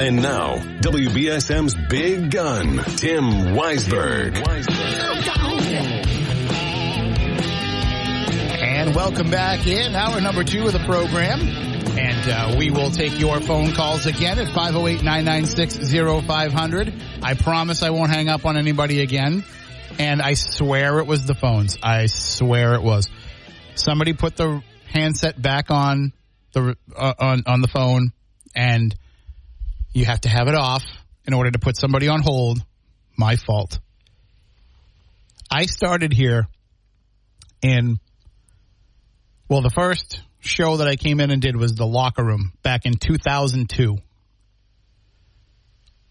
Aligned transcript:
And 0.00 0.16
now, 0.16 0.56
WBSM's 0.80 1.74
big 1.88 2.30
gun, 2.30 2.78
Tim 2.96 3.24
Weisberg. 3.54 4.36
And 8.62 8.94
welcome 8.96 9.30
back 9.30 9.66
in 9.66 9.94
hour 9.94 10.18
number 10.20 10.44
two 10.44 10.66
of 10.66 10.72
the 10.72 10.78
program. 10.80 11.40
And 11.40 12.28
uh, 12.28 12.56
we 12.58 12.70
will 12.70 12.90
take 12.90 13.18
your 13.20 13.40
phone 13.40 13.72
calls 13.74 14.06
again 14.06 14.38
at 14.38 14.48
508-996-0500. 14.48 17.02
I 17.22 17.34
promise 17.34 17.82
I 17.82 17.90
won't 17.90 18.10
hang 18.10 18.28
up 18.28 18.44
on 18.46 18.56
anybody 18.56 19.02
again. 19.02 19.44
And 19.98 20.22
I 20.22 20.34
swear 20.34 21.00
it 21.00 21.06
was 21.06 21.26
the 21.26 21.34
phones. 21.34 21.76
I 21.82 22.06
swear 22.06 22.74
it 22.74 22.82
was. 22.82 23.10
Somebody 23.74 24.14
put 24.14 24.36
the 24.36 24.62
handset 24.86 25.40
back 25.40 25.70
on 25.70 26.12
the 26.54 26.76
uh, 26.96 27.14
on 27.18 27.42
on 27.46 27.60
the 27.60 27.68
phone 27.68 28.12
and 28.54 28.94
you 29.92 30.04
have 30.04 30.20
to 30.22 30.28
have 30.28 30.48
it 30.48 30.54
off 30.54 30.84
in 31.26 31.34
order 31.34 31.50
to 31.50 31.58
put 31.58 31.76
somebody 31.76 32.08
on 32.08 32.20
hold. 32.20 32.64
My 33.16 33.36
fault. 33.36 33.78
I 35.50 35.66
started 35.66 36.12
here 36.12 36.48
in 37.60 37.98
well, 39.52 39.60
the 39.60 39.68
first 39.68 40.22
show 40.40 40.78
that 40.78 40.88
I 40.88 40.96
came 40.96 41.20
in 41.20 41.30
and 41.30 41.42
did 41.42 41.56
was 41.56 41.74
the 41.74 41.86
locker 41.86 42.24
room 42.24 42.52
back 42.62 42.86
in 42.86 42.94
2002. 42.94 43.98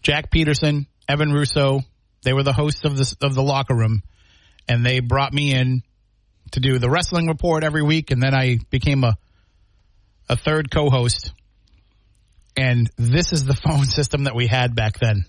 Jack 0.00 0.30
Peterson, 0.30 0.86
Evan 1.08 1.32
Russo, 1.32 1.80
they 2.22 2.32
were 2.32 2.44
the 2.44 2.52
hosts 2.52 2.84
of 2.84 2.96
the 2.96 3.16
of 3.20 3.34
the 3.34 3.42
locker 3.42 3.74
room, 3.74 4.02
and 4.68 4.86
they 4.86 5.00
brought 5.00 5.32
me 5.32 5.52
in 5.52 5.82
to 6.52 6.60
do 6.60 6.78
the 6.78 6.88
wrestling 6.88 7.26
report 7.26 7.64
every 7.64 7.82
week, 7.82 8.12
and 8.12 8.22
then 8.22 8.32
I 8.32 8.58
became 8.70 9.02
a 9.02 9.16
a 10.28 10.36
third 10.36 10.70
co-host. 10.70 11.32
And 12.56 12.90
this 12.96 13.32
is 13.32 13.44
the 13.44 13.54
phone 13.66 13.84
system 13.84 14.24
that 14.24 14.34
we 14.34 14.46
had 14.46 14.74
back 14.74 14.98
then. 14.98 15.24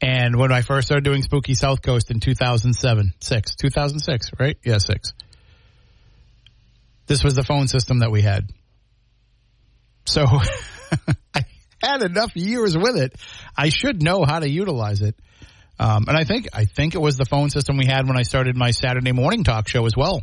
And 0.00 0.36
when 0.36 0.50
I 0.50 0.62
first 0.62 0.88
started 0.88 1.04
doing 1.04 1.22
Spooky 1.22 1.54
South 1.54 1.80
Coast 1.80 2.10
in 2.10 2.18
2007, 2.18 3.12
6, 3.20 3.54
2006, 3.54 4.30
right? 4.38 4.58
Yeah, 4.64 4.78
6. 4.78 5.12
This 7.06 7.22
was 7.22 7.34
the 7.34 7.44
phone 7.44 7.68
system 7.68 8.00
that 8.00 8.10
we 8.10 8.22
had. 8.22 8.48
So 10.04 10.24
I 11.34 11.44
had 11.80 12.02
enough 12.02 12.34
years 12.34 12.76
with 12.76 12.96
it. 12.96 13.14
I 13.56 13.68
should 13.68 14.02
know 14.02 14.24
how 14.24 14.40
to 14.40 14.48
utilize 14.48 15.02
it. 15.02 15.14
Um, 15.78 16.04
and 16.08 16.16
I 16.16 16.24
think 16.24 16.48
I 16.52 16.64
think 16.64 16.94
it 16.94 17.00
was 17.00 17.16
the 17.16 17.24
phone 17.24 17.50
system 17.50 17.76
we 17.76 17.86
had 17.86 18.06
when 18.06 18.16
I 18.16 18.22
started 18.22 18.56
my 18.56 18.70
Saturday 18.70 19.12
morning 19.12 19.42
talk 19.42 19.68
show 19.68 19.84
as 19.86 19.96
well. 19.96 20.22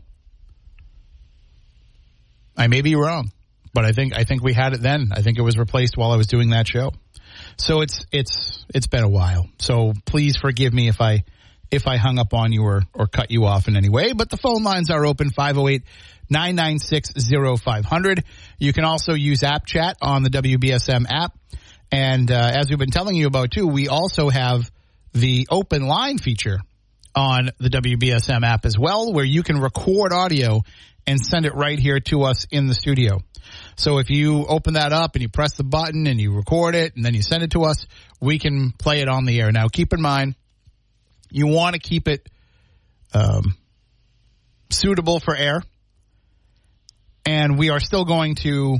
I 2.55 2.67
may 2.67 2.81
be 2.81 2.95
wrong, 2.95 3.31
but 3.73 3.85
I 3.85 3.91
think 3.91 4.15
I 4.15 4.23
think 4.23 4.43
we 4.43 4.53
had 4.53 4.73
it 4.73 4.81
then. 4.81 5.09
I 5.11 5.21
think 5.21 5.37
it 5.37 5.41
was 5.41 5.57
replaced 5.57 5.97
while 5.97 6.11
I 6.11 6.17
was 6.17 6.27
doing 6.27 6.49
that 6.51 6.67
show. 6.67 6.91
So 7.57 7.81
it's 7.81 8.05
it's 8.11 8.65
it's 8.73 8.87
been 8.87 9.03
a 9.03 9.09
while. 9.09 9.47
So 9.59 9.93
please 10.05 10.37
forgive 10.37 10.73
me 10.73 10.87
if 10.87 11.01
I 11.01 11.23
if 11.71 11.87
I 11.87 11.97
hung 11.97 12.17
up 12.17 12.33
on 12.33 12.51
you 12.51 12.63
or 12.63 12.83
or 12.93 13.07
cut 13.07 13.31
you 13.31 13.45
off 13.45 13.67
in 13.67 13.75
any 13.75 13.89
way. 13.89 14.13
But 14.13 14.29
the 14.29 14.37
phone 14.37 14.63
lines 14.63 14.89
are 14.89 15.05
open 15.05 15.29
508 15.29 15.83
996 16.29 17.13
0500. 17.61 18.23
You 18.59 18.73
can 18.73 18.85
also 18.85 19.13
use 19.13 19.43
app 19.43 19.65
chat 19.65 19.97
on 20.01 20.23
the 20.23 20.29
WBSM 20.29 21.05
app. 21.09 21.35
And 21.91 22.31
uh, 22.31 22.51
as 22.55 22.69
we've 22.69 22.77
been 22.77 22.91
telling 22.91 23.15
you 23.15 23.27
about 23.27 23.51
too, 23.51 23.67
we 23.67 23.87
also 23.87 24.29
have 24.29 24.69
the 25.13 25.47
open 25.49 25.87
line 25.87 26.19
feature 26.19 26.59
on 27.15 27.49
the 27.59 27.69
WBSM 27.69 28.43
app 28.43 28.65
as 28.65 28.77
well, 28.77 29.11
where 29.13 29.25
you 29.25 29.43
can 29.43 29.59
record 29.59 30.13
audio 30.13 30.61
and 31.07 31.19
send 31.19 31.45
it 31.45 31.55
right 31.55 31.79
here 31.79 31.99
to 31.99 32.23
us 32.23 32.45
in 32.51 32.67
the 32.67 32.73
studio. 32.73 33.19
So 33.75 33.97
if 33.97 34.09
you 34.09 34.45
open 34.45 34.73
that 34.73 34.93
up 34.93 35.15
and 35.15 35.21
you 35.21 35.29
press 35.29 35.53
the 35.53 35.63
button 35.63 36.05
and 36.07 36.19
you 36.19 36.35
record 36.35 36.75
it 36.75 36.95
and 36.95 37.03
then 37.03 37.13
you 37.13 37.21
send 37.21 37.43
it 37.43 37.51
to 37.51 37.63
us, 37.63 37.87
we 38.19 38.37
can 38.37 38.71
play 38.71 39.01
it 39.01 39.09
on 39.09 39.25
the 39.25 39.39
air. 39.41 39.51
Now 39.51 39.67
keep 39.67 39.93
in 39.93 40.01
mind, 40.01 40.35
you 41.31 41.47
want 41.47 41.73
to 41.73 41.79
keep 41.79 42.07
it 42.07 42.27
um, 43.13 43.55
suitable 44.69 45.19
for 45.19 45.35
air 45.35 45.63
and 47.25 47.57
we 47.57 47.69
are 47.69 47.79
still 47.79 48.05
going 48.05 48.35
to 48.35 48.77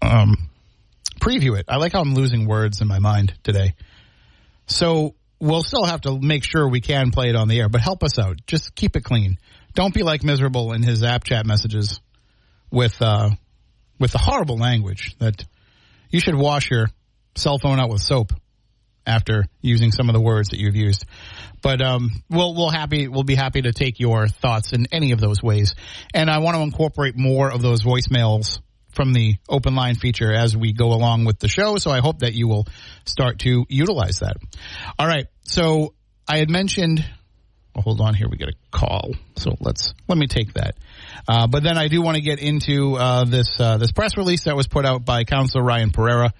um, 0.00 0.36
preview 1.20 1.58
it. 1.58 1.66
I 1.68 1.76
like 1.76 1.92
how 1.92 2.00
I'm 2.00 2.14
losing 2.14 2.46
words 2.46 2.80
in 2.80 2.88
my 2.88 2.98
mind 2.98 3.34
today. 3.42 3.74
So 4.66 5.14
we'll 5.42 5.64
still 5.64 5.84
have 5.84 6.02
to 6.02 6.18
make 6.20 6.44
sure 6.44 6.68
we 6.68 6.80
can 6.80 7.10
play 7.10 7.28
it 7.28 7.36
on 7.36 7.48
the 7.48 7.58
air, 7.58 7.68
but 7.68 7.80
help 7.80 8.04
us 8.04 8.18
out. 8.18 8.38
Just 8.46 8.74
keep 8.76 8.94
it 8.94 9.02
clean. 9.02 9.38
Don't 9.74 9.92
be 9.92 10.04
like 10.04 10.22
miserable 10.22 10.72
in 10.72 10.82
his 10.82 11.02
app 11.02 11.24
chat 11.24 11.44
messages 11.44 12.00
with 12.70 13.02
uh, 13.02 13.30
with 13.98 14.12
the 14.12 14.18
horrible 14.18 14.56
language 14.56 15.16
that 15.18 15.44
you 16.10 16.20
should 16.20 16.36
wash 16.36 16.70
your 16.70 16.88
cell 17.34 17.58
phone 17.58 17.80
out 17.80 17.90
with 17.90 18.00
soap 18.00 18.32
after 19.04 19.44
using 19.60 19.90
some 19.90 20.08
of 20.08 20.14
the 20.14 20.20
words 20.20 20.50
that 20.50 20.60
you've 20.60 20.76
used. 20.76 21.06
But 21.60 21.82
um, 21.82 22.10
we'll 22.30 22.54
we'll 22.54 22.70
happy 22.70 23.08
we'll 23.08 23.24
be 23.24 23.34
happy 23.34 23.62
to 23.62 23.72
take 23.72 23.98
your 23.98 24.28
thoughts 24.28 24.72
in 24.72 24.86
any 24.92 25.10
of 25.10 25.20
those 25.20 25.42
ways, 25.42 25.74
and 26.14 26.30
I 26.30 26.38
want 26.38 26.56
to 26.56 26.62
incorporate 26.62 27.16
more 27.16 27.50
of 27.50 27.62
those 27.62 27.82
voicemails 27.82 28.60
from 28.92 29.12
the 29.12 29.36
open 29.48 29.74
line 29.74 29.94
feature 29.96 30.32
as 30.32 30.56
we 30.56 30.72
go 30.72 30.92
along 30.92 31.24
with 31.24 31.38
the 31.38 31.48
show. 31.48 31.78
So 31.78 31.90
I 31.90 32.00
hope 32.00 32.20
that 32.20 32.34
you 32.34 32.46
will 32.46 32.66
start 33.06 33.40
to 33.40 33.64
utilize 33.68 34.20
that. 34.20 34.36
All 34.98 35.06
right. 35.06 35.26
So 35.42 35.94
I 36.28 36.38
had 36.38 36.50
mentioned. 36.50 37.04
Well, 37.74 37.82
hold 37.82 38.02
on 38.02 38.12
here. 38.12 38.28
We 38.28 38.36
get 38.36 38.50
a 38.50 38.54
call. 38.70 39.12
So 39.36 39.56
let's 39.60 39.94
let 40.06 40.18
me 40.18 40.26
take 40.26 40.52
that. 40.54 40.74
Uh, 41.26 41.46
but 41.46 41.62
then 41.62 41.78
I 41.78 41.88
do 41.88 42.02
want 42.02 42.16
to 42.16 42.22
get 42.22 42.38
into 42.38 42.96
uh, 42.96 43.24
this 43.24 43.58
uh, 43.58 43.78
this 43.78 43.92
press 43.92 44.16
release 44.16 44.44
that 44.44 44.56
was 44.56 44.68
put 44.68 44.84
out 44.84 45.06
by 45.06 45.24
Councilor 45.24 45.64
Ryan 45.64 45.90
Pereira, 45.90 46.32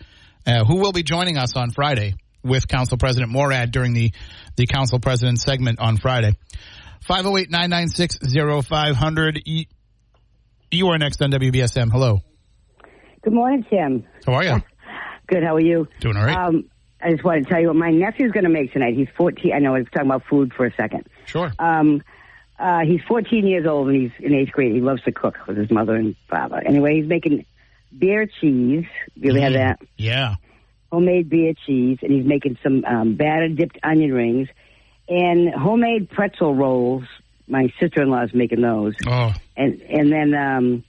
uh, 0.47 0.65
who 0.65 0.77
will 0.77 0.93
be 0.93 1.03
joining 1.03 1.39
us 1.39 1.57
on 1.57 1.71
Friday 1.71 2.15
with 2.45 2.69
Council 2.69 2.99
President 2.99 3.33
Morad 3.33 3.71
during 3.71 3.95
the, 3.95 4.11
the 4.57 4.67
Council 4.67 4.99
President 4.99 5.41
segment 5.41 5.81
on 5.81 5.97
Friday. 5.97 6.37
508-996-0500. 7.09 9.67
You 10.71 10.89
are 10.89 10.99
next 10.99 11.23
on 11.23 11.33
WBSM. 11.33 11.91
Hello. 11.91 12.21
Good 13.23 13.33
morning, 13.33 13.65
Tim. 13.69 14.05
How 14.27 14.35
are 14.35 14.45
you? 14.45 14.61
Good. 15.29 15.45
How 15.45 15.55
are 15.55 15.61
you? 15.61 15.87
Doing 16.01 16.17
all 16.17 16.25
right. 16.25 16.37
Um, 16.37 16.69
I 17.03 17.11
just 17.13 17.25
want 17.25 17.45
to 17.45 17.51
tell 17.51 17.61
you 17.61 17.67
what 17.69 17.77
my 17.77 17.91
nephew's 17.91 18.33
going 18.33 18.45
to 18.45 18.51
make 18.51 18.73
tonight. 18.73 18.95
He's 18.95 19.09
14. 19.17 19.53
I 19.53 19.59
know 19.59 19.75
I 19.75 19.79
was 19.81 19.89
talking 19.93 20.09
about 20.09 20.25
food 20.27 20.53
for 20.55 20.65
a 20.67 20.73
second. 20.75 21.07
Sure. 21.27 21.53
Um, 21.59 22.03
uh, 22.59 22.81
he's 22.85 23.01
14 23.09 23.47
years 23.47 23.67
old 23.67 23.89
and 23.89 23.97
he's 23.97 24.13
in 24.21 24.35
eighth 24.35 24.53
grade. 24.53 24.73
He 24.75 24.81
loves 24.81 25.03
to 25.03 25.13
cook 25.13 25.37
with 25.49 25.57
his 25.57 25.71
mother 25.71 25.97
and 25.97 26.15
father. 26.29 26.63
Anyway, 26.65 26.97
he's 27.01 27.07
making 27.09 27.45
beer 27.97 28.27
cheese. 28.27 28.85
You 29.17 29.31
ever 29.31 29.41
had 29.41 29.53
Mm. 29.53 29.57
that? 29.57 29.79
Yeah. 29.97 30.35
homemade 30.93 31.29
beer 31.31 31.55
cheese, 31.67 31.99
and 32.03 32.13
he's 32.13 32.25
making 32.27 32.59
some 32.63 32.85
um, 32.85 33.15
batter 33.15 33.49
dipped 33.49 33.79
onion 33.83 34.13
rings 34.13 34.49
and 35.09 35.53
homemade 35.55 36.11
pretzel 36.11 36.55
rolls. 36.55 37.05
My 37.49 37.73
sister 37.81 38.03
in 38.03 38.11
law 38.11 38.23
is 38.23 38.33
making 38.35 38.61
those, 38.61 38.95
Oh, 39.07 39.33
and 39.57 39.81
and 39.83 40.13
then 40.13 40.35
um, 40.35 40.85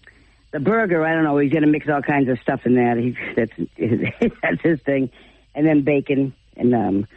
the 0.52 0.60
burger. 0.60 1.04
I 1.06 1.14
don't 1.14 1.24
know. 1.24 1.38
He's 1.38 1.52
going 1.52 1.64
to 1.64 1.70
mix 1.70 1.88
all 1.90 2.02
kinds 2.02 2.30
of 2.30 2.38
stuff 2.42 2.62
in 2.66 2.76
that. 2.76 2.98
He's 2.98 3.16
that's 3.36 4.34
that's 4.44 4.62
his 4.62 4.80
thing, 4.82 5.10
and 5.56 5.66
then 5.68 5.84
bacon 5.84 6.34
and 6.58 6.74
um. 6.76 7.08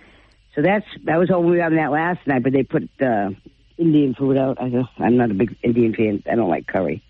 So 0.54 0.62
that's 0.62 0.86
that 1.04 1.18
was 1.18 1.30
all 1.30 1.42
we 1.42 1.58
having 1.58 1.76
that 1.78 1.92
last 1.92 2.26
night, 2.26 2.42
but 2.42 2.52
they 2.52 2.62
put 2.62 2.84
uh, 3.02 3.28
Indian 3.76 4.14
food 4.14 4.38
out. 4.38 4.56
I 4.60 4.70
I'm 4.98 5.16
not 5.18 5.30
a 5.30 5.34
big 5.34 5.54
Indian 5.62 5.92
fan. 5.94 6.22
I 6.30 6.34
don't 6.34 6.48
like 6.48 6.66
curry. 6.66 7.02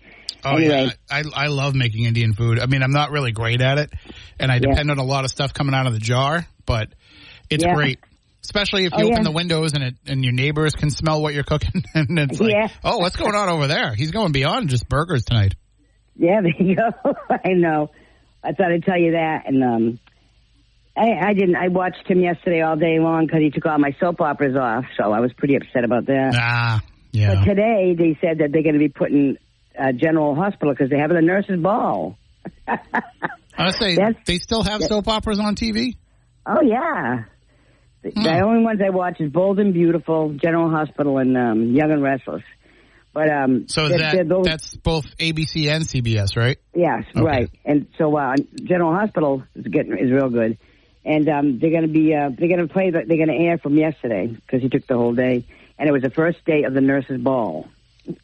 Oh 0.43 0.57
Anyway. 0.57 0.85
yeah, 0.87 0.91
I 1.09 1.23
I 1.33 1.47
love 1.47 1.73
making 1.73 2.03
Indian 2.05 2.33
food. 2.33 2.59
I 2.59 2.65
mean, 2.65 2.83
I'm 2.83 2.91
not 2.91 3.11
really 3.11 3.31
great 3.31 3.61
at 3.61 3.77
it, 3.77 3.89
and 4.39 4.51
I 4.51 4.55
Yeah. 4.55 4.69
depend 4.71 4.91
on 4.91 4.97
a 4.99 5.03
lot 5.03 5.23
of 5.23 5.31
stuff 5.31 5.53
coming 5.53 5.73
out 5.73 5.87
of 5.87 5.93
the 5.93 5.99
jar, 5.99 6.45
but 6.65 6.89
it's 7.49 7.63
Yeah. 7.63 7.73
great. 7.73 7.99
Especially 8.43 8.85
if 8.85 8.91
you 8.93 9.03
Oh, 9.03 9.07
open 9.07 9.17
yeah. 9.19 9.23
the 9.23 9.31
windows 9.31 9.73
and 9.73 9.83
it 9.83 9.95
and 10.07 10.23
your 10.25 10.33
neighbors 10.33 10.73
can 10.73 10.89
smell 10.89 11.21
what 11.21 11.33
you're 11.33 11.43
cooking, 11.43 11.83
and 11.95 12.19
it's 12.19 12.39
like, 12.39 12.51
Yeah. 12.51 12.67
oh, 12.83 12.97
what's 12.97 13.15
going 13.15 13.33
on 13.35 13.47
over 13.49 13.67
there? 13.67 13.93
He's 13.95 14.11
going 14.11 14.31
beyond 14.33 14.69
just 14.69 14.87
burgers 14.89 15.23
tonight. 15.23 15.55
Yeah, 16.17 16.41
there 16.43 16.51
you 16.59 16.75
go. 16.75 16.89
I 17.29 17.53
know. 17.53 17.91
I 18.43 18.51
thought 18.51 18.71
I'd 18.73 18.83
tell 18.83 18.99
you 18.99 19.11
that, 19.13 19.43
and 19.47 19.63
um, 19.63 19.99
I, 20.97 21.29
I 21.29 21.33
didn't. 21.33 21.55
I 21.55 21.67
watched 21.67 22.07
him 22.07 22.19
yesterday 22.21 22.61
all 22.61 22.75
day 22.75 22.99
long 22.99 23.25
because 23.27 23.41
he 23.41 23.51
took 23.51 23.65
all 23.65 23.77
my 23.77 23.95
soap 23.99 24.19
operas 24.21 24.55
off, 24.55 24.85
so 24.97 25.11
I 25.11 25.19
was 25.19 25.31
pretty 25.33 25.55
upset 25.55 25.83
about 25.83 26.07
that. 26.07 26.33
Ah, 26.35 26.81
yeah. 27.11 27.35
But 27.35 27.45
today 27.45 27.95
they 27.97 28.17
said 28.21 28.39
that 28.39 28.51
they're 28.51 28.63
going 28.63 28.73
to 28.73 28.79
be 28.79 28.89
putting 28.89 29.37
uh, 29.79 29.91
General 29.91 30.33
Hospital 30.35 30.73
because 30.73 30.89
they're 30.89 30.99
having 31.01 31.17
a 31.17 31.21
nurses' 31.21 31.59
ball. 31.61 32.17
I 32.67 33.71
say 33.71 33.95
That's- 33.95 34.15
they 34.25 34.37
still 34.37 34.63
have 34.63 34.81
soap 34.83 35.07
operas 35.07 35.39
on 35.39 35.55
TV. 35.55 35.95
Oh 36.45 36.61
yeah. 36.63 37.23
The, 38.03 38.11
Hmm. 38.11 38.23
the 38.23 38.39
only 38.41 38.63
ones 38.63 38.79
I 38.85 38.89
watch 38.91 39.19
is 39.19 39.31
Bold 39.31 39.59
and 39.59 39.73
Beautiful, 39.73 40.33
General 40.33 40.69
Hospital, 40.69 41.17
and 41.17 41.35
um, 41.37 41.75
Young 41.75 41.91
and 41.91 42.01
Restless. 42.03 42.43
But 43.13 43.29
um, 43.29 43.67
So 43.67 43.89
that 43.89 44.27
those- 44.29 44.45
that's 44.45 44.75
both 44.77 45.05
ABC 45.17 45.67
and 45.73 45.83
CBS, 45.83 46.37
right? 46.37 46.57
Yes, 46.75 47.03
Okay. 47.15 47.25
right. 47.25 47.49
And 47.65 47.87
so 47.97 48.15
uh, 48.15 48.35
General 48.63 48.93
Hospital 48.93 49.43
is 49.55 49.65
getting 49.65 49.93
is 49.97 50.11
real 50.11 50.29
good, 50.29 50.57
and 51.07 51.27
um, 51.29 51.59
they're 51.59 51.71
going 51.71 51.83
to 51.87 51.87
be 51.87 52.13
uh, 52.13 52.29
they're 52.37 52.49
going 52.49 52.67
to 52.67 52.71
play 52.71 52.91
the, 52.91 53.03
they're 53.07 53.17
going 53.25 53.29
to 53.29 53.45
air 53.45 53.57
from 53.57 53.75
yesterday 53.77 54.27
because 54.27 54.61
he 54.61 54.69
took 54.69 54.85
the 54.85 54.95
whole 54.97 55.13
day, 55.13 55.45
and 55.79 55.89
it 55.89 55.91
was 55.91 56.01
the 56.03 56.09
first 56.11 56.43
day 56.45 56.63
of 56.63 56.73
the 56.73 56.81
nurses' 56.81 57.19
ball. 57.21 57.67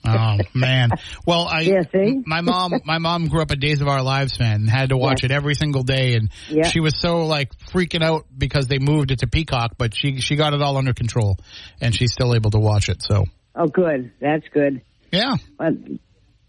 Oh 0.06 0.38
man. 0.54 0.92
Well, 1.26 1.46
I 1.46 1.62
Yeah, 1.62 1.82
see? 1.92 2.22
my 2.26 2.40
mom 2.42 2.72
my 2.86 3.00
mom 3.00 3.28
grew 3.28 3.42
up 3.42 3.52
a 3.52 3.58
Days 3.58 3.82
of 3.82 3.88
Our 3.90 4.02
Lives 4.02 4.38
fan 4.38 4.62
and 4.62 4.70
had 4.70 4.90
to 4.90 4.98
watch 4.98 5.24
Yeah. 5.24 5.28
it 5.28 5.32
every 5.32 5.56
single 5.56 5.84
day 5.84 6.16
and 6.16 6.30
Yeah. 6.50 6.64
she 6.70 6.80
was 6.80 6.98
so 6.98 7.26
like 7.26 7.50
freaking 7.74 8.02
out 8.02 8.26
because 8.38 8.68
they 8.68 8.80
moved 8.80 9.12
it 9.12 9.20
to 9.20 9.28
Peacock, 9.28 9.74
but 9.78 9.94
she 9.94 10.22
she 10.22 10.38
got 10.38 10.54
it 10.54 10.62
all 10.62 10.78
under 10.78 10.94
control 10.94 11.38
and 11.82 11.94
she's 11.94 12.14
still 12.14 12.34
able 12.34 12.52
to 12.52 12.60
watch 12.60 12.88
it. 12.88 13.02
So, 13.02 13.26
Oh, 13.56 13.68
good. 13.68 14.12
That's 14.22 14.48
good. 14.54 14.82
yeah. 15.12 15.36
Uh, 15.60 15.72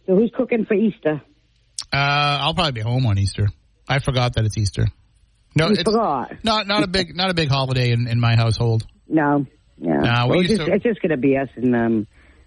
so 0.06 0.14
who's 0.14 0.30
cooking 0.36 0.64
for 0.64 0.74
Easter? 0.74 1.20
Uh 1.92 1.96
I'll 2.40 2.54
probably 2.54 2.72
be 2.72 2.80
home 2.82 3.04
on 3.06 3.18
Easter. 3.18 3.48
I 3.88 3.98
forgot 3.98 4.34
that 4.34 4.44
it's 4.44 4.56
Easter. 4.58 4.86
No, 5.56 5.68
it's 5.68 5.82
not 6.44 6.66
not 6.66 6.82
a 6.82 6.86
big 6.88 7.14
not 7.16 7.30
a 7.30 7.34
big 7.34 7.48
holiday 7.48 7.90
in, 7.92 8.06
in 8.08 8.18
my 8.20 8.36
household. 8.36 8.84
No. 9.08 9.46
Yeah. 9.78 9.92
No, 9.98 10.26
we 10.26 10.30
Well, 10.30 10.40
it's, 10.40 10.48
just, 10.50 10.60
to- 10.66 10.72
it's 10.72 10.82
just 10.84 11.00
going 11.02 11.10
to 11.10 11.16
be 11.16 11.36
us 11.36 11.48
and 11.56 11.74
um, 11.74 12.06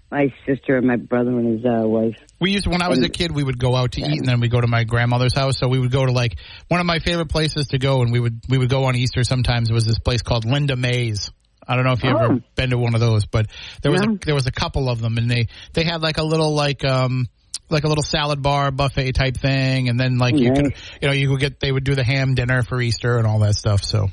my 0.09 0.33
sister 0.45 0.77
and 0.77 0.87
my 0.87 0.95
brother 0.95 1.31
and 1.31 1.57
his 1.57 1.65
uh, 1.65 1.85
wife. 1.87 2.15
We 2.39 2.51
used 2.51 2.63
to, 2.63 2.69
when 2.69 2.81
I 2.81 2.87
was 2.87 3.03
a 3.03 3.09
kid, 3.09 3.31
we 3.31 3.43
would 3.43 3.59
go 3.59 3.75
out 3.75 3.91
to 3.93 4.01
eat 4.01 4.19
and 4.19 4.25
then 4.25 4.39
we 4.39 4.47
go 4.47 4.61
to 4.61 4.67
my 4.67 4.85
grandmother's 4.85 5.35
house. 5.35 5.57
So 5.59 5.67
we 5.67 5.77
would 5.79 5.91
go 5.91 6.05
to 6.05 6.11
like 6.13 6.37
one 6.69 6.79
of 6.79 6.85
my 6.85 6.99
favorite 6.99 7.27
places 7.29 7.67
to 7.69 7.79
go 7.79 8.01
and 8.01 8.11
we 8.13 8.19
would, 8.21 8.41
we 8.47 8.57
would 8.57 8.69
go 8.69 8.85
on 8.85 8.95
Easter 8.95 9.23
sometimes 9.23 9.69
was 9.71 9.85
this 9.85 9.99
place 9.99 10.21
called 10.21 10.45
Linda 10.45 10.75
Mays. 10.77 11.29
I 11.67 11.75
don't 11.75 11.83
know 11.83 11.91
if 11.91 12.03
you 12.03 12.09
ever 12.11 12.33
Oh. 12.35 12.39
been 12.55 12.69
to 12.69 12.77
one 12.77 12.93
of 12.95 13.01
those, 13.01 13.25
but 13.25 13.47
there 13.81 13.91
was 13.91 14.01
No. 14.01 14.13
a, 14.13 14.17
there 14.25 14.35
was 14.35 14.47
a 14.47 14.51
couple 14.53 14.89
of 14.89 15.01
them 15.01 15.17
and 15.17 15.29
they, 15.29 15.47
they 15.73 15.83
had 15.83 16.01
like 16.01 16.17
a 16.17 16.23
little 16.23 16.53
like, 16.55 16.85
um, 16.85 17.27
like 17.69 17.83
a 17.83 17.87
little 17.87 18.03
salad 18.03 18.41
bar 18.41 18.71
buffet 18.71 19.13
type 19.13 19.37
thing. 19.37 19.89
And 19.89 19.99
then 19.99 20.17
like 20.17 20.35
you 20.35 20.53
could, 20.53 20.73
you 21.01 21.07
know, 21.07 21.13
you 21.13 21.29
could 21.29 21.39
get, 21.39 21.59
they 21.59 21.71
would 21.71 21.83
do 21.83 21.95
the 21.95 22.03
ham 22.03 22.35
dinner 22.35 22.63
for 22.63 22.81
Easter 22.81 23.17
and 23.17 23.27
all 23.27 23.39
that 23.39 23.55
stuff. 23.55 23.83
So 23.83 24.07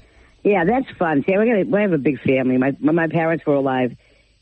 Yeah, 0.44 0.64
that's 0.64 0.90
fun. 0.98 1.24
See, 1.26 1.32
we're 1.36 1.46
gonna, 1.46 1.64
we 1.64 1.80
have 1.80 1.92
a 1.92 1.98
big 1.98 2.20
family. 2.20 2.58
My 2.58 2.70
when 2.80 2.94
my 2.94 3.08
parents 3.08 3.46
were 3.46 3.54
alive, 3.54 3.96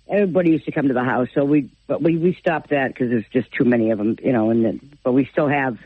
everybody 0.09 0.51
used 0.51 0.65
to 0.65 0.73
come 0.73 0.89
to 0.89 0.95
the 0.95 1.05
house. 1.05 1.29
So 1.33 1.45
we, 1.45 1.71
but 1.87 2.03
we 2.03 2.19
we 2.19 2.35
stopped 2.35 2.71
that 2.71 2.89
because 2.89 3.09
there's 3.11 3.29
just 3.33 3.53
too 3.53 3.65
many 3.65 3.91
of 3.93 3.99
them, 3.99 4.17
you 4.23 4.33
know. 4.33 4.51
And 4.51 4.65
then, 4.65 4.99
but 5.05 5.13
we 5.13 5.27
still 5.27 5.49
have, 5.49 5.79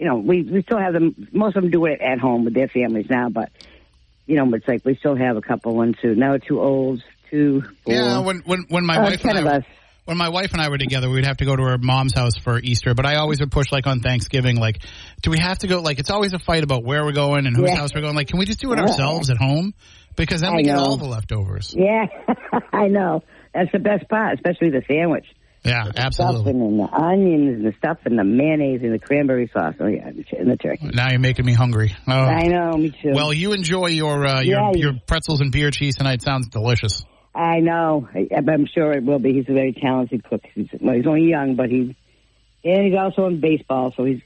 you 0.00 0.06
know, 0.06 0.16
we 0.16 0.42
we 0.42 0.62
still 0.62 0.78
have 0.78 0.92
them. 0.92 1.28
Most 1.32 1.56
of 1.56 1.62
them 1.62 1.70
do 1.70 1.84
it 1.86 2.00
at 2.00 2.18
home 2.18 2.44
with 2.44 2.54
their 2.54 2.68
families 2.68 3.08
now, 3.08 3.28
but 3.28 3.52
you 4.26 4.36
know, 4.36 4.52
it's 4.54 4.66
like 4.66 4.84
we 4.84 4.96
still 4.96 5.14
have 5.14 5.36
a 5.36 5.42
couple. 5.42 5.74
ones 5.74 5.96
two. 6.02 6.16
Now 6.16 6.36
two 6.38 6.60
olds, 6.60 7.02
two, 7.30 7.62
four. 7.84 7.94
yeah, 7.94 8.18
when, 8.18 8.38
when, 8.40 8.64
when 8.68 8.84
my 8.84 8.96
uh, 8.96 9.02
wife 9.02 9.20
ten 9.20 9.36
and 9.36 9.46
of 9.46 9.52
us. 9.52 9.64
When 10.04 10.16
my 10.16 10.28
wife 10.28 10.52
and 10.52 10.60
I 10.60 10.68
were 10.68 10.78
together, 10.78 11.08
we'd 11.08 11.26
have 11.26 11.36
to 11.38 11.44
go 11.44 11.54
to 11.54 11.62
her 11.62 11.78
mom's 11.78 12.14
house 12.14 12.36
for 12.36 12.58
Easter. 12.58 12.94
But 12.94 13.06
I 13.06 13.16
always 13.16 13.40
would 13.40 13.50
push 13.52 13.70
like 13.70 13.86
on 13.86 14.00
Thanksgiving, 14.00 14.56
like, 14.56 14.82
do 15.22 15.30
we 15.30 15.38
have 15.38 15.58
to 15.58 15.66
go? 15.68 15.80
Like, 15.80 15.98
it's 15.98 16.10
always 16.10 16.32
a 16.32 16.38
fight 16.38 16.64
about 16.64 16.84
where 16.84 17.04
we're 17.04 17.12
going 17.12 17.46
and 17.46 17.56
whose 17.56 17.70
Yeah. 17.70 17.76
house 17.76 17.94
we're 17.94 18.00
going. 18.00 18.16
Like, 18.16 18.28
can 18.28 18.38
we 18.38 18.44
just 18.46 18.60
do 18.60 18.72
it 18.72 18.78
ourselves 18.78 19.30
at 19.30 19.36
home? 19.36 19.74
Because 20.16 20.40
then 20.42 20.52
I 20.52 20.56
we 20.56 20.62
get 20.64 20.76
all 20.76 20.96
the 20.96 21.06
leftovers. 21.06 21.74
Yeah, 21.76 22.06
I 22.72 22.88
know. 22.88 23.22
That's 23.54 23.70
the 23.72 23.78
best 23.78 24.08
part, 24.08 24.34
especially 24.34 24.70
the 24.70 24.82
sandwich. 24.86 25.26
Yeah, 25.64 25.84
absolutely. 25.96 26.50
And 26.50 26.80
the 26.80 26.88
onions 26.92 27.56
and 27.58 27.64
the 27.66 27.72
stuff 27.78 27.98
and 28.04 28.18
the 28.18 28.24
mayonnaise 28.24 28.80
and 28.82 28.92
the 28.92 28.98
cranberry 28.98 29.48
sauce. 29.52 29.74
Oh 29.78 29.86
yeah, 29.86 30.08
and 30.08 30.50
the 30.50 30.56
turkey. 30.56 30.90
Now 30.92 31.10
you're 31.10 31.20
making 31.20 31.46
me 31.46 31.52
hungry. 31.52 31.94
Oh. 32.08 32.12
I 32.12 32.48
know, 32.48 32.72
me 32.76 32.90
too. 32.90 33.12
Well, 33.14 33.32
you 33.32 33.52
enjoy 33.52 33.86
your 33.86 34.26
uh, 34.26 34.40
your 34.40 34.58
Yeah, 34.60 34.70
your 34.74 34.92
pretzels 35.06 35.40
and 35.40 35.52
beer 35.52 35.70
cheese 35.70 35.94
tonight. 35.94 36.20
Sounds 36.20 36.48
delicious. 36.48 37.04
I 37.34 37.60
know. 37.60 38.06
I, 38.14 38.28
I'm 38.36 38.66
sure 38.66 38.92
it 38.92 39.02
will 39.04 39.18
be. 39.18 39.32
He's 39.32 39.48
a 39.48 39.54
very 39.54 39.72
talented 39.72 40.22
cook. 40.24 40.42
He's, 40.54 40.68
well, 40.80 40.94
he's 40.94 41.06
only 41.06 41.28
young, 41.28 41.56
but 41.56 41.70
he 41.70 41.96
and 42.64 42.86
he's 42.86 42.94
also 42.98 43.26
in 43.26 43.40
baseball, 43.40 43.92
so 43.96 44.04
he's 44.04 44.20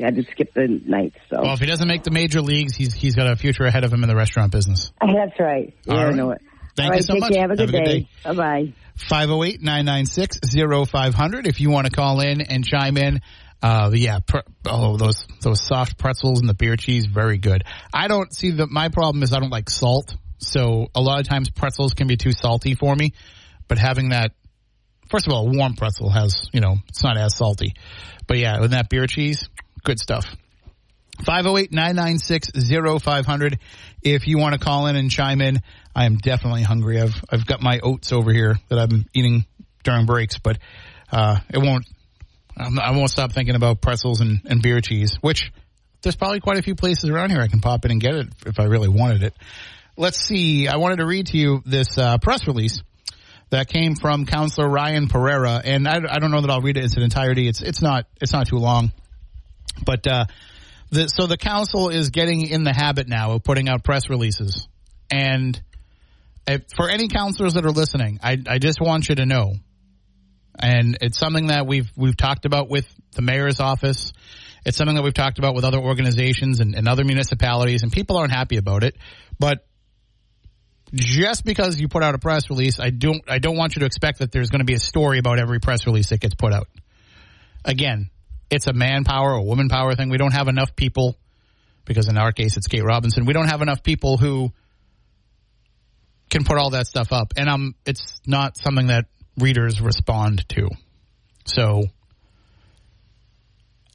had 0.00 0.16
to 0.16 0.24
skip 0.24 0.52
the 0.54 0.66
nights. 0.84 1.16
So 1.30 1.42
Well, 1.42 1.52
if 1.54 1.60
he 1.60 1.66
doesn't 1.66 1.86
make 1.86 2.02
the 2.02 2.10
major 2.10 2.40
leagues, 2.40 2.74
he's 2.74 2.92
he's 2.94 3.14
got 3.14 3.30
a 3.30 3.36
future 3.36 3.64
ahead 3.64 3.84
of 3.84 3.92
him 3.92 4.02
in 4.02 4.08
the 4.08 4.16
restaurant 4.16 4.50
business. 4.52 4.90
that's 5.00 5.38
right. 5.38 5.74
All 5.88 5.94
never 5.94 6.08
right. 6.08 6.16
know 6.16 6.30
it. 6.30 6.40
Thank 6.74 6.92
All 6.92 6.94
you 6.94 7.00
right, 7.00 7.04
so 7.04 7.14
much. 7.16 7.32
Care. 7.32 7.42
Have 7.42 7.50
a 7.50 7.56
good, 7.56 7.74
Have 7.74 7.84
day. 7.84 8.00
day. 8.00 8.08
Bye 8.24 8.34
bye. 8.34 8.72
508-996-0500 9.10 11.46
if 11.46 11.60
you 11.60 11.70
want 11.70 11.86
to 11.86 11.92
call 11.92 12.20
in 12.20 12.40
and 12.40 12.64
chime 12.64 12.96
in. 12.96 13.20
Uh, 13.62 13.90
yeah, 13.94 14.18
pre- 14.26 14.40
oh, 14.66 14.96
those, 14.96 15.24
those 15.40 15.62
soft 15.62 15.96
pretzels 15.98 16.40
and 16.40 16.48
the 16.48 16.54
beer 16.54 16.74
cheese, 16.76 17.06
very 17.06 17.38
good. 17.38 17.62
I 17.94 18.08
don't 18.08 18.34
see 18.34 18.50
that 18.52 18.70
my 18.70 18.88
problem 18.88 19.22
is 19.22 19.32
I 19.32 19.38
don't 19.38 19.50
like 19.50 19.70
salt. 19.70 20.16
So 20.42 20.88
a 20.94 21.00
lot 21.00 21.20
of 21.20 21.28
times 21.28 21.50
pretzels 21.50 21.94
can 21.94 22.08
be 22.08 22.16
too 22.16 22.32
salty 22.32 22.74
for 22.74 22.94
me, 22.94 23.12
but 23.68 23.78
having 23.78 24.10
that, 24.10 24.32
first 25.10 25.26
of 25.26 25.32
all, 25.32 25.48
a 25.48 25.56
warm 25.56 25.74
pretzel 25.74 26.10
has, 26.10 26.34
you 26.52 26.60
know, 26.60 26.76
it's 26.88 27.02
not 27.02 27.16
as 27.16 27.36
salty, 27.36 27.74
but 28.26 28.38
yeah, 28.38 28.60
with 28.60 28.72
that 28.72 28.88
beer 28.88 29.06
cheese, 29.06 29.48
good 29.84 29.98
stuff. 29.98 30.26
508-996-0500 31.20 33.58
if 34.02 34.26
you 34.26 34.38
want 34.38 34.54
to 34.54 34.58
call 34.58 34.86
in 34.86 34.96
and 34.96 35.10
chime 35.10 35.40
in. 35.40 35.60
I 35.94 36.06
am 36.06 36.16
definitely 36.16 36.62
hungry. 36.62 37.00
I've 37.00 37.22
I've 37.30 37.46
got 37.46 37.60
my 37.60 37.78
oats 37.80 38.12
over 38.12 38.32
here 38.32 38.58
that 38.68 38.78
I'm 38.78 39.06
eating 39.12 39.44
during 39.84 40.06
breaks, 40.06 40.38
but 40.38 40.58
uh, 41.10 41.38
it 41.52 41.58
won't. 41.58 41.86
I 42.56 42.92
won't 42.92 43.10
stop 43.10 43.32
thinking 43.32 43.54
about 43.54 43.80
pretzels 43.80 44.20
and, 44.20 44.40
and 44.44 44.62
beer 44.62 44.80
cheese, 44.80 45.16
which 45.20 45.52
there's 46.02 46.16
probably 46.16 46.40
quite 46.40 46.58
a 46.58 46.62
few 46.62 46.74
places 46.74 47.08
around 47.08 47.30
here 47.30 47.40
I 47.40 47.48
can 47.48 47.60
pop 47.60 47.84
in 47.84 47.90
and 47.90 48.00
get 48.00 48.14
it 48.14 48.28
if 48.46 48.60
I 48.60 48.64
really 48.64 48.88
wanted 48.88 49.22
it. 49.22 49.34
Let's 49.96 50.18
see. 50.18 50.68
I 50.68 50.76
wanted 50.76 50.96
to 50.96 51.06
read 51.06 51.26
to 51.28 51.36
you 51.36 51.62
this 51.66 51.98
uh, 51.98 52.16
press 52.18 52.46
release 52.46 52.82
that 53.50 53.68
came 53.68 53.94
from 53.94 54.24
Counselor 54.24 54.66
Ryan 54.66 55.08
Pereira, 55.08 55.60
and 55.62 55.86
I, 55.86 55.96
I 56.08 56.18
don't 56.18 56.30
know 56.30 56.40
that 56.40 56.50
I'll 56.50 56.62
read 56.62 56.78
it 56.78 56.80
in 56.80 56.86
its 56.86 56.96
entirety. 56.96 57.46
It's 57.46 57.60
it's 57.60 57.82
not 57.82 58.06
it's 58.20 58.32
not 58.32 58.48
too 58.48 58.56
long, 58.56 58.90
but 59.84 60.06
uh, 60.06 60.24
the, 60.90 61.08
so 61.08 61.26
the 61.26 61.36
council 61.36 61.90
is 61.90 62.08
getting 62.08 62.40
in 62.48 62.64
the 62.64 62.72
habit 62.72 63.06
now 63.06 63.32
of 63.32 63.44
putting 63.44 63.68
out 63.68 63.84
press 63.84 64.08
releases, 64.08 64.66
and 65.10 65.60
if, 66.46 66.62
for 66.74 66.88
any 66.88 67.08
counselors 67.08 67.52
that 67.54 67.66
are 67.66 67.70
listening, 67.70 68.18
I, 68.22 68.38
I 68.48 68.58
just 68.58 68.80
want 68.80 69.10
you 69.10 69.16
to 69.16 69.26
know, 69.26 69.52
and 70.58 70.96
it's 71.02 71.18
something 71.18 71.48
that 71.48 71.66
we've 71.66 71.90
we've 71.94 72.16
talked 72.16 72.46
about 72.46 72.70
with 72.70 72.86
the 73.14 73.22
mayor's 73.22 73.60
office. 73.60 74.14
It's 74.64 74.78
something 74.78 74.96
that 74.96 75.02
we've 75.02 75.12
talked 75.12 75.38
about 75.38 75.54
with 75.54 75.64
other 75.64 75.80
organizations 75.80 76.60
and, 76.60 76.74
and 76.74 76.88
other 76.88 77.04
municipalities, 77.04 77.82
and 77.82 77.92
people 77.92 78.16
aren't 78.16 78.32
happy 78.32 78.56
about 78.56 78.84
it. 78.84 78.96
But 79.38 79.66
just 80.94 81.44
because 81.44 81.80
you 81.80 81.88
put 81.88 82.02
out 82.02 82.14
a 82.14 82.18
press 82.18 82.50
release, 82.50 82.78
I 82.78 82.90
don't 82.90 83.22
I 83.28 83.38
don't 83.38 83.56
want 83.56 83.76
you 83.76 83.80
to 83.80 83.86
expect 83.86 84.18
that 84.18 84.32
there's 84.32 84.50
going 84.50 84.60
to 84.60 84.64
be 84.64 84.74
a 84.74 84.80
story 84.80 85.18
about 85.18 85.38
every 85.38 85.58
press 85.58 85.86
release 85.86 86.10
that 86.10 86.20
gets 86.20 86.34
put 86.34 86.52
out. 86.52 86.68
Again, 87.64 88.10
it's 88.50 88.66
a 88.66 88.72
manpower 88.72 89.34
or 89.34 89.44
woman 89.44 89.68
power 89.68 89.94
thing. 89.94 90.10
We 90.10 90.18
don't 90.18 90.34
have 90.34 90.48
enough 90.48 90.76
people 90.76 91.16
because 91.84 92.08
in 92.08 92.18
our 92.18 92.32
case 92.32 92.56
it's 92.56 92.66
Kate 92.66 92.84
Robinson. 92.84 93.24
We 93.24 93.32
don't 93.32 93.48
have 93.48 93.62
enough 93.62 93.82
people 93.82 94.18
who 94.18 94.52
can 96.28 96.44
put 96.44 96.58
all 96.58 96.70
that 96.70 96.86
stuff 96.86 97.12
up, 97.12 97.32
and 97.36 97.48
um, 97.48 97.74
it's 97.86 98.20
not 98.26 98.56
something 98.56 98.88
that 98.88 99.06
readers 99.38 99.80
respond 99.80 100.46
to. 100.50 100.68
So 101.46 101.84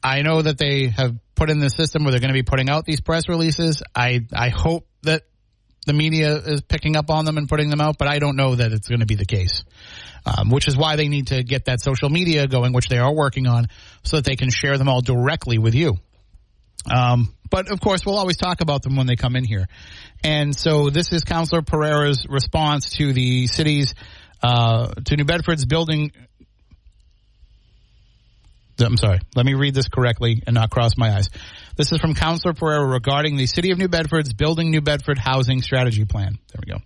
I 0.04 0.22
know 0.22 0.42
that 0.42 0.58
they 0.58 0.88
have 0.88 1.16
put 1.36 1.50
in 1.50 1.60
the 1.60 1.70
system 1.70 2.04
where 2.04 2.12
they're 2.12 2.20
going 2.20 2.34
to 2.34 2.34
be 2.34 2.44
putting 2.44 2.70
out 2.70 2.86
these 2.86 3.02
press 3.02 3.30
releases. 3.30 3.84
I 3.96 4.26
I 4.34 4.50
hope 4.50 4.88
that 5.04 5.24
the 5.88 5.94
media 5.94 6.36
is 6.36 6.62
picking 6.62 6.96
up 6.96 7.10
on 7.10 7.26
them 7.26 7.38
and 7.38 7.50
putting 7.50 7.70
them 7.70 7.82
out, 7.82 7.98
but 7.98 8.08
I 8.08 8.20
don't 8.20 8.36
know 8.36 8.56
that 8.56 8.72
it's 8.72 8.88
going 8.88 9.00
to 9.00 9.06
be 9.06 9.16
the 9.16 9.26
case. 9.26 9.64
Um, 10.26 10.50
which 10.50 10.68
is 10.68 10.76
why 10.76 10.98
they 10.98 11.08
need 11.08 11.28
to 11.28 11.42
get 11.42 11.66
that 11.66 11.80
social 11.80 12.10
media 12.10 12.48
going, 12.48 12.74
which 12.74 12.90
they 12.90 12.98
are 12.98 13.14
working 13.14 13.48
on, 13.48 13.68
so 14.04 14.18
that 14.18 14.26
they 14.26 14.36
can 14.36 14.50
share 14.50 14.78
them 14.78 14.90
all 14.90 15.00
directly 15.00 15.58
with 15.58 15.74
you. 15.74 15.96
Um, 16.94 17.34
but 17.50 17.72
of 17.72 17.80
course, 17.80 18.06
we'll 18.06 18.18
always 18.18 18.36
talk 18.36 18.60
about 18.60 18.84
them 18.84 18.98
when 18.98 19.08
they 19.08 19.16
come 19.16 19.38
in 19.38 19.46
here. 19.46 19.68
And 20.26 20.54
so 20.54 20.90
this 20.90 21.14
is 21.14 21.24
Councillor 21.24 21.62
Pereira's 21.62 22.26
response 22.28 22.92
to 22.98 23.14
the 23.14 23.48
city's, 23.48 23.96
uh, 24.44 24.92
to 25.06 25.16
New 25.16 25.24
Bedford's 25.24 25.66
building 25.66 26.12
I'm 28.86 28.98
sorry. 28.98 29.20
Let 29.36 29.46
me 29.46 29.54
read 29.54 29.74
this 29.74 29.88
correctly 29.88 30.44
and 30.46 30.54
not 30.54 30.70
cross 30.70 30.98
my 30.98 31.16
eyes. 31.16 31.30
This 31.78 31.92
is 31.92 32.00
from 32.00 32.16
Councillor 32.16 32.56
Pereira 32.56 32.88
regarding 32.88 33.38
the 33.38 33.46
City 33.46 33.70
of 33.70 33.78
New 33.78 33.88
Bedford's 33.88 34.34
Building 34.34 34.72
New 34.72 34.82
Bedford 34.82 35.20
Housing 35.20 35.62
Strategy 35.62 36.06
Plan. 36.06 36.40
There 36.52 36.60
we 36.66 36.74
go. 36.74 36.80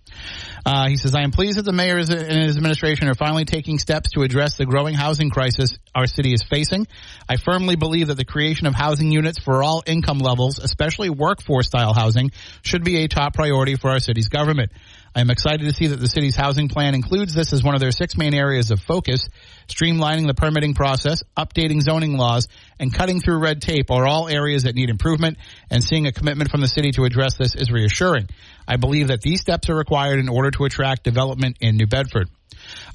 Uh, 0.66 0.88
he 0.88 0.98
says, 0.98 1.14
I 1.14 1.22
am 1.22 1.30
pleased 1.30 1.56
that 1.56 1.62
the 1.62 1.72
mayor 1.72 1.96
and 1.96 2.10
his 2.10 2.58
administration 2.58 3.08
are 3.08 3.14
finally 3.14 3.46
taking 3.46 3.78
steps 3.78 4.10
to 4.10 4.20
address 4.20 4.58
the 4.58 4.66
growing 4.66 4.92
housing 4.92 5.30
crisis 5.30 5.78
our 5.94 6.06
city 6.06 6.34
is 6.34 6.42
facing. 6.42 6.86
I 7.26 7.38
firmly 7.38 7.76
believe 7.76 8.08
that 8.08 8.18
the 8.18 8.26
creation 8.26 8.66
of 8.66 8.74
housing 8.74 9.10
units 9.10 9.38
for 9.38 9.62
all 9.62 9.82
income 9.86 10.18
levels, 10.18 10.58
especially 10.58 11.08
workforce 11.08 11.68
style 11.68 11.94
housing, 11.94 12.30
should 12.60 12.84
be 12.84 13.02
a 13.02 13.08
top 13.08 13.32
priority 13.32 13.76
for 13.76 13.88
our 13.88 13.98
city's 13.98 14.28
government. 14.28 14.72
I 15.14 15.20
am 15.20 15.30
excited 15.30 15.60
to 15.60 15.72
see 15.74 15.88
that 15.88 16.00
the 16.00 16.08
city's 16.08 16.36
housing 16.36 16.68
plan 16.68 16.94
includes 16.94 17.34
this 17.34 17.52
as 17.52 17.62
one 17.62 17.74
of 17.74 17.80
their 17.80 17.90
six 17.90 18.16
main 18.16 18.32
areas 18.32 18.70
of 18.70 18.80
focus. 18.80 19.28
Streamlining 19.68 20.26
the 20.26 20.34
permitting 20.34 20.72
process, 20.72 21.22
updating 21.36 21.82
zoning 21.82 22.16
laws, 22.16 22.48
and 22.80 22.92
cutting 22.92 23.20
through 23.20 23.38
red 23.38 23.60
tape 23.60 23.90
are 23.90 24.06
all 24.06 24.28
areas 24.28 24.62
that 24.62 24.74
need 24.74 24.88
improvement, 24.88 25.36
and 25.70 25.84
seeing 25.84 26.06
a 26.06 26.12
commitment 26.12 26.50
from 26.50 26.62
the 26.62 26.68
city 26.68 26.92
to 26.92 27.04
address 27.04 27.34
this 27.36 27.54
is 27.54 27.70
reassuring. 27.70 28.28
I 28.66 28.76
believe 28.76 29.08
that 29.08 29.20
these 29.20 29.42
steps 29.42 29.68
are 29.68 29.76
required 29.76 30.18
in 30.18 30.30
order 30.30 30.50
to 30.52 30.64
attract 30.64 31.04
development 31.04 31.58
in 31.60 31.76
New 31.76 31.86
Bedford. 31.86 32.30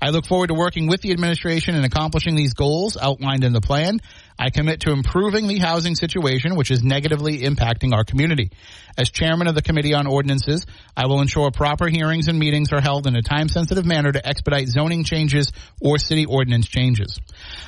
I 0.02 0.10
look 0.10 0.26
forward 0.26 0.48
to 0.48 0.54
working 0.54 0.88
with 0.88 1.02
the 1.02 1.12
administration 1.12 1.76
in 1.76 1.84
accomplishing 1.84 2.36
these 2.36 2.54
goals 2.54 2.98
outlined 2.98 3.44
in 3.44 3.54
the 3.54 3.62
plan. 3.62 4.00
I 4.40 4.50
commit 4.52 4.82
to 4.82 4.92
improving 4.92 5.48
the 5.48 5.58
housing 5.58 5.96
situation, 5.96 6.56
which 6.56 6.70
is 6.70 6.84
negatively 6.84 7.40
impacting 7.40 7.94
our 7.94 8.04
community. 8.04 8.52
As 8.98 9.10
chairman 9.10 9.48
of 9.48 9.56
the 9.56 9.62
Committee 9.62 9.94
on 9.94 10.08
Ordinances, 10.08 10.66
I 10.96 11.08
will 11.08 11.22
ensure 11.22 11.52
proper 11.52 11.88
hearings 11.88 12.28
and 12.28 12.38
meetings 12.38 12.72
are 12.72 12.82
held 12.82 13.08
in 13.08 13.16
a 13.16 13.22
time 13.22 13.50
sensitive 13.50 13.86
manner 13.86 14.12
to 14.12 14.28
expedite 14.28 14.68
zoning 14.68 15.04
changes 15.04 15.52
or 15.82 15.98
city 15.98 16.26
ordinance 16.26 16.68
changes. 16.68 17.20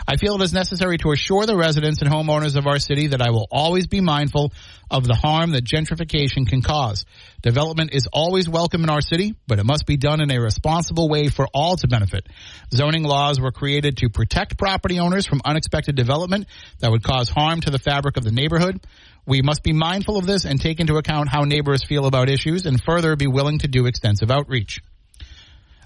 I 0.07 0.17
feel 0.17 0.35
it 0.35 0.43
is 0.43 0.53
necessary 0.53 0.97
to 0.99 1.11
assure 1.11 1.45
the 1.45 1.57
residents 1.57 2.01
and 2.01 2.11
homeowners 2.11 2.55
of 2.55 2.67
our 2.67 2.79
city 2.79 3.07
that 3.07 3.21
I 3.21 3.31
will 3.31 3.47
always 3.51 3.88
be 3.88 4.01
mindful 4.01 4.53
of 4.91 5.07
the 5.07 5.15
harm 5.15 5.51
that 5.51 5.63
gentrification 5.63 6.47
can 6.47 6.61
cause. 6.61 7.05
Development 7.41 7.93
is 7.93 8.08
always 8.12 8.50
welcome 8.50 8.84
in 8.84 8.89
our 8.89 9.00
city, 9.00 9.34
but 9.48 9.60
it 9.60 9.65
must 9.65 9.86
be 9.86 9.96
done 9.96 10.19
in 10.19 10.29
a 10.29 10.39
responsible 10.39 11.08
way 11.08 11.29
for 11.29 11.48
all 11.53 11.77
to 11.77 11.88
benefit. 11.88 12.27
Zoning 12.74 13.03
laws 13.03 13.39
were 13.39 13.51
created 13.51 13.98
to 13.98 14.10
protect 14.10 14.58
property 14.58 15.00
owners 15.00 15.25
from 15.25 15.41
unexpected 15.46 15.96
development 15.96 16.48
that 16.79 16.91
would 16.91 17.03
cause 17.03 17.29
harm 17.29 17.62
to 17.62 17.72
the 17.72 17.79
fabric 17.79 18.17
of 18.17 18.25
the 18.25 18.31
neighborhood. 18.31 18.86
We 19.25 19.41
must 19.41 19.63
be 19.63 19.72
mindful 19.72 20.17
of 20.17 20.25
this 20.25 20.43
and 20.43 20.60
take 20.60 20.81
into 20.81 20.98
account 20.98 21.29
how 21.29 21.43
neighbors 21.43 21.84
feel 21.84 22.05
about 22.08 22.29
issues 22.29 22.65
and 22.65 22.81
further 22.84 23.15
be 23.15 23.27
willing 23.27 23.60
to 23.60 23.67
do 23.67 23.86
extensive 23.86 24.31
outreach. 24.31 24.81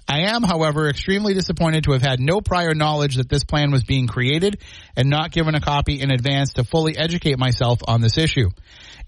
I 0.06 0.32
am, 0.34 0.42
however, 0.42 0.88
extremely 0.88 1.32
disappointed 1.32 1.84
to 1.84 1.92
have 1.92 2.02
had 2.02 2.20
no 2.20 2.42
prior 2.42 2.74
knowledge 2.74 3.16
that 3.16 3.28
this 3.28 3.44
plan 3.44 3.70
was 3.70 3.84
being 3.84 4.06
created 4.06 4.60
and 4.96 5.08
not 5.08 5.30
given 5.30 5.54
a 5.54 5.60
copy 5.60 6.00
in 6.00 6.10
advance 6.10 6.54
to 6.54 6.64
fully 6.64 6.96
educate 6.96 7.38
myself 7.38 7.80
on 7.88 8.02
this 8.02 8.18
issue. 8.18 8.50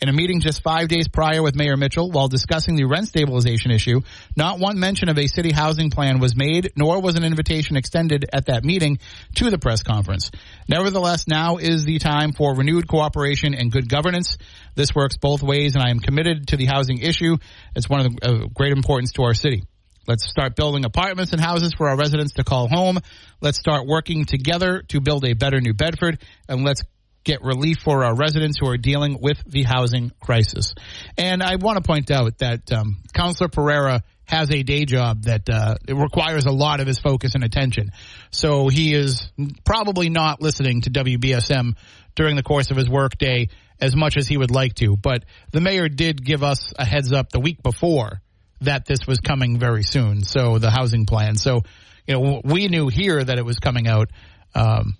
In 0.00 0.08
a 0.08 0.12
meeting 0.12 0.40
just 0.40 0.62
five 0.62 0.88
days 0.88 1.08
prior 1.08 1.42
with 1.42 1.54
Mayor 1.54 1.76
Mitchell 1.76 2.10
while 2.10 2.28
discussing 2.28 2.76
the 2.76 2.84
rent 2.84 3.08
stabilization 3.08 3.70
issue, 3.70 4.00
not 4.36 4.58
one 4.58 4.78
mention 4.78 5.08
of 5.08 5.18
a 5.18 5.26
city 5.26 5.52
housing 5.52 5.90
plan 5.90 6.18
was 6.18 6.36
made, 6.36 6.72
nor 6.76 7.00
was 7.00 7.14
an 7.14 7.24
invitation 7.24 7.76
extended 7.76 8.26
at 8.32 8.46
that 8.46 8.64
meeting 8.64 8.98
to 9.36 9.50
the 9.50 9.58
press 9.58 9.82
conference. 9.82 10.30
Nevertheless, 10.68 11.26
now 11.28 11.56
is 11.58 11.84
the 11.84 11.98
time 11.98 12.32
for 12.32 12.54
renewed 12.54 12.88
cooperation 12.88 13.54
and 13.54 13.70
good 13.70 13.88
governance. 13.88 14.38
This 14.74 14.94
works 14.94 15.16
both 15.18 15.42
ways, 15.42 15.74
and 15.74 15.84
I 15.84 15.90
am 15.90 16.00
committed 16.00 16.48
to 16.48 16.56
the 16.56 16.66
housing 16.66 16.98
issue. 16.98 17.36
It's 17.74 17.88
one 17.88 18.00
of 18.00 18.16
the 18.16 18.50
great 18.54 18.72
importance 18.72 19.12
to 19.12 19.22
our 19.22 19.34
city. 19.34 19.64
Let's 20.06 20.28
start 20.28 20.54
building 20.54 20.84
apartments 20.84 21.32
and 21.32 21.40
houses 21.40 21.72
for 21.76 21.88
our 21.88 21.96
residents 21.96 22.34
to 22.34 22.44
call 22.44 22.68
home. 22.68 22.98
Let's 23.40 23.58
start 23.58 23.86
working 23.86 24.24
together 24.24 24.82
to 24.88 25.00
build 25.00 25.24
a 25.24 25.34
better 25.34 25.60
New 25.60 25.74
Bedford, 25.74 26.22
and 26.48 26.64
let's 26.64 26.82
get 27.24 27.42
relief 27.42 27.78
for 27.82 28.04
our 28.04 28.14
residents 28.14 28.56
who 28.58 28.68
are 28.68 28.76
dealing 28.76 29.18
with 29.20 29.42
the 29.46 29.64
housing 29.64 30.12
crisis. 30.20 30.74
And 31.18 31.42
I 31.42 31.56
want 31.56 31.76
to 31.76 31.82
point 31.82 32.10
out 32.12 32.38
that 32.38 32.72
um, 32.72 32.98
Councillor 33.12 33.48
Pereira 33.48 34.02
has 34.26 34.50
a 34.50 34.62
day 34.62 34.84
job 34.84 35.24
that 35.24 35.48
uh, 35.50 35.74
requires 35.88 36.46
a 36.46 36.52
lot 36.52 36.80
of 36.80 36.86
his 36.86 37.00
focus 37.00 37.34
and 37.34 37.42
attention. 37.42 37.90
So 38.30 38.68
he 38.68 38.94
is 38.94 39.28
probably 39.64 40.08
not 40.08 40.40
listening 40.40 40.82
to 40.82 40.90
WBSM 40.90 41.74
during 42.14 42.36
the 42.36 42.42
course 42.44 42.70
of 42.70 42.76
his 42.76 42.88
workday 42.88 43.48
as 43.80 43.94
much 43.94 44.16
as 44.16 44.28
he 44.28 44.36
would 44.36 44.50
like 44.52 44.74
to. 44.74 44.96
But 44.96 45.24
the 45.52 45.60
mayor 45.60 45.88
did 45.88 46.24
give 46.24 46.42
us 46.42 46.72
a 46.78 46.84
heads 46.84 47.12
up 47.12 47.30
the 47.30 47.40
week 47.40 47.62
before 47.62 48.22
that 48.60 48.86
this 48.86 49.06
was 49.06 49.20
coming 49.20 49.58
very 49.58 49.82
soon. 49.82 50.22
So 50.22 50.58
the 50.58 50.70
housing 50.70 51.06
plan. 51.06 51.36
So 51.36 51.62
you 52.06 52.14
know 52.14 52.40
we 52.44 52.68
knew 52.68 52.88
here 52.88 53.22
that 53.22 53.38
it 53.38 53.44
was 53.44 53.58
coming 53.58 53.86
out. 53.86 54.10
Um, 54.54 54.96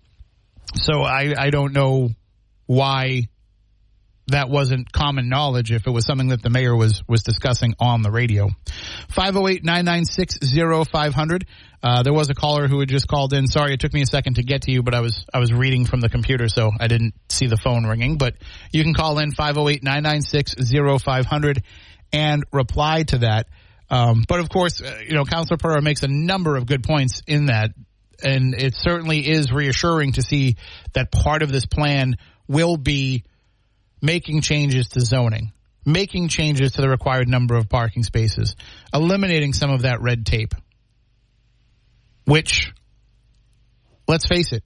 so 0.75 1.03
I 1.03 1.35
I 1.37 1.51
don't 1.51 1.73
know 1.73 2.11
why 2.67 3.29
that 4.29 4.49
wasn't 4.51 4.91
common 4.91 5.29
knowledge 5.29 5.71
if 5.71 5.87
it 5.87 5.91
was 5.91 6.05
something 6.05 6.27
that 6.29 6.43
the 6.43 6.51
mayor 6.51 6.75
was 6.75 7.01
was 7.07 7.23
discussing 7.23 7.75
on 7.79 8.03
the 8.03 8.11
radio. 8.11 8.49
508-996-0500. 9.13 11.45
Uh, 11.83 12.03
there 12.03 12.13
was 12.13 12.29
a 12.31 12.35
caller 12.35 12.67
who 12.67 12.81
had 12.81 12.89
just 12.89 13.07
called 13.07 13.33
in. 13.33 13.47
Sorry, 13.47 13.75
it 13.75 13.81
took 13.81 13.95
me 13.95 14.03
a 14.03 14.07
second 14.07 14.35
to 14.35 14.43
get 14.43 14.63
to 14.63 14.73
you, 14.73 14.83
but 14.83 14.95
I 14.95 15.01
was 15.01 15.25
I 15.33 15.39
was 15.39 15.53
reading 15.53 15.85
from 15.85 16.01
the 16.01 16.09
computer, 16.09 16.49
so 16.49 16.73
I 16.81 16.89
didn't 16.89 17.15
see 17.29 17.47
the 17.47 17.57
phone 17.57 17.87
ringing. 17.87 18.19
But 18.19 18.35
you 18.73 18.83
can 18.83 18.95
call 18.95 19.21
in 19.21 19.31
508-996-0500 19.33 21.63
and 22.13 22.45
reply 22.53 23.03
to 23.05 23.19
that. 23.19 23.49
Um, 23.89 24.25
but 24.27 24.41
of 24.41 24.49
course, 24.49 24.81
uh, 24.81 25.01
you 25.07 25.15
know, 25.15 25.25
Councilor 25.25 25.59
Pereira 25.59 25.83
makes 25.83 26.03
a 26.03 26.09
number 26.09 26.57
of 26.57 26.67
good 26.67 26.83
points 26.83 27.23
in 27.27 27.47
that, 27.47 27.71
and 28.23 28.55
it 28.55 28.75
certainly 28.77 29.29
is 29.29 29.53
reassuring 29.53 30.13
to 30.13 30.23
see 30.23 30.57
that 30.95 31.13
part 31.13 31.43
of 31.43 31.53
this 31.53 31.67
plan 31.67 32.17
will 32.49 32.77
be 32.77 33.25
making 34.03 34.41
changes 34.41 34.89
to 34.89 35.01
zoning, 35.01 35.53
making 35.85 36.29
changes 36.29 36.73
to 36.73 36.83
the 36.83 36.89
required 36.89 37.29
number 37.29 37.55
of 37.55 37.69
parking 37.69 38.03
spaces, 38.03 38.57
eliminating 38.93 39.53
some 39.53 39.71
of 39.71 39.83
that 39.83 40.01
red 40.01 40.27
tape. 40.27 40.55
Which, 42.25 42.73
let's 44.09 44.27
face 44.27 44.53
it, 44.53 44.65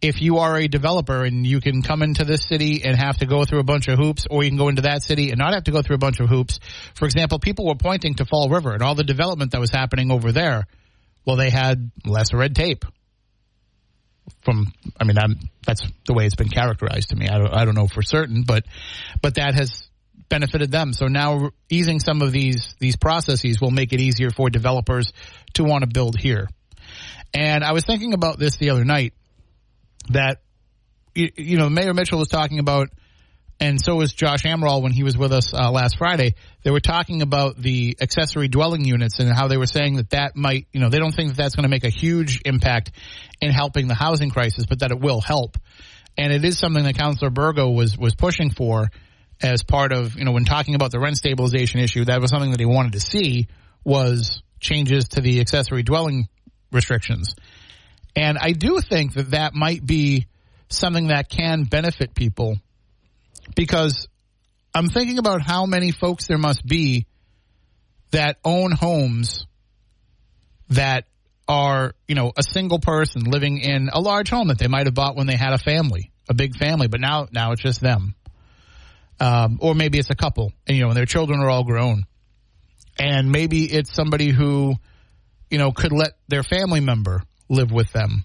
if 0.00 0.20
you 0.20 0.38
are 0.38 0.56
a 0.56 0.68
developer 0.68 1.24
and 1.24 1.46
you 1.46 1.60
can 1.60 1.82
come 1.82 2.02
into 2.02 2.24
this 2.24 2.42
city 2.42 2.82
and 2.84 2.96
have 2.96 3.18
to 3.18 3.26
go 3.26 3.44
through 3.44 3.60
a 3.60 3.64
bunch 3.64 3.88
of 3.88 3.98
hoops, 3.98 4.26
or 4.30 4.44
you 4.44 4.50
can 4.50 4.58
go 4.58 4.68
into 4.68 4.82
that 4.82 5.02
city 5.02 5.30
and 5.30 5.38
not 5.38 5.54
have 5.54 5.64
to 5.64 5.70
go 5.72 5.82
through 5.82 5.96
a 5.96 5.98
bunch 5.98 6.20
of 6.20 6.28
hoops. 6.28 6.60
For 6.94 7.06
example, 7.06 7.38
people 7.38 7.66
were 7.66 7.74
pointing 7.74 8.14
to 8.16 8.26
Fall 8.26 8.48
River 8.48 8.72
and 8.72 8.82
all 8.82 8.94
the 8.94 9.04
development 9.04 9.52
that 9.52 9.60
was 9.60 9.70
happening 9.70 10.10
over 10.10 10.32
there. 10.32 10.66
Well, 11.24 11.36
they 11.36 11.50
had 11.50 11.90
less 12.04 12.32
red 12.32 12.54
tape. 12.54 12.84
From, 14.42 14.72
I 15.00 15.04
mean, 15.04 15.18
I'm, 15.18 15.38
that's 15.66 15.86
the 16.06 16.12
way 16.12 16.26
it's 16.26 16.34
been 16.34 16.48
characterized 16.48 17.10
to 17.10 17.16
me. 17.16 17.28
I 17.28 17.38
don't, 17.38 17.54
I 17.54 17.64
don't 17.64 17.74
know 17.74 17.86
for 17.86 18.02
certain, 18.02 18.42
but, 18.46 18.64
but 19.22 19.36
that 19.36 19.54
has 19.54 19.88
benefited 20.28 20.70
them. 20.70 20.92
So 20.92 21.06
now 21.06 21.50
easing 21.70 22.00
some 22.00 22.22
of 22.22 22.32
these 22.32 22.74
these 22.80 22.96
processes 22.96 23.60
will 23.60 23.70
make 23.70 23.92
it 23.92 24.00
easier 24.00 24.30
for 24.30 24.50
developers 24.50 25.12
to 25.54 25.64
want 25.64 25.82
to 25.82 25.88
build 25.88 26.18
here. 26.18 26.48
And 27.32 27.62
I 27.62 27.72
was 27.72 27.84
thinking 27.84 28.12
about 28.12 28.38
this 28.38 28.56
the 28.56 28.70
other 28.70 28.84
night 28.84 29.14
that 30.10 30.40
you, 31.14 31.56
know 31.56 31.68
Mayor 31.68 31.94
Mitchell 31.94 32.18
was 32.18 32.28
talking 32.28 32.58
about, 32.58 32.88
and 33.58 33.80
so 33.80 33.96
was 33.96 34.12
Josh 34.12 34.42
Amaral 34.42 34.82
when 34.82 34.92
he 34.92 35.02
was 35.02 35.16
with 35.16 35.32
us 35.32 35.54
uh, 35.54 35.70
last 35.70 35.96
Friday. 35.98 36.34
They 36.62 36.70
were 36.70 36.80
talking 36.80 37.22
about 37.22 37.56
the 37.56 37.96
accessory 38.00 38.48
dwelling 38.48 38.84
units 38.84 39.18
and 39.18 39.32
how 39.32 39.48
they 39.48 39.56
were 39.56 39.66
saying 39.66 39.96
that 39.96 40.10
that 40.10 40.36
might 40.36 40.66
you 40.72 40.80
know 40.80 40.88
they 40.88 40.98
don't 40.98 41.14
think 41.14 41.30
that 41.30 41.36
that's 41.36 41.54
going 41.54 41.64
to 41.64 41.70
make 41.70 41.84
a 41.84 41.90
huge 41.90 42.42
impact 42.44 42.92
in 43.40 43.50
helping 43.50 43.88
the 43.88 43.94
housing 43.94 44.30
crisis, 44.30 44.66
but 44.66 44.80
that 44.80 44.90
it 44.90 45.00
will 45.00 45.20
help. 45.20 45.56
And 46.18 46.32
it 46.32 46.44
is 46.44 46.58
something 46.58 46.84
that 46.84 46.96
Councillor 46.96 47.30
Burgo 47.30 47.70
was 47.70 47.96
was 47.96 48.14
pushing 48.14 48.50
for 48.50 48.88
as 49.42 49.62
part 49.62 49.92
of 49.92 50.16
you 50.16 50.24
know 50.24 50.32
when 50.32 50.44
talking 50.44 50.74
about 50.74 50.90
the 50.90 51.00
rent 51.00 51.16
stabilization 51.16 51.80
issue. 51.80 52.04
That 52.04 52.20
was 52.20 52.30
something 52.30 52.50
that 52.50 52.60
he 52.60 52.66
wanted 52.66 52.92
to 52.92 53.00
see 53.00 53.48
was 53.84 54.42
changes 54.60 55.08
to 55.10 55.20
the 55.20 55.40
accessory 55.40 55.82
dwelling 55.82 56.28
restrictions. 56.72 57.34
And 58.16 58.38
I 58.40 58.52
do 58.52 58.80
think 58.80 59.12
that 59.14 59.32
that 59.32 59.54
might 59.54 59.84
be 59.84 60.26
something 60.68 61.08
that 61.08 61.28
can 61.28 61.64
benefit 61.64 62.14
people 62.14 62.56
because 63.54 64.08
I'm 64.74 64.88
thinking 64.88 65.18
about 65.18 65.42
how 65.42 65.66
many 65.66 65.92
folks 65.92 66.26
there 66.26 66.38
must 66.38 66.66
be 66.66 67.06
that 68.10 68.38
own 68.42 68.72
homes 68.72 69.46
that 70.70 71.04
are, 71.46 71.94
you 72.08 72.14
know, 72.14 72.32
a 72.36 72.42
single 72.42 72.78
person 72.78 73.24
living 73.24 73.58
in 73.60 73.90
a 73.92 74.00
large 74.00 74.30
home 74.30 74.48
that 74.48 74.58
they 74.58 74.66
might 74.66 74.86
have 74.86 74.94
bought 74.94 75.14
when 75.14 75.26
they 75.26 75.36
had 75.36 75.52
a 75.52 75.58
family, 75.58 76.10
a 76.28 76.34
big 76.34 76.56
family, 76.56 76.88
but 76.88 77.00
now 77.00 77.28
now 77.30 77.52
it's 77.52 77.62
just 77.62 77.80
them. 77.80 78.14
Um, 79.20 79.58
or 79.62 79.74
maybe 79.74 79.98
it's 79.98 80.10
a 80.10 80.16
couple, 80.16 80.52
and 80.66 80.76
you 80.76 80.82
know, 80.82 80.88
and 80.88 80.96
their 80.96 81.06
children 81.06 81.40
are 81.40 81.48
all 81.48 81.64
grown, 81.64 82.04
and 82.98 83.30
maybe 83.30 83.64
it's 83.64 83.94
somebody 83.94 84.30
who, 84.30 84.74
you 85.50 85.58
know, 85.58 85.72
could 85.72 85.92
let 85.92 86.12
their 86.28 86.42
family 86.42 86.80
member 86.80 87.22
live 87.48 87.70
with 87.72 87.92
them 87.92 88.24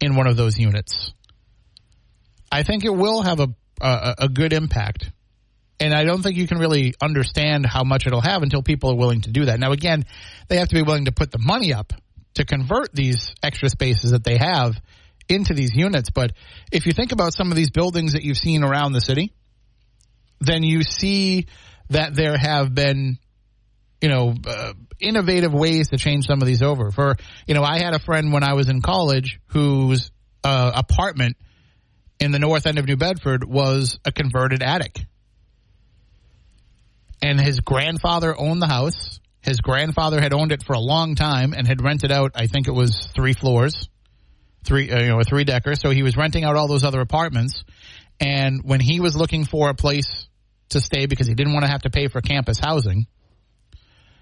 in 0.00 0.16
one 0.16 0.26
of 0.26 0.36
those 0.36 0.58
units. 0.58 1.12
I 2.50 2.62
think 2.62 2.84
it 2.84 2.94
will 2.94 3.22
have 3.22 3.40
a, 3.40 3.48
a, 3.80 4.14
a 4.20 4.28
good 4.28 4.52
impact. 4.52 5.10
And 5.78 5.92
I 5.92 6.04
don't 6.04 6.22
think 6.22 6.36
you 6.36 6.46
can 6.46 6.58
really 6.58 6.94
understand 7.02 7.66
how 7.66 7.84
much 7.84 8.06
it'll 8.06 8.22
have 8.22 8.42
until 8.42 8.62
people 8.62 8.92
are 8.92 8.96
willing 8.96 9.20
to 9.22 9.30
do 9.30 9.46
that. 9.46 9.60
Now, 9.60 9.72
again, 9.72 10.04
they 10.48 10.56
have 10.56 10.68
to 10.68 10.74
be 10.74 10.82
willing 10.82 11.04
to 11.04 11.12
put 11.12 11.30
the 11.30 11.38
money 11.38 11.74
up 11.74 11.92
to 12.34 12.44
convert 12.44 12.94
these 12.94 13.34
extra 13.42 13.68
spaces 13.68 14.12
that 14.12 14.24
they 14.24 14.38
have 14.38 14.80
into 15.28 15.54
these 15.54 15.74
units. 15.74 16.10
But 16.10 16.32
if 16.72 16.86
you 16.86 16.92
think 16.92 17.12
about 17.12 17.34
some 17.34 17.50
of 17.50 17.56
these 17.56 17.70
buildings 17.70 18.12
that 18.12 18.22
you've 18.22 18.38
seen 18.38 18.62
around 18.62 18.92
the 18.92 19.00
city, 19.00 19.32
then 20.40 20.62
you 20.62 20.82
see 20.82 21.46
that 21.90 22.14
there 22.14 22.36
have 22.36 22.74
been, 22.74 23.18
you 24.00 24.08
know, 24.08 24.34
uh, 24.46 24.72
innovative 25.00 25.52
ways 25.52 25.88
to 25.88 25.96
change 25.96 26.26
some 26.26 26.40
of 26.40 26.46
these 26.46 26.62
over. 26.62 26.90
For, 26.90 27.16
you 27.46 27.54
know, 27.54 27.62
I 27.62 27.78
had 27.78 27.94
a 27.94 27.98
friend 27.98 28.32
when 28.32 28.42
I 28.42 28.54
was 28.54 28.68
in 28.68 28.82
college 28.82 29.40
whose 29.48 30.10
uh, 30.44 30.72
apartment 30.74 31.36
in 32.18 32.32
the 32.32 32.38
north 32.38 32.66
end 32.66 32.78
of 32.78 32.86
New 32.86 32.96
Bedford 32.96 33.44
was 33.44 33.98
a 34.04 34.12
converted 34.12 34.62
attic. 34.62 35.00
And 37.22 37.40
his 37.40 37.60
grandfather 37.60 38.38
owned 38.38 38.60
the 38.60 38.66
house. 38.66 39.20
His 39.40 39.60
grandfather 39.60 40.20
had 40.20 40.32
owned 40.32 40.52
it 40.52 40.62
for 40.62 40.74
a 40.74 40.80
long 40.80 41.14
time 41.14 41.52
and 41.52 41.66
had 41.66 41.82
rented 41.82 42.12
out, 42.12 42.32
I 42.34 42.46
think 42.46 42.68
it 42.68 42.72
was 42.72 43.08
three 43.14 43.32
floors, 43.32 43.88
three, 44.64 44.90
uh, 44.90 45.00
you 45.00 45.08
know, 45.08 45.20
a 45.20 45.24
three 45.24 45.44
decker. 45.44 45.74
So 45.74 45.90
he 45.90 46.02
was 46.02 46.16
renting 46.16 46.44
out 46.44 46.56
all 46.56 46.68
those 46.68 46.84
other 46.84 47.00
apartments. 47.00 47.64
And 48.20 48.62
when 48.64 48.80
he 48.80 49.00
was 49.00 49.16
looking 49.16 49.44
for 49.44 49.68
a 49.70 49.74
place 49.74 50.26
to 50.70 50.80
stay 50.80 51.06
because 51.06 51.26
he 51.26 51.34
didn't 51.34 51.52
want 51.52 51.64
to 51.64 51.70
have 51.70 51.82
to 51.82 51.90
pay 51.90 52.08
for 52.08 52.20
campus 52.20 52.58
housing, 52.58 53.06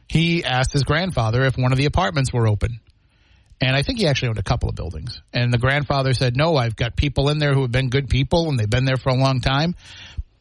he 0.08 0.44
asked 0.44 0.72
his 0.72 0.84
grandfather 0.84 1.44
if 1.44 1.56
one 1.56 1.72
of 1.72 1.78
the 1.78 1.86
apartments 1.86 2.32
were 2.32 2.46
open. 2.46 2.80
And 3.60 3.74
I 3.74 3.82
think 3.82 3.98
he 3.98 4.06
actually 4.06 4.28
owned 4.28 4.38
a 4.38 4.42
couple 4.42 4.68
of 4.68 4.74
buildings. 4.74 5.20
And 5.32 5.52
the 5.52 5.58
grandfather 5.58 6.12
said, 6.12 6.36
No, 6.36 6.56
I've 6.56 6.76
got 6.76 6.96
people 6.96 7.28
in 7.28 7.38
there 7.38 7.54
who 7.54 7.62
have 7.62 7.72
been 7.72 7.88
good 7.88 8.08
people 8.08 8.48
and 8.48 8.58
they've 8.58 8.68
been 8.68 8.84
there 8.84 8.96
for 8.96 9.10
a 9.10 9.16
long 9.16 9.40
time. 9.40 9.74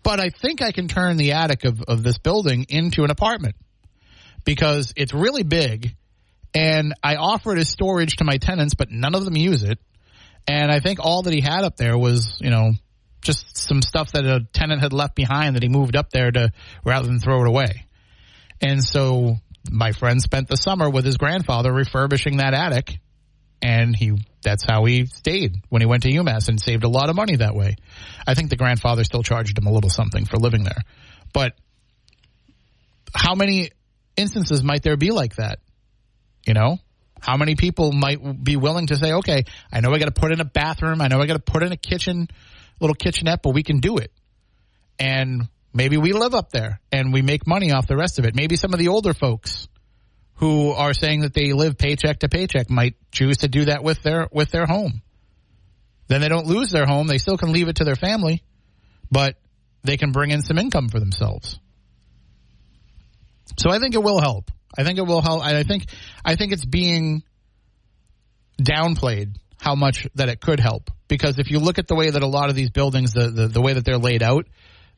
But 0.02 0.20
I 0.20 0.30
think 0.30 0.62
I 0.62 0.72
can 0.72 0.88
turn 0.88 1.18
the 1.18 1.34
attic 1.34 1.64
of, 1.64 1.82
of 1.84 2.04
this 2.04 2.18
building 2.18 2.66
into 2.70 3.04
an 3.04 3.12
apartment 3.12 3.56
because 4.44 4.94
it's 4.98 5.14
really 5.14 5.44
big. 5.44 5.96
And 6.54 6.94
I 7.02 7.16
offer 7.16 7.54
it 7.54 7.60
as 7.60 7.70
storage 7.70 8.18
to 8.18 8.26
my 8.26 8.38
tenants, 8.38 8.74
but 8.74 8.92
none 8.92 9.16
of 9.16 9.26
them 9.26 9.38
use 9.38 9.64
it. 9.64 9.80
And 10.48 10.72
I 10.72 10.82
think 10.82 11.00
all 11.00 11.24
that 11.24 11.34
he 11.34 11.42
had 11.42 11.64
up 11.64 11.78
there 11.78 11.98
was, 11.98 12.38
you 12.42 12.50
know, 12.50 12.74
just 13.22 13.58
some 13.58 13.82
stuff 13.82 14.12
that 14.12 14.26
a 14.26 14.46
tenant 14.52 14.82
had 14.82 14.92
left 14.92 15.16
behind 15.16 15.56
that 15.56 15.64
he 15.64 15.70
moved 15.70 15.96
up 15.96 16.10
there 16.10 16.30
to 16.30 16.52
rather 16.84 17.08
than 17.08 17.20
throw 17.20 17.42
it 17.44 17.48
away. 17.48 17.86
And 18.62 18.84
so 18.84 19.38
my 19.72 19.92
friend 19.92 20.22
spent 20.22 20.48
the 20.48 20.58
summer 20.58 20.90
with 20.90 21.06
his 21.06 21.18
grandfather 21.18 21.72
refurbishing 21.72 22.38
that 22.38 22.54
attic 22.54 23.00
and 23.62 23.96
he 23.96 24.18
that's 24.44 24.66
how 24.68 24.84
he 24.84 25.06
stayed 25.06 25.62
when 25.70 25.82
he 25.82 25.86
went 25.86 26.04
to 26.04 26.10
UMass 26.10 26.50
and 26.50 26.62
saved 26.62 26.84
a 26.84 26.90
lot 26.90 27.10
of 27.10 27.16
money 27.16 27.38
that 27.38 27.56
way. 27.56 27.78
I 28.28 28.34
think 28.34 28.50
the 28.50 28.58
grandfather 28.58 29.06
still 29.06 29.24
charged 29.24 29.58
him 29.58 29.66
a 29.66 29.72
little 29.72 29.90
something 29.90 30.26
for 30.26 30.36
living 30.36 30.64
there. 30.64 30.84
But 31.32 31.54
how 33.16 33.36
many 33.36 33.72
instances 34.18 34.62
might 34.62 34.84
there 34.84 34.98
be 34.98 35.12
like 35.12 35.38
that? 35.38 35.60
You 36.46 36.54
know? 36.54 36.78
How 37.22 37.38
many 37.38 37.56
people 37.56 37.94
might 37.94 38.44
be 38.44 38.58
willing 38.58 38.88
to 38.88 38.98
say, 38.98 39.14
"Okay, 39.14 39.46
I 39.72 39.80
know 39.80 39.94
I 39.94 39.98
got 39.98 40.14
to 40.14 40.20
put 40.20 40.34
in 40.34 40.42
a 40.42 40.46
bathroom, 40.46 41.00
I 41.00 41.08
know 41.08 41.22
I 41.22 41.26
got 41.26 41.34
to 41.36 41.52
put 41.52 41.64
in 41.64 41.72
a 41.72 41.78
kitchen, 41.78 42.28
little 42.82 42.96
kitchenette, 42.96 43.42
but 43.42 43.52
we 43.52 43.64
can 43.64 43.80
do 43.80 43.96
it." 43.98 44.12
And 45.00 45.48
maybe 45.74 45.98
we 45.98 46.14
live 46.14 46.34
up 46.34 46.52
there 46.52 46.80
and 46.92 47.12
we 47.12 47.22
make 47.22 47.48
money 47.48 47.72
off 47.72 47.88
the 47.88 47.98
rest 47.98 48.20
of 48.20 48.26
it. 48.26 48.36
Maybe 48.36 48.56
some 48.56 48.74
of 48.74 48.80
the 48.80 48.90
older 48.90 49.14
folks 49.14 49.68
who 50.36 50.72
are 50.72 50.94
saying 50.94 51.22
that 51.22 51.34
they 51.34 51.54
live 51.54 51.78
paycheck 51.78 52.20
to 52.20 52.30
paycheck 52.30 52.70
might 52.70 52.96
choose 53.12 53.38
to 53.38 53.48
do 53.48 53.66
that 53.66 53.84
with 53.84 54.02
their 54.04 54.28
with 54.32 54.52
their 54.52 54.66
home. 54.66 55.02
Then 56.08 56.22
they 56.22 56.30
don't 56.30 56.46
lose 56.46 56.72
their 56.72 56.86
home; 56.86 57.08
they 57.08 57.18
still 57.18 57.38
can 57.38 57.52
leave 57.52 57.68
it 57.68 57.78
to 57.78 57.84
their 57.84 57.96
family, 57.96 58.44
but 59.12 59.36
they 59.84 59.98
can 59.98 60.12
bring 60.12 60.32
in 60.32 60.42
some 60.42 60.58
income 60.58 60.90
for 60.90 61.00
themselves. 61.00 61.60
So 63.58 63.70
I 63.70 63.80
think 63.80 63.96
it 63.96 64.04
will 64.04 64.20
help. 64.20 64.52
I 64.78 64.84
think 64.84 64.98
it 64.98 65.06
will 65.06 65.22
help. 65.22 65.44
I 65.44 65.64
think 65.64 65.86
I 66.26 66.36
think 66.36 66.52
it's 66.52 66.66
being 66.66 67.24
downplayed 68.62 69.36
how 69.60 69.76
much 69.76 70.08
that 70.16 70.30
it 70.30 70.42
could 70.42 70.60
help 70.60 70.92
because 71.08 71.40
if 71.40 71.50
you 71.50 71.60
look 71.60 71.80
at 71.80 71.88
the 71.88 71.96
way 71.96 72.10
that 72.10 72.22
a 72.22 72.28
lot 72.28 72.50
of 72.50 72.56
these 72.56 72.70
buildings, 72.70 73.14
the 73.14 73.30
the, 73.30 73.48
the 73.48 73.62
way 73.62 73.74
that 73.74 73.86
they're 73.86 73.98
laid 73.98 74.24
out, 74.24 74.48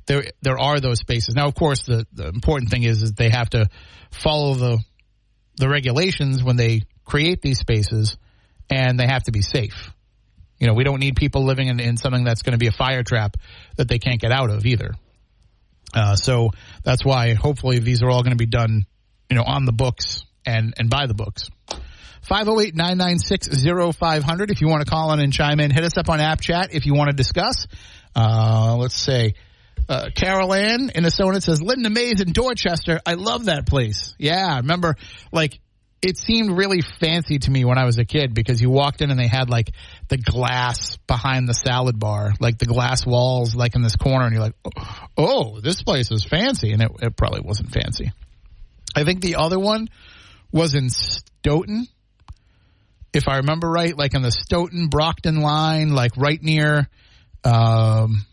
there 0.08 0.26
there 0.42 0.60
are 0.60 0.80
those 0.80 1.00
spaces. 1.00 1.36
Now, 1.36 1.48
of 1.48 1.56
course, 1.56 1.84
the, 1.84 2.06
the 2.14 2.28
important 2.28 2.70
thing 2.70 2.84
is 2.84 3.02
is 3.02 3.14
they 3.14 3.30
have 3.30 3.50
to 3.52 3.68
follow 4.12 4.56
the 4.56 4.80
the 5.58 5.70
regulations 5.70 6.44
when 6.44 6.58
they 6.58 6.82
create 7.06 7.42
these 7.42 7.60
spaces, 7.60 8.18
and 8.70 9.00
they 9.00 9.08
have 9.08 9.24
to 9.24 9.32
be 9.32 9.42
safe. 9.42 9.92
You 10.60 10.68
know, 10.68 10.74
we 10.74 10.84
don't 10.84 11.00
need 11.00 11.16
people 11.16 11.46
living 11.46 11.68
in, 11.68 11.80
in 11.80 11.98
something 11.98 12.24
that's 12.24 12.42
going 12.42 12.54
to 12.54 12.58
be 12.58 12.68
a 12.68 12.72
fire 12.72 13.04
trap 13.04 13.38
that 13.78 13.88
they 13.88 14.00
can't 14.00 14.20
get 14.20 14.32
out 14.32 14.50
of 14.50 14.66
either. 14.66 14.96
Uh, 15.94 16.16
so 16.16 16.50
that's 16.84 17.06
why 17.06 17.34
hopefully 17.34 17.78
these 17.80 18.02
are 18.02 18.10
all 18.10 18.24
going 18.24 18.32
to 18.32 18.38
be 18.38 18.46
done, 18.46 18.86
you 19.30 19.36
know, 19.36 19.44
on 19.44 19.66
the 19.66 19.74
books 19.74 20.26
and, 20.46 20.74
and 20.78 20.90
by 20.90 21.08
the 21.08 21.14
books. 21.14 21.50
508-996-0500 22.30 24.52
if 24.52 24.62
you 24.62 24.68
want 24.68 24.84
to 24.84 24.90
call 24.90 25.14
in 25.14 25.20
and 25.20 25.32
chime 25.32 25.60
in. 25.60 25.70
Hit 25.72 25.84
us 25.84 25.96
up 25.98 26.10
on 26.10 26.20
app 26.20 26.42
chat 26.42 26.74
if 26.74 26.86
you 26.86 26.96
want 26.96 27.12
to 27.12 27.16
discuss. 27.16 27.68
Uh, 28.16 28.76
let's 28.80 28.96
say, 28.96 29.36
uh, 29.88 30.10
Carol 30.16 30.54
Ann 30.54 30.92
in 30.94 31.04
Arizona 31.04 31.42
says, 31.42 31.62
Linda 31.62 31.90
Mays 31.90 32.22
in 32.22 32.32
Dorchester. 32.32 33.00
I 33.06 33.14
love 33.14 33.46
that 33.46 33.66
place. 33.68 34.16
Yeah, 34.18 34.48
I 34.54 34.58
remember, 34.58 34.96
like, 35.32 35.60
it 36.02 36.18
seemed 36.18 36.56
really 36.56 36.82
fancy 36.82 37.40
to 37.40 37.50
me 37.50 37.66
when 37.66 37.80
I 37.80 37.86
was 37.86 37.98
a 37.98 38.06
kid 38.06 38.36
because 38.36 38.62
you 38.62 38.70
walked 38.70 39.02
in 39.02 39.10
and 39.10 39.20
they 39.20 39.28
had 39.28 39.50
like 39.50 39.72
the 40.08 40.18
glass 40.18 40.98
behind 41.08 41.50
the 41.50 41.54
salad 41.54 41.98
bar, 41.98 42.34
like 42.40 42.60
the 42.60 42.68
glass 42.68 43.06
walls, 43.08 43.56
like 43.56 43.76
in 43.76 43.82
this 43.82 43.96
corner, 43.96 44.26
and 44.26 44.34
you're 44.34 44.44
like, 44.44 44.56
oh, 45.18 45.60
this 45.62 45.82
place 45.82 46.12
is 46.12 46.24
fancy. 46.24 46.74
And 46.74 46.84
it, 46.84 46.92
it 47.02 47.16
probably 47.16 47.42
wasn't 47.42 47.72
fancy. 47.72 48.12
I 48.96 49.04
think 49.04 49.22
the 49.22 49.38
other 49.38 49.58
one 49.58 49.90
was 50.52 50.76
in 50.76 50.90
Stoughton, 50.90 51.88
if 53.12 53.28
I 53.28 53.38
remember 53.38 53.70
right, 53.70 53.98
like 53.98 54.14
in 54.14 54.22
the 54.22 54.32
Stoughton 54.32 54.90
Brockton 54.90 55.42
line, 55.42 55.90
like 55.90 56.18
right 56.18 56.42
near. 56.42 56.88
Um, 57.44 58.26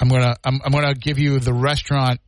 I'm 0.00 0.08
gonna 0.08 0.36
I'm, 0.44 0.60
I'm 0.64 0.72
gonna 0.72 0.94
give 0.94 1.18
you 1.18 1.38
the 1.38 1.52
restaurant 1.52 2.20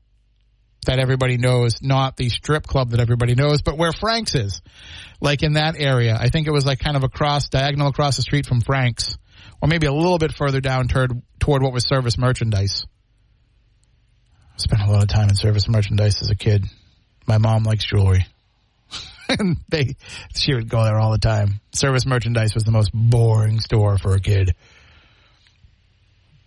that 0.87 0.98
everybody 0.98 1.37
knows, 1.37 1.80
not 1.80 2.16
the 2.16 2.28
strip 2.28 2.66
club 2.66 2.90
that 2.90 3.00
everybody 3.00 3.35
knows, 3.35 3.62
but 3.62 3.78
where 3.78 3.92
Frank's 3.92 4.35
is. 4.35 4.61
Like 5.20 5.42
in 5.42 5.52
that 5.52 5.76
area. 5.78 6.16
I 6.18 6.28
think 6.28 6.48
it 6.48 6.50
was 6.50 6.66
like 6.66 6.80
kind 6.80 6.96
of 6.96 7.04
across, 7.04 7.48
diagonal 7.48 7.88
across 7.88 8.16
the 8.16 8.22
street 8.22 8.46
from 8.46 8.61
Frank's. 8.61 9.16
Or 9.61 9.68
maybe 9.68 9.87
a 9.87 9.92
little 9.92 10.18
bit 10.18 10.32
further 10.32 10.61
down 10.61 10.88
toward, 10.88 11.22
toward 11.38 11.62
what 11.62 11.72
was 11.72 11.87
service 11.87 12.18
merchandise. 12.18 12.85
I 14.54 14.56
spent 14.56 14.82
a 14.82 14.90
lot 14.90 15.02
of 15.02 15.08
time 15.08 15.28
in 15.28 15.37
service 15.37 15.68
merchandise 15.68 16.20
as 16.20 16.30
a 16.30 16.35
kid. 16.35 16.64
My 17.28 17.38
mom 17.38 17.62
likes 17.62 17.85
jewelry. 17.85 18.26
and 19.28 19.58
they, 19.68 19.94
she 20.35 20.54
would 20.54 20.68
go 20.68 20.82
there 20.82 20.98
all 20.98 21.12
the 21.12 21.18
time. 21.18 21.61
Service 21.72 22.04
merchandise 22.04 22.54
was 22.54 22.64
the 22.64 22.72
most 22.72 22.90
boring 22.92 23.61
store 23.61 23.98
for 23.98 24.14
a 24.14 24.20
kid. 24.20 24.56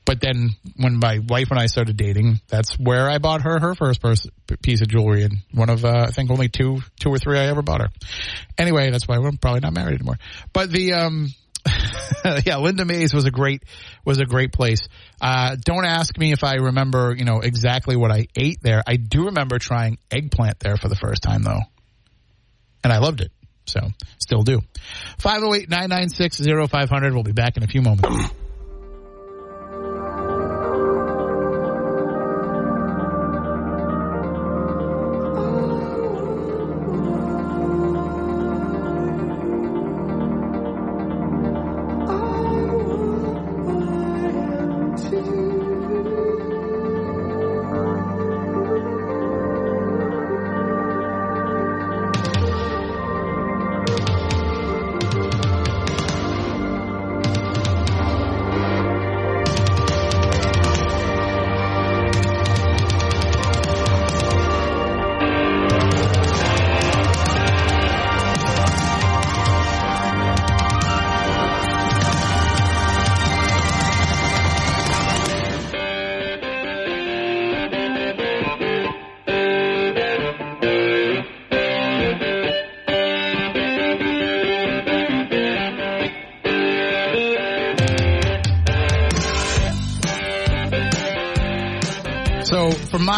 But 0.05 0.21
then 0.21 0.51
when 0.77 0.99
my 0.99 1.19
wife 1.19 1.49
and 1.49 1.59
I 1.59 1.65
started 1.65 1.97
dating, 1.97 2.39
that's 2.47 2.77
where 2.77 3.09
I 3.09 3.17
bought 3.17 3.41
her 3.41 3.59
her 3.59 3.73
first 3.73 4.29
piece 4.61 4.81
of 4.81 4.87
jewelry, 4.87 5.23
and 5.23 5.37
one 5.51 5.69
of 5.69 5.83
uh, 5.83 6.05
I 6.07 6.11
think 6.11 6.29
only 6.29 6.47
two 6.47 6.81
two 6.99 7.09
or 7.09 7.17
three 7.17 7.39
I 7.39 7.47
ever 7.47 7.63
bought 7.63 7.81
her. 7.81 7.87
Anyway, 8.57 8.91
that's 8.91 9.07
why 9.07 9.17
we're 9.17 9.31
probably 9.41 9.61
not 9.61 9.73
married 9.73 9.95
anymore. 9.95 10.17
But 10.53 10.71
the 10.71 10.93
um, 10.93 11.29
yeah, 12.45 12.57
Linda 12.57 12.85
Mays 12.85 13.13
was 13.13 13.25
a 13.25 13.31
great 13.31 13.63
was 14.05 14.19
a 14.19 14.25
great 14.25 14.53
place. 14.53 14.87
Uh, 15.19 15.55
don't 15.59 15.85
ask 15.85 16.15
me 16.17 16.31
if 16.31 16.43
I 16.43 16.55
remember 16.55 17.15
you 17.17 17.25
know 17.25 17.39
exactly 17.39 17.95
what 17.95 18.11
I 18.11 18.27
ate 18.35 18.61
there. 18.61 18.83
I 18.85 18.97
do 18.97 19.25
remember 19.25 19.57
trying 19.57 19.97
eggplant 20.11 20.59
there 20.59 20.77
for 20.77 20.87
the 20.87 20.95
first 20.95 21.23
time 21.23 21.41
though, 21.41 21.61
and 22.83 22.93
I 22.93 22.99
loved 22.99 23.21
it. 23.21 23.31
So 23.65 23.79
still 24.19 24.43
do. 24.43 24.61
508 25.17 25.67
996 25.69 26.41
0500. 26.69 27.13
We'll 27.13 27.23
be 27.23 27.31
back 27.31 27.57
in 27.57 27.63
a 27.63 27.67
few 27.67 27.81
moments. 27.81 28.31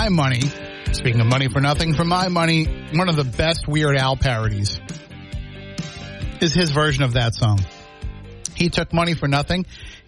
My 0.10 0.30
money, 0.30 0.42
speaking 0.94 1.20
of 1.20 1.28
money 1.28 1.50
for 1.50 1.60
nothing, 1.60 1.94
for 1.94 2.06
my 2.06 2.30
money, 2.30 2.66
one 2.94 3.10
of 3.10 3.18
the 3.18 3.26
best 3.26 3.68
Weird 3.68 3.98
Al 3.98 4.16
parodies 4.16 4.80
is 6.40 6.54
his 6.54 6.72
version 6.72 7.04
of 7.04 7.14
that 7.14 7.36
song. 7.36 7.60
He 8.56 8.70
took 8.70 8.94
money 8.94 9.16
for 9.16 9.28
nothing 9.28 9.66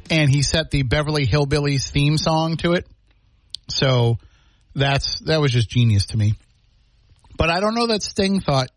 and 0.10 0.30
he 0.30 0.42
set 0.42 0.72
the 0.72 0.84
Beverly 0.84 1.28
Hillbillies 1.28 1.90
theme 1.90 2.18
song 2.18 2.56
to 2.58 2.74
it. 2.74 2.88
So 3.70 4.20
that's, 4.74 5.20
that 5.26 5.42
was 5.42 5.52
just 5.52 5.70
genius 5.70 6.08
to 6.08 6.18
me. 6.18 6.36
But 7.38 7.50
I 7.50 7.60
don't 7.60 7.76
know 7.76 7.88
that 7.88 8.02
Sting 8.02 8.40
thought 8.40 8.70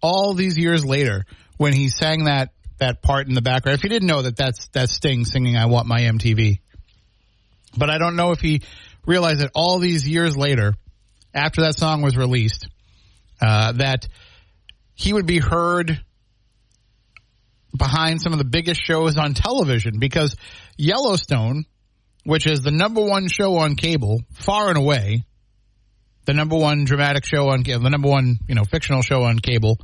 all 0.00 0.32
these 0.32 0.56
years 0.56 0.86
later 0.86 1.26
when 1.58 1.74
he 1.74 1.88
sang 1.88 2.24
that, 2.24 2.50
that 2.78 3.02
part 3.02 3.28
in 3.28 3.34
the 3.34 3.42
background. 3.42 3.76
If 3.76 3.84
you 3.84 3.90
didn't 3.90 4.08
know 4.08 4.22
that 4.22 4.36
that's, 4.36 4.68
that's 4.68 4.94
Sting 4.94 5.26
singing 5.26 5.54
I 5.54 5.66
Want 5.66 5.86
My 5.86 6.00
MTV. 6.00 6.60
But 7.76 7.90
I 7.90 7.98
don't 7.98 8.16
know 8.16 8.32
if 8.32 8.40
he 8.40 8.62
realized 9.06 9.40
that 9.40 9.50
all 9.54 9.78
these 9.78 10.08
years 10.08 10.36
later, 10.36 10.74
after 11.34 11.62
that 11.62 11.78
song 11.78 12.02
was 12.02 12.16
released, 12.16 12.68
uh, 13.40 13.72
that 13.72 14.06
he 14.94 15.12
would 15.12 15.26
be 15.26 15.38
heard 15.38 16.00
behind 17.76 18.20
some 18.20 18.32
of 18.32 18.38
the 18.38 18.44
biggest 18.44 18.84
shows 18.84 19.16
on 19.16 19.34
television 19.34 19.98
because 19.98 20.36
Yellowstone, 20.76 21.64
which 22.24 22.46
is 22.46 22.60
the 22.60 22.70
number 22.70 23.02
one 23.02 23.28
show 23.28 23.56
on 23.56 23.74
cable, 23.74 24.20
far 24.32 24.68
and 24.68 24.76
away, 24.76 25.24
the 26.24 26.34
number 26.34 26.56
one 26.56 26.84
dramatic 26.84 27.24
show 27.24 27.48
on 27.48 27.62
the 27.62 27.90
number 27.90 28.08
one 28.08 28.38
you 28.46 28.54
know 28.54 28.64
fictional 28.64 29.02
show 29.02 29.24
on 29.24 29.38
cable. 29.38 29.78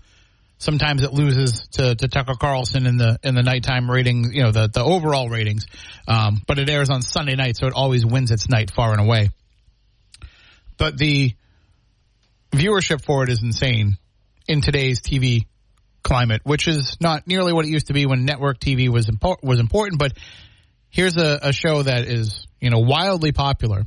Sometimes 0.59 1.03
it 1.03 1.12
loses 1.12 1.68
to, 1.73 1.94
to 1.94 2.09
Tucker 2.09 2.35
Carlson 2.38 2.87
in 2.87 2.97
the 2.97 3.18
in 3.23 3.37
the 3.37 3.42
nighttime 3.42 3.88
ratings, 3.88 4.35
you 4.35 4.42
know 4.42 4.51
the 4.51 4.68
the 4.68 4.83
overall 4.83 5.29
ratings, 5.29 5.66
um, 6.09 6.42
but 6.47 6.59
it 6.59 6.68
airs 6.68 6.90
on 6.90 7.01
Sunday 7.01 7.37
night, 7.37 7.57
so 7.57 7.66
it 7.66 7.73
always 7.75 8.05
wins 8.05 8.33
its 8.33 8.49
night 8.49 8.71
far 8.71 8.92
and 8.92 9.01
away. 9.01 9.31
But 10.77 10.99
the 10.99 11.33
viewership 12.53 13.05
for 13.05 13.23
it 13.25 13.31
is 13.31 13.42
insane 13.42 13.99
in 14.47 14.61
today's 14.61 15.01
TV 15.01 15.47
climate, 16.03 16.40
which 16.44 16.66
is 16.66 16.97
not 17.01 17.27
nearly 17.27 17.53
what 17.53 17.64
it 17.64 17.68
used 17.68 17.88
to 17.88 17.92
be 17.92 18.07
when 18.07 18.25
network 18.25 18.59
TV 18.59 18.88
was 18.88 19.11
was 19.42 19.61
important. 19.61 19.99
But 19.99 20.12
here's 20.90 21.16
a, 21.16 21.38
a 21.42 21.53
show 21.53 21.83
that 21.83 22.07
is 22.07 22.47
you 22.61 22.71
know 22.71 22.81
wildly 22.81 23.33
popular, 23.33 23.85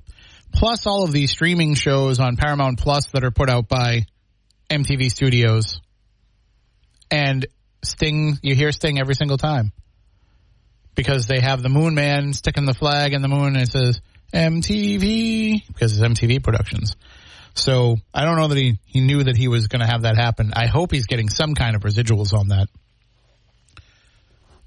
plus 0.53 0.85
all 0.85 1.03
of 1.03 1.11
these 1.11 1.31
streaming 1.31 1.73
shows 1.73 2.19
on 2.19 2.37
Paramount 2.37 2.79
Plus 2.79 3.07
that 3.07 3.23
are 3.23 3.31
put 3.31 3.49
out 3.49 3.67
by 3.67 4.05
MTV 4.69 5.09
Studios, 5.09 5.81
and 7.11 7.45
Sting. 7.83 8.39
You 8.41 8.55
hear 8.55 8.71
Sting 8.71 8.99
every 8.99 9.15
single 9.15 9.37
time 9.37 9.71
because 10.95 11.27
they 11.27 11.39
have 11.39 11.61
the 11.61 11.69
Moon 11.69 11.93
Man 11.93 12.33
sticking 12.33 12.65
the 12.65 12.73
flag 12.73 13.13
in 13.13 13.21
the 13.21 13.27
moon, 13.27 13.55
and 13.55 13.57
it 13.57 13.71
says 13.71 14.01
MTV 14.33 15.67
because 15.67 15.97
it's 15.97 16.01
MTV 16.01 16.43
Productions. 16.43 16.95
So 17.53 17.97
I 18.13 18.23
don't 18.23 18.37
know 18.37 18.47
that 18.47 18.57
he, 18.57 18.79
he 18.85 19.01
knew 19.01 19.23
that 19.23 19.35
he 19.35 19.47
was 19.47 19.67
going 19.67 19.81
to 19.81 19.85
have 19.85 20.03
that 20.03 20.15
happen. 20.15 20.53
I 20.55 20.67
hope 20.67 20.91
he's 20.91 21.05
getting 21.05 21.29
some 21.29 21.53
kind 21.53 21.75
of 21.75 21.81
residuals 21.81 22.33
on 22.33 22.47
that. 22.47 22.69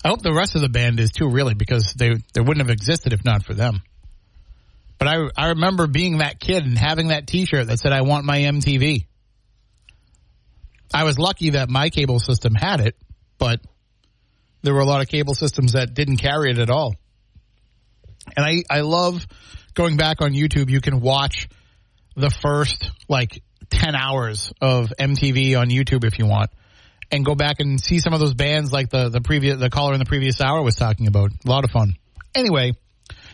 I 0.04 0.08
hope 0.08 0.20
the 0.20 0.34
rest 0.34 0.54
of 0.54 0.60
the 0.60 0.68
band 0.68 1.00
is 1.00 1.10
too, 1.10 1.30
really, 1.30 1.54
because 1.54 1.94
they 1.94 2.10
they 2.34 2.40
wouldn't 2.40 2.58
have 2.58 2.70
existed 2.70 3.14
if 3.14 3.24
not 3.24 3.42
for 3.42 3.54
them. 3.54 3.80
But 4.98 5.08
I 5.08 5.28
I 5.34 5.48
remember 5.48 5.86
being 5.86 6.18
that 6.18 6.38
kid 6.38 6.64
and 6.64 6.76
having 6.76 7.08
that 7.08 7.26
T-shirt 7.26 7.68
that 7.68 7.78
said 7.78 7.92
"I 7.92 8.02
want 8.02 8.26
my 8.26 8.40
MTV." 8.40 9.06
I 10.94 11.04
was 11.04 11.18
lucky 11.18 11.50
that 11.50 11.68
my 11.68 11.90
cable 11.90 12.20
system 12.20 12.54
had 12.54 12.80
it, 12.80 12.96
but 13.36 13.60
there 14.62 14.72
were 14.72 14.80
a 14.80 14.86
lot 14.86 15.02
of 15.02 15.08
cable 15.08 15.34
systems 15.34 15.72
that 15.72 15.92
didn't 15.92 16.18
carry 16.18 16.50
it 16.50 16.58
at 16.58 16.70
all. 16.70 16.94
And 18.36 18.46
I 18.46 18.62
I 18.70 18.80
love 18.80 19.26
going 19.74 19.96
back 19.96 20.22
on 20.22 20.32
YouTube. 20.32 20.70
You 20.70 20.80
can 20.80 21.00
watch 21.00 21.48
the 22.16 22.30
first 22.30 22.90
like 23.08 23.42
10 23.70 23.94
hours 23.94 24.52
of 24.60 24.92
MTV 24.98 25.58
on 25.58 25.68
YouTube 25.68 26.04
if 26.04 26.18
you 26.18 26.26
want 26.26 26.50
and 27.10 27.24
go 27.24 27.34
back 27.34 27.60
and 27.60 27.80
see 27.80 27.98
some 27.98 28.12
of 28.14 28.20
those 28.20 28.34
bands 28.34 28.72
like 28.72 28.90
the, 28.90 29.08
the 29.08 29.20
previous, 29.20 29.58
the 29.58 29.70
caller 29.70 29.92
in 29.92 29.98
the 29.98 30.04
previous 30.04 30.40
hour 30.40 30.62
was 30.62 30.76
talking 30.76 31.06
about. 31.06 31.30
A 31.44 31.48
lot 31.48 31.64
of 31.64 31.70
fun. 31.70 31.96
Anyway, 32.34 32.72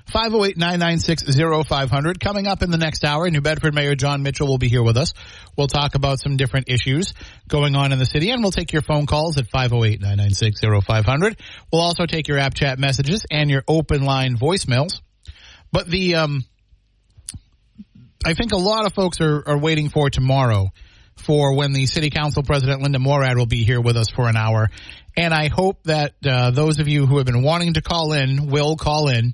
508-996-0500 0.08 2.20
coming 2.20 2.46
up 2.46 2.62
in 2.62 2.70
the 2.70 2.78
next 2.78 3.04
hour. 3.04 3.28
New 3.30 3.40
Bedford 3.40 3.74
Mayor 3.74 3.94
John 3.94 4.22
Mitchell 4.22 4.48
will 4.48 4.58
be 4.58 4.68
here 4.68 4.82
with 4.82 4.96
us. 4.96 5.12
We'll 5.56 5.68
talk 5.68 5.94
about 5.94 6.20
some 6.20 6.36
different 6.36 6.68
issues 6.68 7.14
going 7.48 7.76
on 7.76 7.92
in 7.92 7.98
the 7.98 8.06
city 8.06 8.30
and 8.30 8.42
we'll 8.42 8.52
take 8.52 8.72
your 8.72 8.82
phone 8.82 9.06
calls 9.06 9.38
at 9.38 9.50
508-996-0500. 9.50 11.38
We'll 11.72 11.82
also 11.82 12.06
take 12.06 12.28
your 12.28 12.38
app 12.38 12.54
chat 12.54 12.78
messages 12.78 13.24
and 13.30 13.50
your 13.50 13.64
open 13.68 14.04
line 14.04 14.36
voicemails. 14.36 15.00
But 15.72 15.88
the, 15.88 16.16
um, 16.16 16.44
I 18.24 18.34
think 18.34 18.52
a 18.52 18.58
lot 18.58 18.86
of 18.86 18.92
folks 18.92 19.20
are, 19.20 19.42
are 19.46 19.58
waiting 19.58 19.88
for 19.88 20.10
tomorrow 20.10 20.70
for 21.16 21.54
when 21.54 21.72
the 21.72 21.86
city 21.86 22.10
council 22.10 22.42
president 22.42 22.82
Linda 22.82 22.98
Morad 22.98 23.36
will 23.36 23.46
be 23.46 23.64
here 23.64 23.80
with 23.80 23.96
us 23.96 24.10
for 24.10 24.28
an 24.28 24.36
hour. 24.36 24.68
And 25.16 25.34
I 25.34 25.48
hope 25.48 25.82
that 25.84 26.14
uh, 26.26 26.50
those 26.50 26.78
of 26.78 26.88
you 26.88 27.06
who 27.06 27.18
have 27.18 27.26
been 27.26 27.42
wanting 27.42 27.74
to 27.74 27.82
call 27.82 28.12
in 28.12 28.48
will 28.48 28.76
call 28.76 29.08
in. 29.08 29.32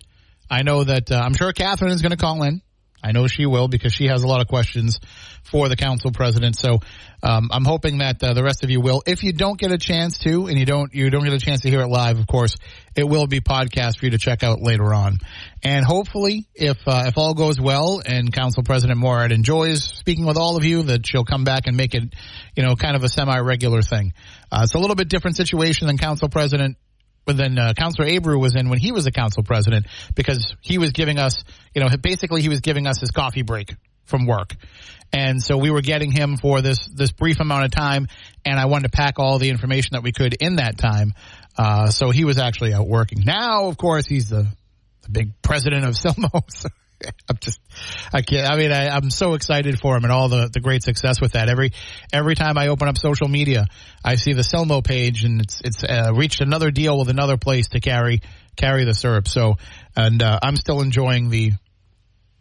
I 0.51 0.63
know 0.63 0.85
that 0.85 1.11
uh, 1.11 1.17
I'm 1.17 1.35
sure 1.35 1.53
Catherine 1.53 1.93
is 1.93 2.03
going 2.03 2.13
to 2.13 2.17
call 2.17 2.43
in. 2.43 2.63
I 3.03 3.13
know 3.13 3.27
she 3.29 3.47
will 3.47 3.69
because 3.69 3.93
she 3.93 4.07
has 4.07 4.25
a 4.25 4.27
lot 4.27 4.41
of 4.41 4.49
questions 4.49 4.99
for 5.45 5.69
the 5.69 5.77
council 5.77 6.11
president. 6.11 6.57
So 6.57 6.81
um, 7.23 7.51
I'm 7.53 7.65
hoping 7.65 7.99
that 7.99 8.23
uh, 8.23 8.35
the 8.35 8.43
rest 8.43 8.65
of 8.65 8.71
you 8.71 8.81
will. 8.81 9.03
If 9.07 9.23
you 9.23 9.33
don't 9.33 9.59
get 9.59 9.71
a 9.71 9.79
chance 9.79 10.19
to, 10.21 10.47
and 10.47 10.59
you 10.59 10.67
don't 10.67 10.93
you 10.93 11.09
don't 11.11 11.23
get 11.23 11.33
a 11.33 11.39
chance 11.39 11.61
to 11.61 11.71
hear 11.71 11.83
it 11.83 11.89
live, 11.89 12.19
of 12.19 12.27
course, 12.27 12.57
it 12.97 13.05
will 13.05 13.27
be 13.27 13.41
podcast 13.41 13.99
for 13.99 14.07
you 14.07 14.11
to 14.13 14.19
check 14.19 14.43
out 14.43 14.61
later 14.61 14.93
on. 14.93 15.19
And 15.63 15.85
hopefully, 15.85 16.49
if 16.55 16.79
uh, 16.87 17.05
if 17.07 17.17
all 17.17 17.35
goes 17.35 17.61
well 17.61 18.03
and 18.05 18.33
Council 18.33 18.65
President 18.65 18.99
Morad 18.99 19.31
enjoys 19.31 19.85
speaking 19.85 20.27
with 20.27 20.37
all 20.37 20.57
of 20.57 20.65
you, 20.65 20.85
that 20.85 21.07
she'll 21.07 21.25
come 21.25 21.45
back 21.45 21.67
and 21.67 21.77
make 21.77 21.95
it, 21.95 22.13
you 22.57 22.65
know, 22.65 22.75
kind 22.75 22.97
of 22.97 23.05
a 23.05 23.09
semi 23.09 23.39
regular 23.39 23.83
thing. 23.83 24.15
Uh, 24.51 24.63
it's 24.65 24.75
a 24.75 24.79
little 24.79 24.97
bit 24.97 25.09
different 25.09 25.37
situation 25.37 25.87
than 25.87 25.99
Council 25.99 26.29
President 26.29 26.77
but 27.27 27.37
then 27.37 27.59
uh, 27.59 27.75
Councilor 27.77 28.07
Abreu 28.07 28.41
was 28.41 28.55
in 28.55 28.71
when 28.71 28.79
he 28.79 28.93
was 28.93 29.05
the 29.05 29.11
council 29.11 29.43
president 29.43 29.87
because 30.15 30.55
he 30.61 30.79
was 30.79 30.93
giving 30.93 31.19
us, 31.19 31.43
you 31.75 31.83
know, 31.83 31.89
basically 32.01 32.41
he 32.41 32.49
was 32.49 32.61
giving 32.61 32.87
us 32.87 33.01
his 33.01 33.11
coffee 33.11 33.43
break 33.43 33.75
from 34.05 34.27
work. 34.27 34.55
And 35.13 35.43
so 35.43 35.59
we 35.59 35.71
were 35.71 35.83
getting 35.83 36.13
him 36.13 36.37
for 36.37 36.63
this, 36.63 36.89
this 36.93 37.11
brief 37.11 37.41
amount 37.41 37.65
of 37.65 37.73
time 37.73 38.07
and 38.45 38.59
I 38.59 38.67
wanted 38.67 38.93
to 38.93 38.97
pack 38.97 39.19
all 39.19 39.39
the 39.39 39.51
information 39.51 39.91
that 39.93 40.03
we 40.03 40.13
could 40.13 40.35
in 40.41 40.57
that 40.57 40.79
time. 40.79 41.13
Uh, 41.59 41.91
so 41.91 42.11
he 42.11 42.25
was 42.25 42.39
actually 42.39 42.73
out 42.73 42.87
working. 42.87 43.23
Now, 43.25 43.67
of 43.67 43.77
course, 43.77 44.07
he's 44.07 44.31
the, 44.31 44.47
the 45.03 45.11
big 45.11 45.43
president 45.43 45.85
of 45.85 45.95
Silmo. 45.95 46.43
I'm 47.29 47.37
just, 47.41 47.61
I 48.13 48.23
can't, 48.23 48.51
I 48.51 48.57
mean, 48.57 48.73
I, 48.73 48.89
I'm 48.89 49.11
so 49.11 49.35
excited 49.35 49.79
for 49.79 49.97
him 49.97 50.05
and 50.05 50.13
all 50.13 50.29
the, 50.29 50.49
the 50.53 50.61
great 50.61 50.83
success 50.83 51.21
with 51.21 51.33
that. 51.33 51.49
Every, 51.49 51.73
every 52.13 52.35
time 52.35 52.59
I 52.59 52.69
open 52.69 52.89
up 52.89 52.99
social 52.99 53.29
media, 53.29 53.67
I 54.05 54.17
see 54.17 54.33
the 54.33 54.43
Silmo 54.43 54.85
page 54.85 55.25
and 55.25 55.41
it's, 55.41 55.61
it's 55.63 55.85
uh, 55.85 56.13
reached 56.15 56.41
another 56.41 56.71
deal 56.71 56.99
with 56.99 57.09
another 57.09 57.37
place 57.37 57.69
to 57.69 57.81
carry, 57.81 58.21
carry 58.57 58.85
the 58.85 58.95
syrup. 58.95 59.29
So, 59.29 59.57
and, 59.95 60.23
uh, 60.23 60.39
I'm 60.43 60.57
still 60.57 60.81
enjoying 60.81 61.31
the 61.31 61.53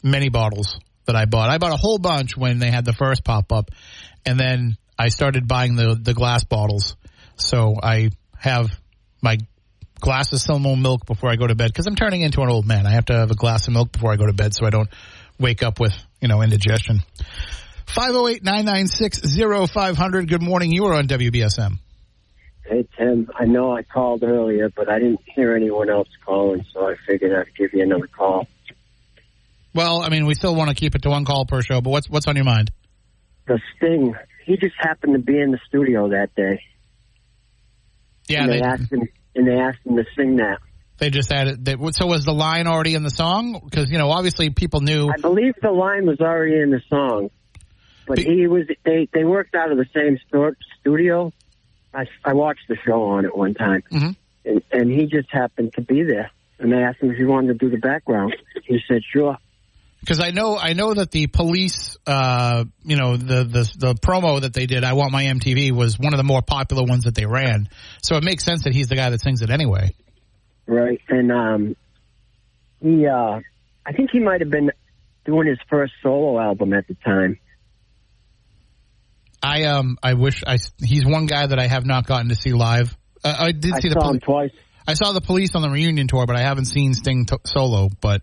many 0.04 0.30
bottles 0.30 0.80
that 1.06 1.16
I 1.16 1.26
bought. 1.26 1.50
I 1.50 1.58
bought 1.58 1.74
a 1.74 1.78
whole 1.78 1.98
bunch 1.98 2.38
when 2.38 2.60
they 2.60 2.72
had 2.72 2.86
the 2.86 2.94
first 2.94 3.24
pop 3.24 3.52
up 3.52 3.72
and 4.26 4.40
then 4.40 4.78
I 4.98 5.10
started 5.10 5.48
buying 5.48 5.76
the, 5.76 5.98
the 6.02 6.14
glass 6.14 6.44
bottles. 6.44 6.96
So 7.36 7.76
I 7.82 8.12
have 8.38 8.70
my 9.22 9.38
glass 10.00 10.32
of 10.34 10.40
Silmo 10.40 10.80
milk 10.80 11.06
before 11.06 11.30
I 11.30 11.36
go 11.36 11.48
to 11.48 11.56
bed 11.56 11.68
because 11.68 11.88
I'm 11.88 11.96
turning 11.96 12.22
into 12.22 12.42
an 12.42 12.50
old 12.50 12.66
man. 12.66 12.86
I 12.86 12.92
have 12.92 13.06
to 13.06 13.14
have 13.14 13.32
a 13.32 13.36
glass 13.36 13.68
of 13.68 13.74
milk 13.74 13.92
before 13.92 14.12
I 14.12 14.18
go 14.18 14.26
to 14.26 14.34
bed 14.34 14.54
so 14.54 14.66
I 14.66 14.70
don't 14.70 14.90
wake 15.40 15.64
up 15.64 15.80
with, 15.80 15.94
you 16.22 16.28
know, 16.28 16.42
indigestion. 16.42 17.00
508-996-0500. 17.88 20.28
Good 20.28 20.42
morning. 20.42 20.72
You 20.72 20.86
are 20.86 20.96
on 20.96 21.08
WBSM. 21.08 21.78
Hey, 22.66 22.88
Tim. 22.98 23.30
I 23.38 23.46
know 23.46 23.76
I 23.76 23.84
called 23.84 24.24
earlier, 24.24 24.70
but 24.76 24.90
I 24.90 25.00
didn't 25.00 25.22
hear 25.36 25.56
anyone 25.56 25.90
else 25.90 26.10
calling, 26.26 26.66
so 26.74 26.88
I 26.88 26.96
figured 27.08 27.32
I'd 27.32 27.56
give 27.56 27.74
you 27.74 27.84
another 27.84 28.08
call. 28.08 28.48
Well, 29.74 30.02
I 30.02 30.10
mean, 30.10 30.26
we 30.26 30.36
still 30.36 30.56
want 30.56 30.70
to 30.70 30.76
keep 30.76 30.96
it 30.96 31.04
to 31.04 31.10
one 31.10 31.26
call 31.26 31.46
per 31.46 31.62
show, 31.62 31.82
but 31.82 31.90
what's 31.90 32.10
what's 32.10 32.28
on 32.28 32.36
your 32.36 32.46
mind? 32.46 32.72
The 33.46 33.60
Sting, 33.76 34.16
he 34.46 34.58
just 34.58 34.76
happened 34.80 35.14
to 35.14 35.20
be 35.20 35.40
in 35.40 35.52
the 35.52 35.60
studio 35.68 36.10
that 36.10 36.34
day. 36.36 36.62
Yeah, 38.28 38.44
and 38.44 38.52
they, 38.52 38.60
they, 38.60 38.66
asked 38.66 38.92
him, 38.92 39.08
and 39.36 39.48
they 39.48 39.58
asked 39.60 39.80
him 39.86 39.96
to 39.98 40.06
sing 40.16 40.38
that. 40.38 40.60
they 40.98 41.10
just 41.10 41.32
added. 41.32 41.64
They, 41.66 41.76
so 41.92 42.08
was 42.08 42.24
the 42.26 42.34
line 42.34 42.68
already 42.68 42.96
in 42.96 43.04
the 43.04 43.10
song? 43.10 43.60
Because 43.64 43.90
you 43.92 43.98
know, 43.98 44.10
obviously, 44.10 44.50
people 44.50 44.82
knew. 44.82 45.10
I 45.10 45.18
believe 45.22 45.54
the 45.62 45.72
line 45.72 46.06
was 46.06 46.20
already 46.22 46.60
in 46.60 46.72
the 46.72 46.82
song, 46.90 47.30
but 48.08 48.18
Be- 48.18 48.24
he 48.24 48.48
was. 48.48 48.64
They 48.84 49.08
they 49.14 49.24
worked 49.24 49.56
out 49.56 49.72
of 49.72 49.78
the 49.78 49.88
same 49.94 50.18
sto- 50.28 50.56
studio. 50.80 51.32
I 51.94 52.06
I 52.24 52.34
watched 52.34 52.68
the 52.68 52.78
show 52.86 53.04
on 53.04 53.26
it 53.26 53.36
one 53.36 53.54
time, 53.54 53.84
Mhm. 53.92 54.16
and 54.46 54.62
and 54.72 54.92
he 54.92 55.06
just 55.06 55.30
happened 55.32 55.74
to 55.74 55.82
be 55.82 56.04
there. 56.04 56.32
And 56.60 56.72
they 56.72 56.78
asked 56.78 57.02
him 57.02 57.12
if 57.12 57.18
he 57.18 57.26
wanted 57.26 57.48
to 57.60 57.66
do 57.66 57.70
the 57.70 57.78
background. 57.78 58.34
He 58.64 58.80
said 58.88 59.02
sure. 59.04 59.38
Because 60.06 60.20
I 60.20 60.30
know 60.30 60.56
I 60.56 60.74
know 60.74 60.94
that 60.94 61.10
the 61.10 61.26
police, 61.26 61.98
uh, 62.06 62.66
you 62.84 62.96
know, 62.96 63.18
the, 63.18 63.44
the 63.44 63.74
the 63.76 63.94
promo 63.96 64.40
that 64.40 64.54
they 64.54 64.68
did, 64.68 64.84
"I 64.84 64.94
Want 64.94 65.12
My 65.12 65.24
MTV," 65.24 65.72
was 65.72 65.98
one 65.98 66.14
of 66.14 66.18
the 66.18 66.24
more 66.24 66.44
popular 66.44 66.84
ones 66.84 67.06
that 67.06 67.16
they 67.16 67.26
ran. 67.26 67.70
So 68.04 68.16
it 68.16 68.24
makes 68.24 68.44
sense 68.44 68.66
that 68.66 68.74
he's 68.74 68.88
the 68.88 68.96
guy 68.96 69.10
that 69.10 69.22
sings 69.22 69.42
it 69.42 69.50
anyway. 69.50 69.96
Right. 70.68 71.02
And 71.10 71.32
um 71.32 71.76
he 72.82 73.08
uh 73.08 73.40
I 73.86 73.94
think 73.94 74.12
he 74.12 74.20
might 74.20 74.42
have 74.42 74.52
been 74.52 74.72
doing 75.26 75.48
his 75.48 75.58
first 75.70 75.94
solo 76.04 76.40
album 76.40 76.74
at 76.74 76.88
the 76.88 76.94
time. 77.04 77.40
I 79.42 79.64
um 79.64 79.98
I 80.04 80.14
wish 80.14 80.44
I 80.46 80.58
he's 80.84 81.06
one 81.06 81.26
guy 81.26 81.48
that 81.48 81.58
I 81.58 81.66
have 81.66 81.86
not 81.86 82.06
gotten 82.06 82.30
to 82.30 82.36
see 82.36 82.54
live. 82.54 82.96
Uh, 83.24 83.36
I 83.40 83.52
did 83.54 83.74
I 83.74 83.80
see 83.80 83.90
the 83.90 84.20
twice. 84.24 84.52
I 84.88 84.94
saw 84.94 85.14
the 85.14 85.22
police 85.22 85.56
on 85.56 85.64
the 85.64 85.70
reunion 85.70 86.08
tour, 86.08 86.28
but 86.28 86.36
I 86.36 86.42
haven't 86.42 86.66
seen 86.66 86.94
Sting 86.94 87.26
to- 87.26 87.40
solo. 87.44 87.90
But 88.02 88.22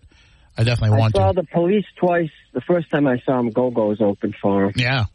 I 0.57 0.63
definitely 0.63 0.97
want. 0.99 1.15
I 1.17 1.19
saw 1.19 1.31
the 1.33 1.43
police 1.43 1.85
twice. 1.97 2.29
The 2.53 2.61
first 2.61 2.89
time 2.91 3.07
I 3.07 3.17
saw 3.25 3.39
him, 3.39 3.49
Go 3.49 3.71
Go's 3.71 3.99
open 4.01 4.33
for 4.41 4.65
him. 4.65 4.73
yeah, 4.75 5.05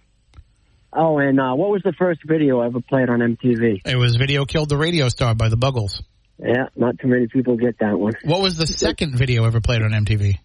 Oh, 0.93 1.19
and 1.19 1.39
uh, 1.39 1.55
what 1.55 1.71
was 1.71 1.83
the 1.85 1.93
first 1.93 2.21
video 2.27 2.61
I 2.61 2.67
ever 2.67 2.81
played 2.81 3.09
on 3.11 3.19
MTV? 3.21 3.83
it 3.85 3.97
was 3.97 4.17
"Video 4.17 4.45
Killed 4.47 4.69
the 4.71 4.77
Radio 4.77 5.09
Star" 5.09 5.35
by 5.35 5.49
the 5.49 5.57
Buggles. 5.57 6.03
Yeah, 6.39 6.67
not 6.77 6.99
too 6.99 7.09
many 7.09 7.27
people 7.29 7.57
get 7.57 7.79
that 7.81 7.99
one. 7.99 8.15
What 8.25 8.41
was 8.41 8.57
the 8.57 8.67
second 8.67 9.17
video 9.17 9.45
ever 9.45 9.61
played 9.61 9.83
on 9.83 9.91
MTV? 9.91 10.39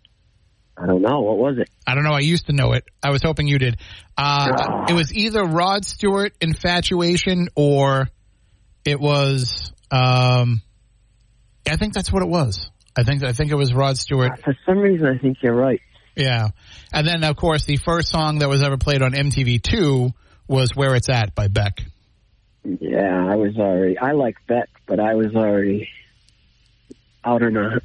I 0.75 0.85
don't 0.87 1.01
know. 1.03 1.21
What 1.21 1.37
was 1.37 1.57
it? 1.59 1.69
I 1.85 1.93
don't 1.95 2.03
know. 2.03 2.13
I 2.13 2.19
used 2.21 2.47
to 2.47 2.53
know 2.53 2.73
it. 2.73 2.83
I 3.03 3.11
was 3.11 3.21
hoping 3.21 3.47
you 3.47 3.59
did. 3.59 3.75
Uh, 4.17 4.49
Ah. 4.57 4.85
It 4.89 4.93
was 4.93 5.13
either 5.13 5.43
Rod 5.43 5.85
Stewart 5.85 6.33
"Infatuation" 6.41 7.47
or 7.55 8.09
it 8.83 8.99
was. 8.99 9.71
Um, 9.91 10.61
I 11.69 11.77
think 11.77 11.93
that's 11.93 12.11
what 12.11 12.21
it 12.23 12.27
was. 12.29 12.69
I 12.95 13.03
think 13.03 13.23
I 13.23 13.33
think 13.33 13.51
it 13.51 13.55
was 13.55 13.73
Rod 13.73 13.97
Stewart. 13.97 14.31
Uh, 14.31 14.35
for 14.43 14.55
some 14.65 14.79
reason, 14.79 15.07
I 15.07 15.17
think 15.17 15.37
you're 15.41 15.55
right. 15.55 15.81
Yeah, 16.15 16.49
and 16.91 17.07
then 17.07 17.23
of 17.23 17.35
course 17.35 17.65
the 17.65 17.77
first 17.77 18.09
song 18.09 18.39
that 18.39 18.49
was 18.49 18.61
ever 18.61 18.77
played 18.77 19.01
on 19.01 19.13
MTV 19.13 19.61
two 19.61 20.11
was 20.47 20.75
"Where 20.75 20.95
It's 20.95 21.09
At" 21.09 21.33
by 21.33 21.47
Beck. 21.47 21.83
Yeah, 22.63 23.27
I 23.29 23.35
was 23.35 23.57
already. 23.57 23.97
I 23.97 24.11
like 24.11 24.35
Beck, 24.47 24.69
but 24.85 24.99
I 24.99 25.15
was 25.15 25.35
already 25.35 25.89
out 27.23 27.41
on 27.41 27.53
the 27.53 27.81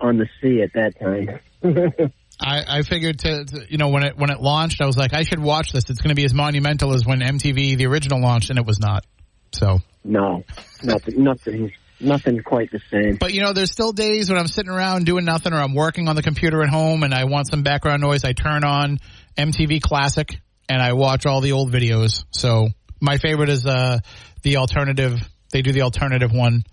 on 0.00 0.16
the 0.16 0.28
sea 0.40 0.62
at 0.62 0.72
that 0.74 0.98
time. 0.98 1.40
I, 2.40 2.78
I 2.78 2.82
figured 2.82 3.20
to, 3.20 3.44
to 3.44 3.66
you 3.68 3.78
know 3.78 3.88
when 3.88 4.04
it 4.04 4.16
when 4.16 4.30
it 4.30 4.40
launched, 4.40 4.80
I 4.80 4.86
was 4.86 4.96
like, 4.96 5.14
I 5.14 5.22
should 5.22 5.38
watch 5.38 5.72
this. 5.72 5.88
It's 5.90 6.00
going 6.00 6.10
to 6.10 6.14
be 6.14 6.24
as 6.24 6.34
monumental 6.34 6.94
as 6.94 7.04
when 7.04 7.20
MTV 7.20 7.76
the 7.76 7.86
original 7.86 8.20
launched, 8.20 8.50
and 8.50 8.58
it 8.58 8.66
was 8.66 8.80
not. 8.80 9.04
So, 9.52 9.80
no, 10.02 10.44
nothing, 10.82 11.22
nothing, 11.22 11.72
nothing 12.02 12.42
quite 12.42 12.70
the 12.70 12.80
same. 12.90 13.16
but 13.16 13.32
you 13.32 13.42
know, 13.42 13.52
there's 13.52 13.70
still 13.70 13.92
days 13.92 14.28
when 14.28 14.38
I'm 14.38 14.48
sitting 14.48 14.70
around 14.70 15.06
doing 15.06 15.24
nothing, 15.24 15.52
or 15.52 15.58
I'm 15.58 15.74
working 15.74 16.08
on 16.08 16.16
the 16.16 16.22
computer 16.22 16.62
at 16.62 16.68
home, 16.68 17.02
and 17.02 17.14
I 17.14 17.24
want 17.24 17.48
some 17.48 17.62
background 17.62 18.02
noise. 18.02 18.24
I 18.24 18.32
turn 18.32 18.64
on 18.64 18.98
MTV 19.36 19.80
Classic 19.80 20.38
and 20.68 20.80
I 20.80 20.92
watch 20.94 21.26
all 21.26 21.40
the 21.40 21.52
old 21.52 21.72
videos. 21.72 22.24
So 22.30 22.68
my 23.00 23.18
favorite 23.18 23.48
is 23.48 23.66
uh 23.66 23.98
the 24.42 24.56
alternative. 24.56 25.20
They 25.50 25.62
do 25.62 25.72
the 25.72 25.82
alternative 25.82 26.32
one, 26.32 26.64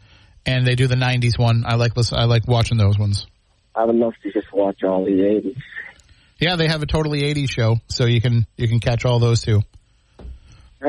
and 0.45 0.65
they 0.65 0.75
do 0.75 0.87
the 0.87 0.95
'90s 0.95 1.37
one. 1.37 1.63
I 1.65 1.75
like 1.75 1.95
listen, 1.97 2.17
I 2.17 2.25
like 2.25 2.47
watching 2.47 2.77
those 2.77 2.97
ones. 2.97 3.27
I 3.75 3.85
would 3.85 3.95
love 3.95 4.13
to 4.23 4.31
just 4.31 4.51
watch 4.53 4.83
all 4.83 5.05
the 5.05 5.11
'80s. 5.11 5.61
Yeah, 6.39 6.55
they 6.55 6.67
have 6.67 6.81
a 6.81 6.85
totally 6.85 7.21
'80s 7.23 7.49
show, 7.49 7.75
so 7.87 8.05
you 8.05 8.21
can 8.21 8.45
you 8.55 8.67
can 8.67 8.79
catch 8.79 9.05
all 9.05 9.19
those 9.19 9.41
too. 9.41 9.61
All 10.19 10.25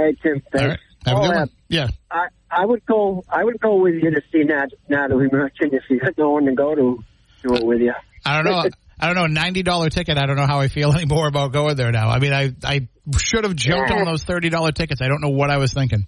right, 0.03 0.17
Tim. 0.23 0.41
Thanks. 0.53 0.67
right, 0.69 0.79
have 1.07 1.17
a 1.17 1.21
Oh, 1.21 1.23
good 1.23 1.35
uh, 1.35 1.39
one. 1.41 1.51
Yeah. 1.69 1.89
I 2.11 2.27
I 2.51 2.67
would 2.67 2.85
go. 2.85 3.25
I 3.29 3.45
would 3.45 3.61
go 3.61 3.77
with 3.77 3.95
you 3.95 4.11
to 4.11 4.21
see 4.33 4.43
Nat, 4.43 4.71
Natalie 4.89 5.29
Merchant 5.31 5.73
if 5.73 5.85
you 5.89 6.01
had 6.03 6.19
no 6.19 6.31
one 6.31 6.47
to 6.47 6.53
go 6.55 6.75
to. 6.75 7.05
Do 7.43 7.55
it 7.55 7.65
with 7.65 7.81
you. 7.81 7.95
I 8.25 8.37
don't 8.43 8.45
know. 8.45 8.69
I 9.01 9.07
don't 9.07 9.15
know. 9.15 9.27
Ninety 9.27 9.63
dollar 9.63 9.89
ticket. 9.89 10.19
I 10.19 10.27
don't 10.27 10.37
know 10.37 10.47
how 10.47 10.61
I 10.61 10.69
feel 10.69 10.93
anymore 10.95 11.29
about 11.29 11.53
going 11.53 11.77
there 11.77 11.93
now. 11.93 12.09
I 12.09 12.19
mean, 12.19 12.33
I 12.33 12.53
I 12.65 12.89
should 13.19 13.45
have 13.45 13.57
jumped 13.57 13.91
on 13.91 14.05
those 14.05 14.25
thirty 14.25 14.51
dollar 14.51 14.73
tickets. 14.73 15.01
I 15.01 15.09
don't 15.09 15.21
know 15.21 15.31
what 15.31 15.51
I 15.51 15.59
was 15.59 15.73
thinking. 15.73 16.07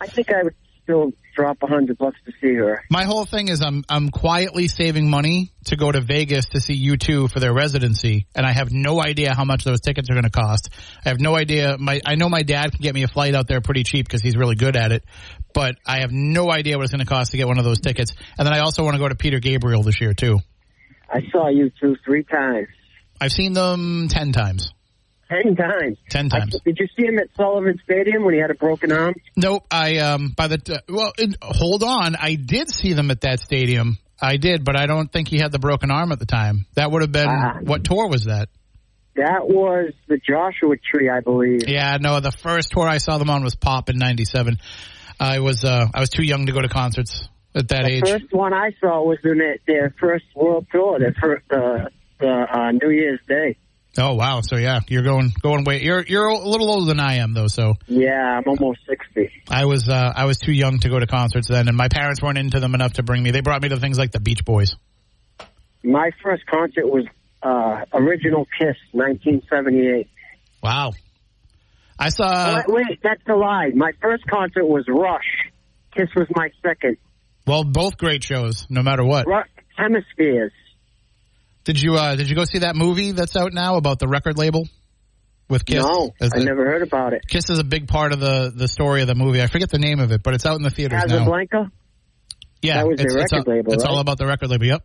I 0.00 0.06
think 0.06 0.32
I 0.32 0.42
would 0.44 0.54
still 0.82 1.12
drop 1.34 1.58
a 1.62 1.66
hundred 1.66 1.98
bucks 1.98 2.18
to 2.26 2.32
see 2.40 2.54
her. 2.54 2.82
My 2.90 3.04
whole 3.04 3.24
thing 3.24 3.48
is 3.48 3.60
I'm 3.62 3.84
I'm 3.88 4.10
quietly 4.10 4.68
saving 4.68 5.08
money 5.08 5.52
to 5.66 5.76
go 5.76 5.90
to 5.90 6.00
Vegas 6.00 6.46
to 6.50 6.60
see 6.60 6.88
U2 6.88 7.30
for 7.30 7.40
their 7.40 7.52
residency, 7.52 8.26
and 8.34 8.46
I 8.46 8.52
have 8.52 8.70
no 8.72 9.00
idea 9.00 9.34
how 9.34 9.44
much 9.44 9.64
those 9.64 9.80
tickets 9.80 10.10
are 10.10 10.14
going 10.14 10.24
to 10.24 10.30
cost. 10.30 10.70
I 11.04 11.08
have 11.10 11.20
no 11.20 11.36
idea. 11.36 11.76
My 11.78 12.00
I 12.04 12.14
know 12.14 12.28
my 12.28 12.42
dad 12.42 12.72
can 12.72 12.80
get 12.80 12.94
me 12.94 13.02
a 13.02 13.08
flight 13.08 13.34
out 13.34 13.48
there 13.48 13.60
pretty 13.60 13.84
cheap 13.84 14.06
because 14.06 14.22
he's 14.22 14.36
really 14.36 14.56
good 14.56 14.76
at 14.76 14.92
it, 14.92 15.04
but 15.54 15.76
I 15.86 16.00
have 16.00 16.12
no 16.12 16.50
idea 16.50 16.76
what 16.76 16.84
it's 16.84 16.92
going 16.92 17.04
to 17.04 17.10
cost 17.10 17.32
to 17.32 17.36
get 17.36 17.46
one 17.46 17.58
of 17.58 17.64
those 17.64 17.80
tickets. 17.80 18.14
And 18.38 18.46
then 18.46 18.52
I 18.54 18.60
also 18.60 18.84
want 18.84 18.94
to 18.94 18.98
go 18.98 19.08
to 19.08 19.16
Peter 19.16 19.40
Gabriel 19.40 19.82
this 19.82 20.00
year 20.00 20.14
too. 20.14 20.38
I 21.12 21.20
saw 21.32 21.48
you 21.48 21.70
two 21.80 21.96
three 22.04 22.22
times, 22.24 22.68
I've 23.20 23.32
seen 23.32 23.52
them 23.52 24.08
ten 24.08 24.32
times. 24.32 24.72
Ten 25.30 25.54
times. 25.56 25.98
Ten 26.10 26.28
times. 26.28 26.56
I, 26.56 26.58
did 26.64 26.78
you 26.80 26.86
see 26.96 27.06
him 27.06 27.18
at 27.18 27.28
Sullivan 27.36 27.80
Stadium 27.84 28.24
when 28.24 28.34
he 28.34 28.40
had 28.40 28.50
a 28.50 28.54
broken 28.54 28.92
arm? 28.92 29.14
Nope. 29.36 29.64
I 29.70 29.98
um 29.98 30.32
by 30.36 30.48
the 30.48 30.58
t- 30.58 30.76
well, 30.88 31.12
it, 31.16 31.36
hold 31.40 31.82
on. 31.82 32.16
I 32.16 32.34
did 32.34 32.70
see 32.70 32.92
them 32.92 33.10
at 33.10 33.20
that 33.22 33.40
stadium. 33.40 33.98
I 34.20 34.36
did, 34.36 34.64
but 34.64 34.76
I 34.76 34.86
don't 34.86 35.10
think 35.10 35.28
he 35.28 35.38
had 35.38 35.50
the 35.52 35.58
broken 35.58 35.90
arm 35.90 36.12
at 36.12 36.18
the 36.18 36.26
time. 36.26 36.66
That 36.74 36.90
would 36.90 37.02
have 37.02 37.12
been 37.12 37.28
Ah. 37.28 37.58
what 37.62 37.84
tour 37.84 38.08
was 38.08 38.24
that? 38.24 38.48
That 39.16 39.48
was 39.48 39.92
the 40.08 40.18
Joshua 40.18 40.76
Tree, 40.76 41.08
I 41.08 41.20
believe. 41.20 41.68
Yeah, 41.68 41.96
no. 42.00 42.20
The 42.20 42.30
first 42.32 42.70
tour 42.70 42.86
I 42.86 42.98
saw 42.98 43.18
them 43.18 43.30
on 43.30 43.42
was 43.42 43.54
Pop 43.54 43.88
in 43.90 43.98
'97. 43.98 44.58
I 45.18 45.40
was 45.40 45.64
uh 45.64 45.86
I 45.94 46.00
was 46.00 46.10
too 46.10 46.22
young 46.22 46.46
to 46.46 46.52
go 46.52 46.60
to 46.60 46.68
concerts 46.68 47.28
at 47.54 47.68
that 47.68 47.86
age. 47.90 48.02
The 48.02 48.20
first 48.20 48.32
one 48.32 48.52
I 48.54 48.70
saw 48.80 49.02
was 49.02 49.18
in 49.24 49.38
their, 49.38 49.56
their 49.66 49.94
first 49.98 50.24
world 50.34 50.66
tour, 50.72 50.98
their 50.98 51.14
first 51.20 51.44
uh, 51.50 51.88
the 52.20 52.28
uh, 52.28 52.70
New 52.72 52.90
Year's 52.90 53.20
Day. 53.26 53.56
Oh 53.98 54.14
wow. 54.14 54.40
So 54.42 54.56
yeah, 54.56 54.80
you're 54.88 55.02
going 55.02 55.32
going 55.42 55.64
way. 55.64 55.82
You're 55.82 56.04
you're 56.06 56.26
a 56.26 56.38
little 56.38 56.70
older 56.70 56.86
than 56.86 57.00
I 57.00 57.16
am 57.16 57.34
though. 57.34 57.48
So 57.48 57.74
Yeah, 57.86 58.38
I'm 58.38 58.44
almost 58.46 58.80
sixty. 58.88 59.30
I 59.48 59.64
was 59.64 59.88
uh 59.88 60.12
I 60.14 60.26
was 60.26 60.38
too 60.38 60.52
young 60.52 60.78
to 60.80 60.88
go 60.88 60.98
to 60.98 61.06
concerts 61.06 61.48
then, 61.48 61.68
and 61.68 61.76
my 61.76 61.88
parents 61.88 62.22
weren't 62.22 62.38
into 62.38 62.60
them 62.60 62.74
enough 62.74 62.94
to 62.94 63.02
bring 63.02 63.22
me. 63.22 63.30
They 63.30 63.40
brought 63.40 63.62
me 63.62 63.68
to 63.70 63.78
things 63.78 63.98
like 63.98 64.12
the 64.12 64.20
Beach 64.20 64.44
Boys. 64.44 64.76
My 65.82 66.10
first 66.22 66.46
concert 66.46 66.86
was 66.86 67.04
uh, 67.42 67.84
Original 67.94 68.46
Kiss, 68.58 68.76
1978. 68.92 70.08
Wow. 70.62 70.92
I 71.98 72.10
saw. 72.10 72.56
wait, 72.56 72.64
wait, 72.68 72.98
that's 73.02 73.22
a 73.28 73.34
lie. 73.34 73.70
My 73.74 73.92
first 74.00 74.26
concert 74.26 74.66
was 74.66 74.84
Rush. 74.88 75.50
Kiss 75.94 76.08
was 76.14 76.28
my 76.34 76.50
second. 76.62 76.96
Well, 77.46 77.64
both 77.64 77.96
great 77.96 78.22
shows, 78.22 78.66
no 78.70 78.82
matter 78.82 79.04
what. 79.04 79.26
Rush, 79.26 79.48
Hemispheres. 79.76 80.52
Did 81.64 81.80
you 81.80 81.94
uh, 81.96 82.16
did 82.16 82.28
you 82.28 82.36
go 82.36 82.44
see 82.44 82.58
that 82.60 82.74
movie 82.76 83.12
that's 83.12 83.36
out 83.36 83.52
now 83.52 83.76
about 83.76 83.98
the 83.98 84.08
record 84.08 84.38
label 84.38 84.66
with 85.48 85.64
Kiss? 85.66 85.84
No, 85.84 86.10
As 86.20 86.32
I 86.34 86.38
the- 86.38 86.44
never 86.44 86.64
heard 86.64 86.82
about 86.82 87.12
it. 87.12 87.22
Kiss 87.28 87.50
is 87.50 87.58
a 87.58 87.64
big 87.64 87.86
part 87.88 88.12
of 88.12 88.20
the 88.20 88.52
the 88.54 88.68
story 88.68 89.02
of 89.02 89.08
the 89.08 89.14
movie. 89.14 89.42
I 89.42 89.46
forget 89.46 89.70
the 89.70 89.78
name 89.78 90.00
of 90.00 90.10
it, 90.12 90.22
but 90.22 90.34
it's 90.34 90.46
out 90.46 90.56
in 90.56 90.62
the 90.62 90.70
theaters 90.70 91.02
now. 91.06 91.18
Casablanca? 91.18 91.70
Yeah, 92.62 92.76
That 92.78 92.86
was 92.88 93.00
it's, 93.00 93.14
it's 93.14 93.32
record 93.32 93.48
all, 93.48 93.54
label, 93.54 93.72
It's 93.72 93.84
right? 93.84 93.90
all 93.92 94.00
about 94.00 94.18
the 94.18 94.26
record 94.26 94.48
label. 94.50 94.66
Yep. 94.66 94.82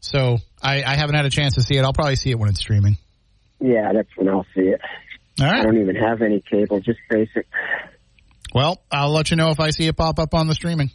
So 0.00 0.38
I, 0.62 0.82
I 0.82 0.94
haven't 0.96 1.14
had 1.14 1.24
a 1.24 1.30
chance 1.30 1.54
to 1.54 1.62
see 1.62 1.76
it. 1.76 1.82
I'll 1.84 1.92
probably 1.92 2.16
see 2.16 2.30
it 2.30 2.38
when 2.38 2.48
it's 2.48 2.58
streaming. 2.60 2.96
Yeah, 3.60 3.92
that's 3.94 4.08
when 4.16 4.28
I'll 4.28 4.46
see 4.54 4.62
it. 4.62 4.80
All 5.40 5.46
I 5.46 5.62
don't 5.62 5.80
even 5.80 5.96
have 5.96 6.20
any 6.22 6.40
cable, 6.50 6.80
just 6.80 6.98
basic. 7.10 7.46
Well, 8.54 8.80
I'll 8.90 9.10
let 9.12 9.30
you 9.30 9.36
know 9.36 9.50
if 9.50 9.60
I 9.60 9.70
see 9.70 9.86
it 9.86 9.96
pop 9.96 10.18
up 10.18 10.34
on 10.34 10.46
the 10.48 10.54
streaming. 10.54 10.90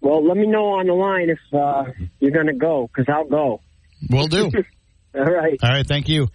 Well, 0.00 0.26
let 0.26 0.36
me 0.36 0.46
know 0.46 0.74
on 0.80 0.86
the 0.86 0.94
line 0.94 1.30
if 1.30 1.38
uh, 1.52 1.92
you're 2.20 2.32
going 2.32 2.46
to 2.48 2.54
go, 2.54 2.88
because 2.88 3.06
I'll 3.12 3.24
go. 3.28 3.60
We'll 4.08 4.26
do. 4.26 4.50
All 5.14 5.24
right, 5.24 5.58
all 5.62 5.68
right. 5.68 5.86
Thank 5.86 6.08
you. 6.08 6.28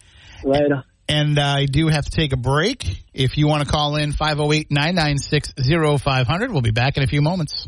later. 0.44 0.84
And 1.10 1.40
I 1.40 1.66
do 1.66 1.88
have 1.88 2.06
to 2.06 2.12
take 2.12 2.32
a 2.32 2.38
break. 2.38 2.86
If 3.12 3.36
you 3.36 3.48
want 3.48 3.66
to 3.66 3.72
call 3.72 3.96
in 3.96 4.12
508 4.12 4.70
996 4.70 5.54
0500, 5.58 6.52
we'll 6.52 6.62
be 6.62 6.70
back 6.70 6.96
in 6.98 7.02
a 7.02 7.08
few 7.08 7.24
moments. 7.24 7.68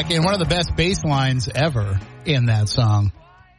Back 0.00 0.10
in 0.10 0.22
one 0.22 0.32
of 0.32 0.40
the 0.40 0.46
best 0.46 0.74
bass 0.76 1.04
lines 1.04 1.46
ever 1.54 2.00
in 2.24 2.46
that 2.46 2.70
song. 2.70 3.12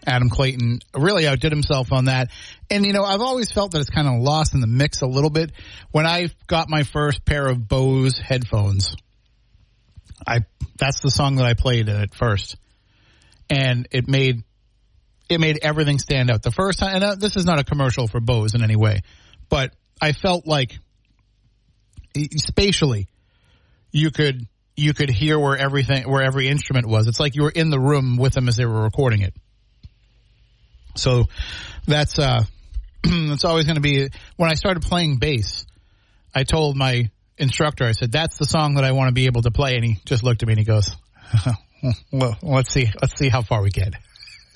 Adam 0.08 0.28
Clayton 0.28 0.80
really 0.96 1.28
outdid 1.28 1.52
himself 1.52 1.92
on 1.92 2.06
that. 2.06 2.32
And 2.72 2.84
you 2.84 2.94
know, 2.94 3.04
I've 3.04 3.22
always 3.22 3.52
felt 3.52 3.74
that 3.74 3.82
it's 3.82 3.92
kind 3.92 4.08
of 4.08 4.20
lost 4.24 4.56
in 4.56 4.60
the 4.60 4.66
mix 4.66 5.02
a 5.02 5.06
little 5.06 5.30
bit. 5.30 5.52
When 5.92 6.08
I 6.08 6.30
got 6.48 6.68
my 6.68 6.82
first 6.82 7.26
pair 7.26 7.46
of 7.46 7.68
Bose 7.68 8.18
headphones, 8.18 8.96
I 10.26 10.40
that's 10.80 11.02
the 11.02 11.12
song 11.12 11.36
that 11.36 11.46
I 11.46 11.54
played 11.54 11.90
at 11.90 12.16
first. 12.16 12.56
And 13.48 13.88
it 13.92 14.08
made 14.08 14.42
it 15.30 15.40
made 15.40 15.60
everything 15.62 16.00
stand 16.00 16.32
out. 16.32 16.42
The 16.42 16.50
first 16.50 16.80
time 16.80 16.96
and 16.96 17.04
uh, 17.04 17.16
this 17.16 17.36
is 17.36 17.46
not 17.46 17.60
a 17.60 17.64
commercial 17.64 18.08
for 18.08 18.20
Bose 18.20 18.56
in 18.56 18.64
any 18.64 18.76
way, 18.76 19.02
but 19.48 19.76
I 20.02 20.14
felt 20.14 20.48
like 20.48 20.80
spatially, 22.36 23.10
you 23.92 24.10
could 24.10 24.48
you 24.82 24.94
could 24.94 25.10
hear 25.10 25.40
where 25.40 25.56
everything 25.56 26.10
where 26.10 26.24
every 26.24 26.48
instrument 26.48 26.88
was. 26.88 27.08
It's 27.08 27.20
like 27.20 27.36
you 27.36 27.44
were 27.44 27.52
in 27.52 27.70
the 27.70 27.80
room 27.80 28.18
with 28.18 28.34
them 28.34 28.48
as 28.48 28.56
they 28.56 28.66
were 28.66 28.82
recording 28.82 29.22
it. 29.22 29.34
So 30.96 31.26
that's 31.88 32.18
uh 32.18 32.44
that's 33.04 33.46
always 33.46 33.66
going 33.66 33.76
to 33.76 33.82
be 33.82 34.10
when 34.38 34.50
I 34.50 34.56
started 34.56 34.84
playing 34.84 35.18
bass. 35.18 35.66
I 36.34 36.44
told 36.44 36.76
my 36.76 37.10
instructor, 37.38 37.86
I 37.86 37.92
said, 37.92 38.12
"That's 38.12 38.38
the 38.38 38.46
song 38.46 38.76
that 38.76 38.84
I 38.84 38.92
want 38.94 39.10
to 39.10 39.14
be 39.14 39.28
able 39.28 39.44
to 39.44 39.52
play," 39.52 39.76
and 39.76 39.86
he 39.86 39.98
just 40.06 40.24
looked 40.24 40.42
at 40.42 40.48
me 40.48 40.54
and 40.54 40.60
he 40.60 40.66
goes, 40.66 40.90
"Well, 42.12 42.38
let's 42.42 42.72
see, 42.72 42.90
let's 43.02 43.18
see 43.18 43.30
how 43.30 43.42
far 43.42 43.62
we 43.62 43.70
get." 43.70 43.94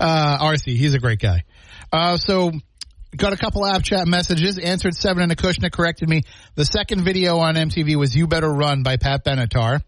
uh, 0.00 0.38
RC, 0.38 0.76
he's 0.76 0.94
a 0.94 0.98
great 0.98 1.20
guy. 1.20 1.44
Uh, 1.92 2.16
so 2.16 2.52
got 3.16 3.32
a 3.32 3.36
couple 3.36 3.64
app 3.64 3.82
chat 3.82 4.06
messages. 4.06 4.58
Answered 4.58 4.94
seven 4.94 5.22
and 5.22 5.36
Acushnet 5.36 5.72
corrected 5.72 6.08
me. 6.08 6.22
The 6.54 6.64
second 6.64 7.04
video 7.04 7.38
on 7.38 7.54
MTV 7.54 7.96
was 7.96 8.14
"You 8.14 8.26
Better 8.26 8.50
Run" 8.50 8.82
by 8.82 8.96
Pat 8.96 9.24
Benatar. 9.24 9.80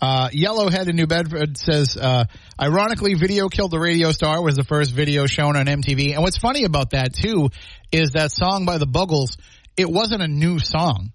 Uh, 0.00 0.30
Yellowhead 0.30 0.88
in 0.88 0.96
New 0.96 1.06
Bedford 1.06 1.58
says, 1.58 1.94
uh, 1.96 2.24
ironically, 2.58 3.14
Video 3.14 3.48
Killed 3.48 3.70
the 3.70 3.78
Radio 3.78 4.12
Star 4.12 4.40
was 4.42 4.56
the 4.56 4.64
first 4.64 4.92
video 4.92 5.26
shown 5.26 5.56
on 5.56 5.66
MTV. 5.66 6.14
And 6.14 6.22
what's 6.22 6.38
funny 6.38 6.64
about 6.64 6.90
that, 6.90 7.12
too, 7.12 7.50
is 7.92 8.12
that 8.12 8.32
song 8.32 8.64
by 8.64 8.78
the 8.78 8.86
Buggles, 8.86 9.36
it 9.76 9.90
wasn't 9.90 10.22
a 10.22 10.28
new 10.28 10.58
song. 10.58 11.12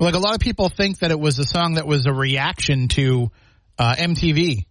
Like, 0.00 0.14
a 0.14 0.18
lot 0.18 0.34
of 0.34 0.40
people 0.40 0.68
think 0.68 0.98
that 1.00 1.12
it 1.12 1.20
was 1.20 1.38
a 1.38 1.44
song 1.44 1.74
that 1.74 1.86
was 1.86 2.06
a 2.06 2.12
reaction 2.12 2.88
to 2.88 3.30
uh, 3.78 3.94
MTV 3.96 4.66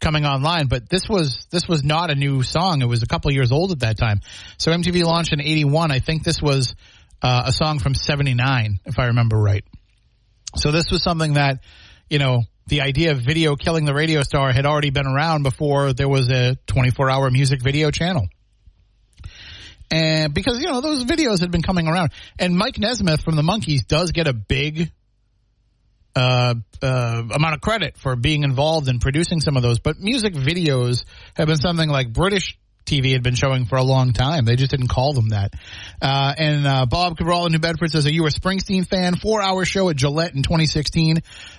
coming 0.00 0.24
online, 0.24 0.66
but 0.66 0.88
this 0.88 1.08
was 1.08 1.46
this 1.50 1.68
was 1.68 1.84
not 1.84 2.10
a 2.10 2.14
new 2.14 2.42
song. 2.42 2.82
It 2.82 2.86
was 2.88 3.02
a 3.02 3.06
couple 3.06 3.30
years 3.32 3.52
old 3.52 3.72
at 3.72 3.80
that 3.80 3.98
time. 3.98 4.20
So 4.58 4.72
MTV 4.72 5.04
launched 5.04 5.32
in 5.32 5.40
'81. 5.40 5.90
I 5.90 5.98
think 5.98 6.24
this 6.24 6.40
was 6.42 6.74
uh, 7.22 7.44
a 7.46 7.52
song 7.52 7.78
from 7.78 7.94
'79, 7.94 8.80
if 8.86 8.98
I 8.98 9.06
remember 9.06 9.36
right. 9.36 9.64
So 10.56 10.72
this 10.72 10.90
was 10.90 11.02
something 11.02 11.34
that 11.34 11.60
you 12.10 12.18
know, 12.18 12.42
the 12.66 12.82
idea 12.82 13.12
of 13.12 13.20
video 13.20 13.56
killing 13.56 13.84
the 13.84 13.94
radio 13.94 14.22
star 14.22 14.52
had 14.52 14.66
already 14.66 14.90
been 14.90 15.06
around 15.06 15.44
before 15.44 15.92
there 15.92 16.08
was 16.08 16.28
a 16.28 16.56
24 16.66 17.08
hour 17.08 17.30
music 17.30 17.62
video 17.62 17.90
channel. 17.90 18.28
And 19.92 20.34
because, 20.34 20.60
you 20.60 20.66
know, 20.66 20.80
those 20.80 21.04
videos 21.04 21.40
had 21.40 21.50
been 21.50 21.62
coming 21.62 21.88
around. 21.88 22.12
And 22.38 22.56
Mike 22.56 22.78
Nesmith 22.78 23.22
from 23.22 23.36
the 23.36 23.42
Monkees 23.42 23.86
does 23.86 24.12
get 24.12 24.28
a 24.28 24.32
big 24.32 24.92
uh, 26.16 26.54
uh, 26.82 27.22
amount 27.32 27.54
of 27.54 27.60
credit 27.60 27.96
for 27.96 28.16
being 28.16 28.42
involved 28.42 28.88
in 28.88 28.98
producing 28.98 29.40
some 29.40 29.56
of 29.56 29.62
those. 29.62 29.78
But 29.78 29.98
music 30.00 30.34
videos 30.34 31.04
have 31.34 31.48
been 31.48 31.56
something 31.56 31.88
like 31.88 32.12
British 32.12 32.58
TV 32.90 33.12
had 33.12 33.22
been 33.22 33.34
showing 33.34 33.66
for 33.66 33.76
a 33.76 33.82
long 33.82 34.12
time. 34.12 34.44
They 34.44 34.56
just 34.56 34.70
didn't 34.70 34.88
call 34.88 35.12
them 35.12 35.28
that. 35.28 35.54
Uh, 36.02 36.34
and 36.36 36.66
uh, 36.66 36.86
Bob 36.86 37.16
Cabral 37.16 37.46
in 37.46 37.52
New 37.52 37.58
Bedford 37.58 37.90
says, 37.90 38.06
"Are 38.06 38.12
you 38.12 38.26
a 38.26 38.30
Springsteen 38.30 38.86
fan?" 38.86 39.14
Four 39.14 39.42
hour 39.42 39.64
show 39.64 39.88
at 39.90 39.96
Gillette 39.96 40.34
in 40.34 40.42
2016. 40.42 41.18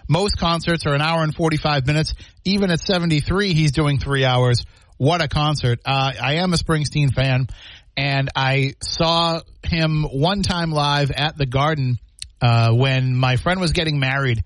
Most 0.10 0.38
concerts 0.38 0.86
are 0.86 0.94
an 0.94 1.02
hour 1.02 1.24
and 1.24 1.34
45 1.34 1.88
minutes. 1.88 2.14
Even 2.44 2.72
at 2.72 2.82
73, 2.82 3.54
he's 3.54 3.72
doing 3.72 4.00
three 4.00 4.26
hours. 4.26 4.66
What 4.98 5.22
a 5.22 5.28
concert! 5.28 5.80
Uh, 5.86 6.12
I 6.22 6.36
am 6.36 6.54
a 6.54 6.58
Springsteen 6.58 7.14
fan, 7.14 7.48
and 7.96 8.30
I 8.36 8.76
saw 8.82 9.42
him 9.64 10.04
one 10.04 10.42
time 10.44 10.72
live 10.72 11.12
at 11.12 11.38
the 11.38 11.46
Garden 11.46 11.98
uh, 12.42 12.74
when 12.74 13.16
my 13.16 13.38
friend 13.38 13.60
was 13.60 13.72
getting 13.72 14.00
married. 14.00 14.44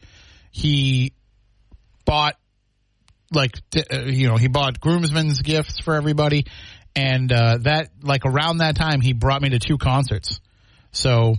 He 0.52 1.14
bought 2.06 2.36
like 3.32 3.58
uh, 3.76 4.04
you 4.04 4.28
know 4.28 4.38
he 4.38 4.48
bought 4.48 4.80
groomsmen's 4.80 5.42
gifts 5.42 5.80
for 5.80 5.96
everybody. 5.96 6.46
And 6.96 7.32
uh, 7.32 7.58
that 7.62 7.90
like 8.02 8.26
around 8.26 8.60
that 8.60 8.76
time 8.76 9.02
he 9.02 9.14
brought 9.14 9.42
me 9.42 9.50
to 9.50 9.60
two 9.60 9.78
concerts. 9.78 10.40
So 10.92 11.36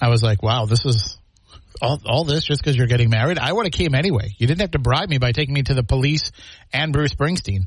i 0.00 0.08
was 0.08 0.22
like 0.22 0.42
wow 0.42 0.64
this 0.66 0.84
is 0.86 1.18
all, 1.80 2.00
all 2.06 2.24
this 2.24 2.44
just 2.44 2.62
because 2.62 2.76
you're 2.76 2.86
getting 2.86 3.10
married? 3.10 3.38
I 3.38 3.52
would 3.52 3.66
have 3.66 3.72
came 3.72 3.94
anyway. 3.94 4.34
You 4.38 4.46
didn't 4.46 4.60
have 4.60 4.72
to 4.72 4.78
bribe 4.78 5.08
me 5.08 5.18
by 5.18 5.32
taking 5.32 5.54
me 5.54 5.62
to 5.64 5.74
the 5.74 5.82
police 5.82 6.32
and 6.72 6.92
bruce 6.92 7.14
springsteen. 7.14 7.66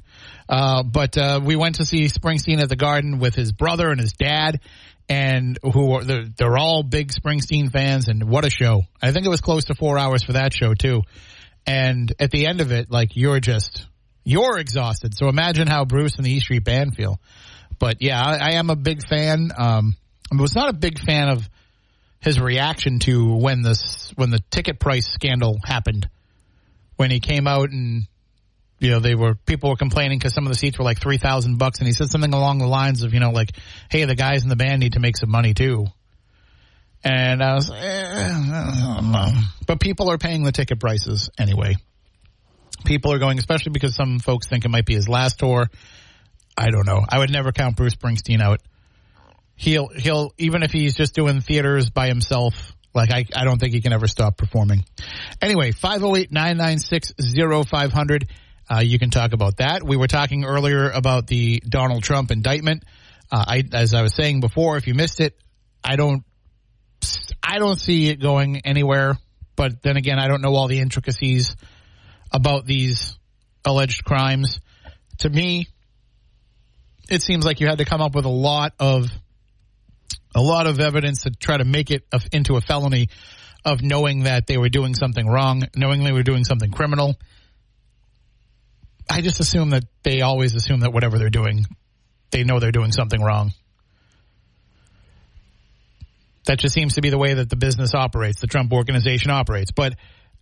Uh, 0.50 0.84
but 0.84 1.18
uh, 1.18 1.40
we 1.44 1.56
went 1.56 1.76
to 1.76 1.86
see 1.86 2.06
springsteen 2.06 2.62
at 2.62 2.70
the 2.70 2.76
garden 2.76 3.20
with 3.20 3.36
his 3.36 3.52
brother 3.52 3.90
and 3.90 4.00
his 4.00 4.14
dad 4.14 4.62
and 5.10 5.58
who 5.64 5.94
are 5.94 6.04
they're, 6.04 6.26
they're 6.38 6.58
all 6.58 6.84
big 6.84 7.12
springsteen 7.12 7.72
fans 7.72 8.08
and 8.08 8.24
what 8.30 8.46
a 8.46 8.50
show 8.50 8.82
i 9.02 9.12
think 9.12 9.26
it 9.26 9.30
was 9.30 9.42
close 9.42 9.66
to 9.66 9.76
four 9.76 9.98
hours 9.98 10.24
for 10.24 10.34
that 10.34 10.54
show 10.54 10.74
too 10.74 11.02
and 11.68 12.14
at 12.18 12.32
the 12.32 12.48
end 12.48 12.62
of 12.62 12.72
it, 12.72 12.90
like 12.90 13.16
you're 13.16 13.42
just 13.42 13.86
you're 14.24 14.58
exhausted. 14.58 15.16
So 15.16 15.28
imagine 15.28 15.68
how 15.68 15.86
Bruce 15.86 16.16
and 16.16 16.26
the 16.26 16.32
E 16.32 16.40
Street 16.40 16.64
Band 16.64 16.96
feel. 16.96 17.20
But 17.78 17.98
yeah, 18.00 18.22
I, 18.22 18.38
I 18.38 18.52
am 18.54 18.70
a 18.70 18.76
big 18.76 19.06
fan. 19.08 19.52
Um, 19.56 19.96
I 20.32 20.42
was 20.42 20.56
not 20.56 20.70
a 20.70 20.74
big 20.74 20.98
fan 21.00 21.30
of 21.30 21.48
his 22.20 22.40
reaction 22.40 23.00
to 23.00 23.36
when 23.36 23.62
this 23.62 24.12
when 24.16 24.32
the 24.32 24.40
ticket 24.50 24.80
price 24.80 25.08
scandal 25.08 25.60
happened. 25.64 26.08
When 26.96 27.12
he 27.12 27.20
came 27.20 27.48
out 27.48 27.70
and 27.70 28.08
you 28.80 28.92
know 28.92 29.00
they 29.00 29.16
were 29.16 29.36
people 29.36 29.70
were 29.70 29.76
complaining 29.76 30.20
because 30.20 30.34
some 30.34 30.46
of 30.46 30.52
the 30.52 30.58
seats 30.58 30.78
were 30.78 30.86
like 30.86 31.00
three 31.00 31.18
thousand 31.18 31.58
bucks, 31.58 31.80
and 31.80 31.88
he 31.88 31.94
said 31.94 32.10
something 32.10 32.34
along 32.34 32.60
the 32.60 32.68
lines 32.68 33.04
of 33.04 33.14
you 33.14 33.20
know 33.20 33.32
like, 33.32 33.52
"Hey, 33.90 34.06
the 34.06 34.16
guys 34.16 34.44
in 34.44 34.50
the 34.50 34.56
band 34.56 34.80
need 34.80 34.94
to 34.94 35.00
make 35.00 35.18
some 35.18 35.32
money 35.32 35.54
too." 35.54 35.88
And 37.04 37.44
I 37.44 37.56
was, 37.56 37.72
eh, 37.72 39.42
but 39.66 39.80
people 39.80 40.10
are 40.10 40.18
paying 40.18 40.44
the 40.44 40.52
ticket 40.52 40.80
prices 40.80 41.30
anyway. 41.38 41.76
People 42.86 43.14
are 43.14 43.20
going, 43.20 43.40
especially 43.40 43.72
because 43.72 43.96
some 43.96 44.20
folks 44.20 44.48
think 44.48 44.66
it 44.66 44.70
might 44.70 44.86
be 44.86 44.96
his 44.96 45.08
last 45.08 45.40
tour. 45.40 45.70
I 46.58 46.70
don't 46.70 46.86
know. 46.86 47.06
I 47.08 47.20
would 47.20 47.32
never 47.32 47.52
count 47.52 47.78
Bruce 47.78 47.96
Springsteen 47.96 48.42
out. 48.42 48.62
He'll 49.56 49.88
he'll 49.88 50.34
even 50.38 50.64
if 50.64 50.72
he's 50.72 50.96
just 50.96 51.16
doing 51.16 51.42
theaters 51.42 51.90
by 51.90 52.08
himself. 52.08 52.74
Like 52.94 53.12
I, 53.12 53.26
I 53.36 53.44
don't 53.44 53.60
think 53.60 53.74
he 53.74 53.82
can 53.82 53.92
ever 53.94 54.08
stop 54.08 54.38
performing. 54.38 54.86
Anyway, 55.40 55.72
508-996-0500. 55.72 58.24
Uh, 58.70 58.82
you 58.84 59.00
can 59.00 59.10
talk 59.10 59.34
about 59.34 59.58
that. 59.58 59.84
We 59.84 59.96
were 59.96 60.08
talking 60.08 60.44
earlier 60.44 60.90
about 60.90 61.28
the 61.28 61.62
Donald 61.68 62.04
Trump 62.04 62.32
indictment. 62.32 62.84
Uh, 63.32 63.44
I, 63.48 63.64
as 63.74 63.94
I 63.94 64.02
was 64.02 64.14
saying 64.14 64.42
before, 64.42 64.78
if 64.78 64.88
you 64.88 64.94
missed 64.94 65.20
it, 65.20 65.38
I 65.84 65.96
don't 65.96 66.24
I 67.42 67.60
don't 67.60 67.80
see 67.80 68.10
it 68.10 68.22
going 68.22 68.62
anywhere. 68.66 69.18
But 69.56 69.82
then 69.82 69.98
again, 69.98 70.20
I 70.20 70.28
don't 70.28 70.42
know 70.42 70.54
all 70.54 70.68
the 70.68 70.80
intricacies 70.80 71.56
about 72.32 72.66
these 72.66 73.18
alleged 73.66 74.04
crimes. 74.04 74.60
To 75.20 75.30
me, 75.30 75.68
it 77.10 77.22
seems 77.22 77.46
like 77.46 77.60
you 77.60 77.68
had 77.68 77.78
to 77.78 77.86
come 77.86 78.02
up 78.02 78.16
with 78.16 78.26
a 78.26 78.30
lot 78.30 78.74
of 78.80 79.08
a 80.36 80.42
lot 80.42 80.68
of 80.68 80.80
evidence 80.80 81.24
to 81.24 81.32
try 81.32 81.58
to 81.58 81.64
make 81.64 81.90
it 81.90 82.06
into 82.32 82.58
a 82.58 82.62
felony 82.62 83.08
of 83.66 83.82
knowing 83.82 84.24
that 84.24 84.46
they 84.46 84.58
were 84.58 84.70
doing 84.70 84.94
something 84.94 85.26
wrong, 85.26 85.64
knowing 85.76 86.04
they 86.04 86.12
were 86.12 86.24
doing 86.24 86.44
something 86.44 86.72
criminal. 86.72 87.16
I 89.10 89.22
just 89.22 89.40
assume 89.40 89.72
that 89.72 89.84
they 90.04 90.22
always 90.22 90.54
assume 90.56 90.82
that 90.82 90.94
whatever 90.94 91.18
they're 91.18 91.30
doing, 91.30 91.66
they 92.32 92.44
know 92.44 92.60
they're 92.60 92.72
doing 92.72 92.92
something 92.92 93.22
wrong. 93.22 93.54
That 96.46 96.60
just 96.60 96.74
seems 96.74 96.96
to 96.96 97.02
be 97.02 97.10
the 97.10 97.18
way 97.18 97.34
that 97.36 97.50
the 97.50 97.56
business 97.56 97.94
operates, 97.94 98.42
the 98.42 98.48
Trump 98.48 98.72
organization 98.72 99.32
operates. 99.32 99.72
But 99.72 99.96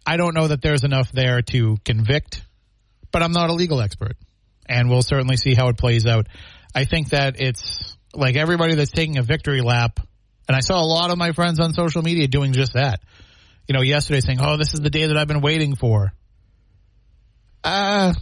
I 0.06 0.18
don't 0.18 0.36
know 0.36 0.48
that 0.48 0.62
there's 0.62 0.84
enough 0.84 1.12
there 1.12 1.42
to 1.42 1.78
convict, 1.84 2.44
but 3.12 3.24
I'm 3.24 3.32
not 3.32 3.50
a 3.50 3.54
legal 3.54 3.82
expert. 3.82 4.16
And 4.68 4.90
we'll 4.90 5.02
certainly 5.02 5.38
see 5.38 5.54
how 5.54 5.70
it 5.70 5.78
plays 5.78 6.06
out. 6.06 6.28
I 6.74 6.86
think 6.86 7.10
that 7.10 7.40
it's 7.40 7.96
like 8.14 8.36
everybody 8.36 8.76
that's 8.76 8.92
taking 8.92 9.18
a 9.18 9.24
victory 9.24 9.62
lap, 9.62 10.00
and 10.48 10.56
I 10.56 10.60
saw 10.60 10.82
a 10.82 10.86
lot 10.86 11.12
of 11.12 11.18
my 11.18 11.32
friends 11.32 11.60
on 11.60 11.74
social 11.74 12.02
media 12.02 12.28
doing 12.28 12.54
just 12.54 12.74
that. 12.74 13.02
You 13.68 13.74
know, 13.74 13.82
yesterday 13.82 14.22
saying, 14.22 14.40
oh, 14.42 14.58
this 14.58 14.74
is 14.74 14.82
the 14.82 14.90
day 14.90 15.08
that 15.08 15.18
I've 15.18 15.28
been 15.28 15.42
waiting 15.42 15.76
for. 15.76 16.14
Uh, 17.64 18.14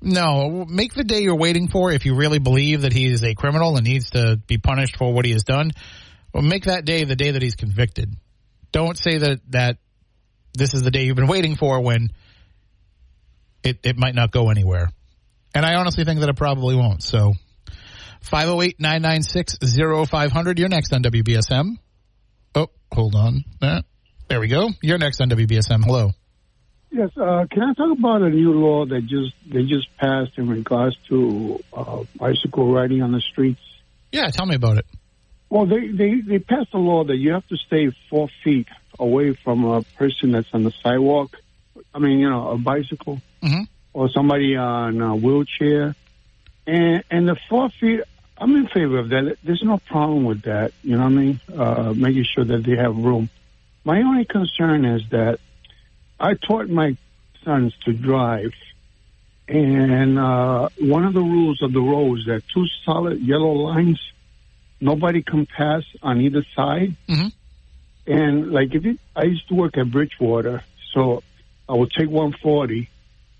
no, 0.00 0.64
make 0.68 0.94
the 0.94 1.04
day 1.04 1.20
you're 1.20 1.36
waiting 1.36 1.68
for 1.68 1.92
if 1.92 2.04
you 2.04 2.14
really 2.14 2.38
believe 2.38 2.82
that 2.82 2.92
he 2.92 3.06
is 3.06 3.22
a 3.22 3.34
criminal 3.34 3.76
and 3.76 3.84
needs 3.84 4.10
to 4.10 4.40
be 4.46 4.58
punished 4.58 4.96
for 4.96 5.12
what 5.12 5.24
he 5.24 5.32
has 5.32 5.44
done. 5.44 5.70
Well, 6.32 6.42
make 6.42 6.64
that 6.64 6.84
day 6.84 7.04
the 7.04 7.16
day 7.16 7.30
that 7.30 7.42
he's 7.42 7.54
convicted. 7.54 8.12
Don't 8.72 8.98
say 8.98 9.18
that 9.18 9.40
that 9.50 9.78
this 10.54 10.74
is 10.74 10.82
the 10.82 10.90
day 10.90 11.04
you've 11.04 11.16
been 11.16 11.26
waiting 11.26 11.56
for 11.56 11.80
when 11.80 12.10
it, 13.62 13.78
it 13.82 13.96
might 13.96 14.14
not 14.14 14.30
go 14.30 14.50
anywhere. 14.50 14.90
And 15.54 15.64
I 15.64 15.76
honestly 15.76 16.04
think 16.04 16.20
that 16.20 16.28
it 16.28 16.36
probably 16.36 16.76
won't. 16.76 17.02
So 17.02 17.32
508-996-0500. 18.24 20.58
You're 20.58 20.68
next 20.68 20.92
on 20.92 21.02
WBSM. 21.02 21.78
Oh, 22.54 22.68
hold 22.92 23.14
on. 23.14 23.44
Uh, 23.62 23.80
there 24.28 24.40
we 24.40 24.48
go. 24.48 24.68
You're 24.82 24.98
next 24.98 25.20
on 25.20 25.30
WBSM. 25.30 25.84
Hello. 25.84 26.10
Yes, 26.96 27.10
uh, 27.18 27.44
can 27.50 27.62
I 27.62 27.74
talk 27.74 27.98
about 27.98 28.22
a 28.22 28.30
new 28.30 28.54
law 28.54 28.86
that 28.86 29.02
just 29.06 29.34
they 29.46 29.64
just 29.64 29.94
passed 29.98 30.38
in 30.38 30.48
regards 30.48 30.96
to 31.08 31.62
uh, 31.70 32.04
bicycle 32.18 32.72
riding 32.72 33.02
on 33.02 33.12
the 33.12 33.20
streets? 33.20 33.60
Yeah, 34.12 34.30
tell 34.30 34.46
me 34.46 34.54
about 34.54 34.78
it. 34.78 34.86
Well, 35.50 35.66
they, 35.66 35.88
they, 35.88 36.22
they 36.22 36.38
passed 36.38 36.72
a 36.72 36.78
law 36.78 37.04
that 37.04 37.16
you 37.16 37.32
have 37.32 37.46
to 37.48 37.56
stay 37.58 37.94
four 38.08 38.30
feet 38.42 38.68
away 38.98 39.34
from 39.34 39.66
a 39.66 39.82
person 39.82 40.32
that's 40.32 40.48
on 40.54 40.64
the 40.64 40.72
sidewalk. 40.82 41.36
I 41.92 41.98
mean, 41.98 42.18
you 42.18 42.30
know, 42.30 42.48
a 42.48 42.56
bicycle 42.56 43.20
mm-hmm. 43.42 43.64
or 43.92 44.08
somebody 44.08 44.56
on 44.56 44.98
a 45.02 45.14
wheelchair. 45.14 45.94
And, 46.66 47.04
and 47.10 47.28
the 47.28 47.36
four 47.50 47.68
feet, 47.78 48.00
I'm 48.38 48.56
in 48.56 48.68
favor 48.68 49.00
of 49.00 49.10
that. 49.10 49.36
There's 49.44 49.62
no 49.62 49.76
problem 49.76 50.24
with 50.24 50.42
that. 50.42 50.72
You 50.82 50.96
know 50.96 51.04
what 51.04 51.12
I 51.12 51.14
mean? 51.14 51.40
Uh, 51.54 51.92
making 51.94 52.24
sure 52.24 52.44
that 52.46 52.64
they 52.64 52.76
have 52.76 52.96
room. 52.96 53.28
My 53.84 54.00
only 54.00 54.24
concern 54.24 54.86
is 54.86 55.02
that 55.10 55.40
I 56.18 56.34
taught 56.34 56.68
my 56.68 56.96
sons 57.44 57.74
to 57.84 57.92
drive, 57.92 58.52
and 59.48 60.18
uh, 60.18 60.68
one 60.80 61.04
of 61.04 61.14
the 61.14 61.20
rules 61.20 61.62
of 61.62 61.72
the 61.72 61.80
road 61.80 62.18
is 62.20 62.26
that 62.26 62.42
two 62.52 62.66
solid 62.84 63.20
yellow 63.20 63.52
lines, 63.52 64.00
nobody 64.80 65.22
can 65.22 65.46
pass 65.46 65.84
on 66.02 66.20
either 66.20 66.44
side. 66.54 66.96
Mhm. 67.08 67.32
And 68.06 68.52
like 68.52 68.74
if 68.74 68.84
it, 68.84 68.98
I 69.14 69.24
used 69.24 69.48
to 69.48 69.54
work 69.54 69.76
at 69.78 69.90
Bridgewater, 69.90 70.62
so 70.92 71.22
I 71.68 71.74
would 71.74 71.90
take 71.92 72.08
140 72.08 72.88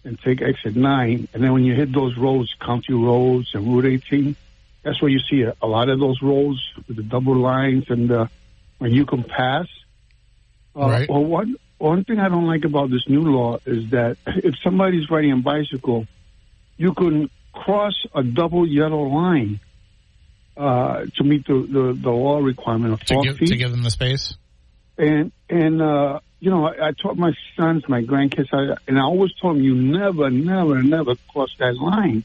and 0.04 0.18
take 0.20 0.40
exit 0.42 0.76
nine, 0.76 1.28
and 1.32 1.42
then 1.42 1.52
when 1.52 1.64
you 1.64 1.74
hit 1.74 1.92
those 1.92 2.16
roads, 2.16 2.54
county 2.60 2.92
roads 2.94 3.50
and 3.54 3.66
Route 3.66 3.86
18, 3.86 4.36
that's 4.82 5.00
where 5.02 5.10
you 5.10 5.18
see 5.18 5.42
a, 5.42 5.54
a 5.60 5.66
lot 5.66 5.88
of 5.88 5.98
those 5.98 6.22
roads 6.22 6.60
with 6.86 6.96
the 6.96 7.02
double 7.02 7.34
lines 7.36 7.84
and 7.88 8.10
uh, 8.12 8.26
when 8.78 8.92
you 8.92 9.04
can 9.06 9.24
pass. 9.24 9.66
Uh, 10.76 10.88
Right. 10.88 11.08
Well, 11.08 11.24
one 11.24 11.56
one 11.78 12.04
thing 12.04 12.18
I 12.18 12.28
don't 12.28 12.46
like 12.46 12.64
about 12.64 12.90
this 12.90 13.08
new 13.08 13.22
law 13.22 13.58
is 13.66 13.90
that 13.90 14.16
if 14.26 14.54
somebody's 14.64 15.10
riding 15.10 15.32
a 15.32 15.36
bicycle, 15.36 16.06
you 16.76 16.94
can 16.94 17.30
cross 17.52 17.94
a 18.14 18.22
double 18.22 18.66
yellow 18.66 19.02
line 19.02 19.60
uh, 20.56 21.04
to 21.16 21.24
meet 21.24 21.46
the, 21.46 21.54
the, 21.54 21.98
the 22.00 22.10
law 22.10 22.38
requirement 22.38 22.94
of 22.94 23.00
To 23.04 23.20
give, 23.22 23.36
feet. 23.36 23.48
to 23.48 23.56
give 23.56 23.70
them 23.70 23.82
the 23.82 23.90
space. 23.90 24.36
And 24.98 25.32
and 25.50 25.82
uh, 25.82 26.20
you 26.40 26.50
know, 26.50 26.66
I, 26.66 26.88
I 26.88 26.92
taught 26.92 27.16
my 27.18 27.32
sons, 27.56 27.84
my 27.88 28.02
grandkids, 28.02 28.48
I, 28.52 28.76
and 28.88 28.98
I 28.98 29.02
always 29.02 29.32
told 29.34 29.56
them, 29.56 29.62
you 29.62 29.74
never, 29.74 30.30
never, 30.30 30.82
never 30.82 31.14
cross 31.30 31.50
that 31.58 31.76
line. 31.76 32.24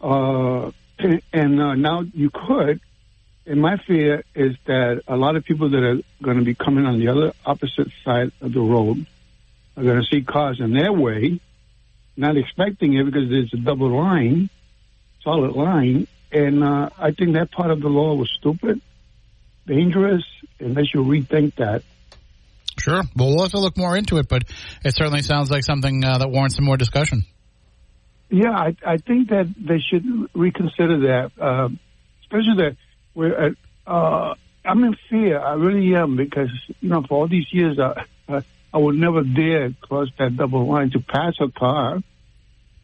Uh, 0.00 0.72
and 0.98 1.22
and 1.32 1.60
uh, 1.60 1.74
now 1.74 2.00
you 2.12 2.30
could. 2.30 2.80
And 3.46 3.60
my 3.62 3.76
fear 3.86 4.24
is 4.34 4.56
that 4.66 5.02
a 5.06 5.16
lot 5.16 5.36
of 5.36 5.44
people 5.44 5.70
that 5.70 5.82
are 5.82 5.98
going 6.20 6.38
to 6.38 6.44
be 6.44 6.54
coming 6.54 6.84
on 6.84 6.98
the 6.98 7.08
other 7.08 7.32
opposite 7.44 7.88
side 8.04 8.32
of 8.40 8.52
the 8.52 8.60
road 8.60 9.06
are 9.76 9.82
going 9.84 10.00
to 10.00 10.06
see 10.10 10.22
cars 10.22 10.58
in 10.60 10.72
their 10.72 10.92
way, 10.92 11.40
not 12.16 12.36
expecting 12.36 12.94
it 12.94 13.04
because 13.04 13.30
there's 13.30 13.52
a 13.54 13.58
double 13.58 13.96
line, 13.96 14.50
solid 15.22 15.52
line. 15.52 16.08
And 16.32 16.64
uh, 16.64 16.90
I 16.98 17.12
think 17.12 17.34
that 17.34 17.52
part 17.52 17.70
of 17.70 17.80
the 17.80 17.88
law 17.88 18.14
was 18.14 18.28
stupid, 18.36 18.80
dangerous, 19.64 20.24
and 20.58 20.74
they 20.74 20.84
should 20.84 21.06
rethink 21.06 21.54
that. 21.56 21.84
Sure. 22.80 23.02
Well, 23.14 23.28
we'll 23.28 23.42
have 23.42 23.52
to 23.52 23.60
look 23.60 23.76
more 23.78 23.96
into 23.96 24.18
it, 24.18 24.28
but 24.28 24.42
it 24.84 24.96
certainly 24.96 25.22
sounds 25.22 25.52
like 25.52 25.62
something 25.62 26.04
uh, 26.04 26.18
that 26.18 26.28
warrants 26.28 26.56
some 26.56 26.64
more 26.64 26.76
discussion. 26.76 27.22
Yeah, 28.28 28.50
I, 28.50 28.76
I 28.84 28.96
think 28.96 29.28
that 29.28 29.54
they 29.56 29.78
should 29.78 30.04
reconsider 30.34 30.98
that, 31.00 31.30
uh, 31.40 31.68
especially 32.22 32.56
that 32.56 32.76
we're. 33.16 33.56
Uh, 33.86 34.34
I'm 34.64 34.82
in 34.84 34.96
fear. 35.08 35.38
I 35.40 35.54
really 35.54 35.94
am 35.94 36.16
because 36.16 36.50
you 36.80 36.88
know 36.88 37.02
for 37.02 37.20
all 37.20 37.28
these 37.28 37.52
years 37.52 37.78
I, 37.78 38.04
I, 38.28 38.42
I 38.72 38.78
would 38.78 38.96
never 38.96 39.22
dare 39.22 39.72
cross 39.80 40.08
that 40.18 40.36
double 40.36 40.66
line 40.66 40.90
to 40.90 41.00
pass 41.00 41.34
a 41.40 41.48
car. 41.48 42.00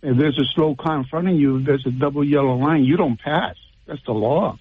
If 0.03 0.17
there's 0.17 0.39
a 0.39 0.45
slow 0.55 0.75
car 0.75 0.97
in 0.99 1.05
front 1.05 1.29
of 1.29 1.35
you, 1.35 1.63
there's 1.63 1.87
a 1.87 1.91
double 1.91 2.25
yellow 2.25 2.57
line. 2.57 2.85
You 2.85 2.97
don't 2.97 3.21
pass. 3.21 3.57
That's 3.87 4.03
the 4.05 4.13
law. 4.13 4.59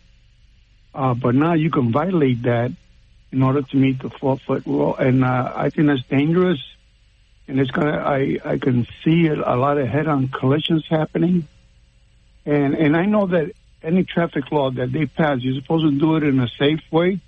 Uh, 0.93 1.13
but 1.13 1.33
now 1.33 1.53
you 1.53 1.71
can 1.71 1.91
violate 1.91 2.43
that 2.43 2.71
in 3.31 3.41
order 3.41 3.61
to 3.61 3.77
meet 3.77 4.01
the 4.01 4.09
four 4.09 4.37
foot 4.37 4.65
rule, 4.65 4.95
and 4.95 5.23
uh, 5.23 5.53
I 5.55 5.69
think 5.69 5.87
that's 5.87 6.03
dangerous 6.03 6.59
and 7.51 7.59
it's 7.59 7.71
gonna. 7.71 7.97
I 7.97 8.37
I 8.45 8.57
can 8.57 8.87
see 9.03 9.27
a, 9.27 9.55
lot 9.55 9.77
of 9.77 9.87
head-on 9.87 10.29
collisions 10.29 10.85
happening, 10.89 11.47
and 12.45 12.75
and 12.75 12.95
I 12.95 13.05
know 13.05 13.27
that 13.27 13.51
any 13.83 14.03
traffic 14.03 14.51
law 14.51 14.69
that 14.71 14.91
they 14.91 15.05
pass, 15.05 15.39
you're 15.41 15.59
supposed 15.61 15.85
to 15.85 15.97
do 15.99 16.15
it 16.17 16.23
in 16.23 16.39
a 16.39 16.47
safe 16.59 16.81
way. 16.91 17.19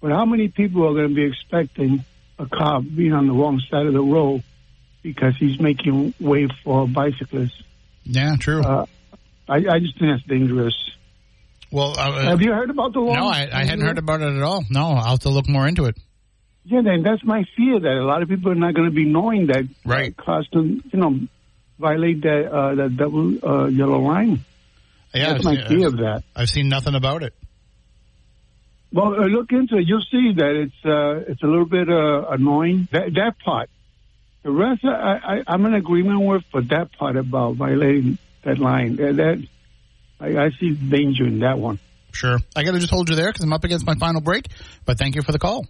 But 0.00 0.12
how 0.12 0.24
many 0.24 0.48
people 0.48 0.86
are 0.88 0.94
going 0.94 1.08
to 1.10 1.14
be 1.14 1.24
expecting 1.24 2.04
a 2.38 2.46
car 2.46 2.80
being 2.80 3.12
on 3.12 3.26
the 3.26 3.32
wrong 3.34 3.60
side 3.70 3.86
of 3.86 3.92
the 3.92 4.00
road 4.02 4.42
because 5.02 5.36
he's 5.38 5.60
making 5.60 6.14
way 6.20 6.48
for 6.64 6.86
bicyclists? 6.88 7.62
Yeah, 8.04 8.36
true. 8.38 8.62
Uh, 8.62 8.86
I, 9.48 9.56
I 9.56 9.78
just 9.78 9.98
think 9.98 10.12
that's 10.12 10.22
dangerous. 10.26 10.74
well, 11.70 11.94
uh, 11.98 12.24
Have 12.30 12.40
you 12.42 12.52
heard 12.52 12.70
about 12.70 12.92
the 12.94 13.00
law? 13.00 13.14
no, 13.14 13.26
I, 13.28 13.48
I 13.52 13.64
hadn't 13.64 13.84
heard 13.84 13.98
about 13.98 14.20
it 14.22 14.34
at 14.36 14.42
all. 14.42 14.64
No, 14.70 14.88
I'll 14.88 15.10
have 15.10 15.18
to 15.20 15.28
look 15.30 15.48
more 15.48 15.66
into 15.68 15.84
it. 15.86 15.96
Yeah, 16.64 16.82
then 16.82 17.02
that's 17.02 17.24
my 17.24 17.44
fear 17.56 17.80
that 17.80 17.92
a 17.92 18.04
lot 18.04 18.22
of 18.22 18.28
people 18.28 18.52
are 18.52 18.54
not 18.54 18.74
going 18.74 18.88
to 18.88 18.94
be 18.94 19.04
knowing 19.06 19.46
that 19.48 19.64
Right. 19.84 20.14
uh, 20.18 20.22
cars 20.22 20.48
can, 20.52 20.82
you 20.92 20.98
know, 20.98 21.18
violate 21.78 22.22
that 22.22 22.52
uh, 22.52 22.74
that 22.76 22.96
double 22.96 23.38
uh, 23.44 23.66
yellow 23.66 23.98
line. 24.00 24.44
Yeah, 25.12 25.32
that's 25.32 25.44
my 25.44 25.52
I've, 25.60 25.68
fear 25.68 25.86
of 25.88 25.96
that. 25.98 26.22
I've 26.36 26.48
seen 26.48 26.68
nothing 26.68 26.94
about 26.94 27.22
it. 27.22 27.34
Well, 28.92 29.14
uh, 29.14 29.26
look 29.26 29.52
into 29.52 29.76
it. 29.76 29.86
You'll 29.86 30.04
see 30.10 30.34
that 30.36 30.54
it's 30.56 30.84
uh, 30.84 31.30
it's 31.30 31.42
a 31.42 31.46
little 31.46 31.66
bit 31.66 31.88
uh, 31.88 32.26
annoying. 32.30 32.88
That 32.92 33.14
that 33.14 33.38
part. 33.44 33.70
The 34.42 34.50
rest, 34.50 34.84
I, 34.84 34.88
I, 34.88 35.42
I'm 35.46 35.66
in 35.66 35.74
agreement 35.74 36.22
with, 36.22 36.44
but 36.50 36.68
that 36.70 36.92
part 36.92 37.16
about 37.16 37.56
violating 37.56 38.16
that 38.42 38.58
line, 38.58 38.96
that, 38.96 39.16
that 39.16 39.46
I, 40.18 40.46
I 40.46 40.50
see 40.58 40.70
danger 40.70 41.26
in 41.26 41.40
that 41.40 41.58
one. 41.58 41.78
Sure. 42.12 42.38
I 42.56 42.64
got 42.64 42.72
to 42.72 42.78
just 42.78 42.90
hold 42.90 43.10
you 43.10 43.16
there 43.16 43.28
because 43.28 43.44
I'm 43.44 43.52
up 43.52 43.64
against 43.64 43.86
my 43.86 43.94
final 43.96 44.22
break. 44.22 44.46
But 44.86 44.98
thank 44.98 45.14
you 45.14 45.22
for 45.22 45.32
the 45.32 45.38
call. 45.38 45.66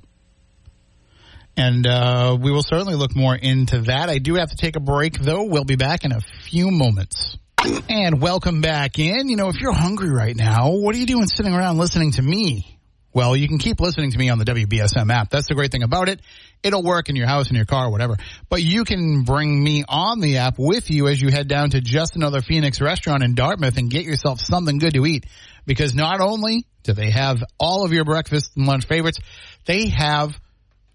And 1.56 1.86
uh, 1.86 2.38
we 2.40 2.52
will 2.52 2.62
certainly 2.62 2.94
look 2.94 3.14
more 3.14 3.34
into 3.34 3.82
that. 3.82 4.08
I 4.08 4.18
do 4.18 4.36
have 4.36 4.50
to 4.50 4.56
take 4.56 4.76
a 4.76 4.80
break, 4.80 5.18
though. 5.18 5.42
We'll 5.42 5.64
be 5.64 5.76
back 5.76 6.04
in 6.04 6.12
a 6.12 6.20
few 6.20 6.70
moments. 6.70 7.36
And 7.62 8.22
welcome 8.22 8.62
back 8.62 8.98
in. 8.98 9.28
You 9.28 9.36
know, 9.36 9.48
if 9.48 9.60
you're 9.60 9.72
hungry 9.72 10.10
right 10.10 10.34
now, 10.34 10.70
what 10.70 10.94
are 10.94 10.98
you 10.98 11.06
doing 11.06 11.26
sitting 11.26 11.52
around 11.52 11.76
listening 11.76 12.12
to 12.12 12.22
me? 12.22 12.78
Well, 13.12 13.36
you 13.36 13.48
can 13.48 13.58
keep 13.58 13.80
listening 13.80 14.12
to 14.12 14.18
me 14.18 14.30
on 14.30 14.38
the 14.38 14.44
WBSM 14.46 15.12
app. 15.12 15.28
That's 15.28 15.48
the 15.48 15.54
great 15.54 15.70
thing 15.70 15.82
about 15.82 16.08
it. 16.08 16.20
It'll 16.62 16.82
work 16.82 17.10
in 17.10 17.16
your 17.16 17.26
house, 17.26 17.50
in 17.50 17.56
your 17.56 17.66
car, 17.66 17.90
whatever. 17.90 18.16
But 18.48 18.62
you 18.62 18.84
can 18.84 19.24
bring 19.24 19.62
me 19.62 19.84
on 19.86 20.20
the 20.20 20.38
app 20.38 20.54
with 20.58 20.90
you 20.90 21.08
as 21.08 21.20
you 21.20 21.28
head 21.28 21.48
down 21.48 21.70
to 21.70 21.82
just 21.82 22.16
another 22.16 22.40
Phoenix 22.40 22.80
restaurant 22.80 23.22
in 23.22 23.34
Dartmouth 23.34 23.76
and 23.76 23.90
get 23.90 24.04
yourself 24.04 24.40
something 24.40 24.78
good 24.78 24.94
to 24.94 25.04
eat. 25.04 25.26
Because 25.66 25.94
not 25.94 26.20
only 26.20 26.64
do 26.84 26.94
they 26.94 27.10
have 27.10 27.42
all 27.58 27.84
of 27.84 27.92
your 27.92 28.04
breakfast 28.04 28.52
and 28.56 28.66
lunch 28.66 28.86
favorites, 28.86 29.18
they 29.66 29.88
have 29.88 30.40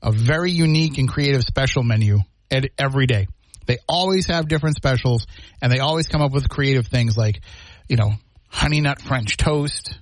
a 0.01 0.11
very 0.11 0.51
unique 0.51 0.97
and 0.97 1.07
creative 1.07 1.43
special 1.43 1.84
menu 1.84 2.20
every 2.80 3.05
day. 3.05 3.28
They 3.66 3.78
always 3.88 4.28
have 4.28 4.47
different 4.47 4.76
specials 4.76 5.26
and 5.61 5.72
they 5.72 5.80
always 5.80 6.07
come 6.07 6.22
up 6.22 6.32
with 6.32 6.49
creative 6.49 6.88
things 6.88 7.18
like, 7.18 7.41
you 7.88 7.97
know, 7.97 8.13
honey 8.47 8.82
nut 8.82 9.01
French 9.01 9.38
toast, 9.38 9.99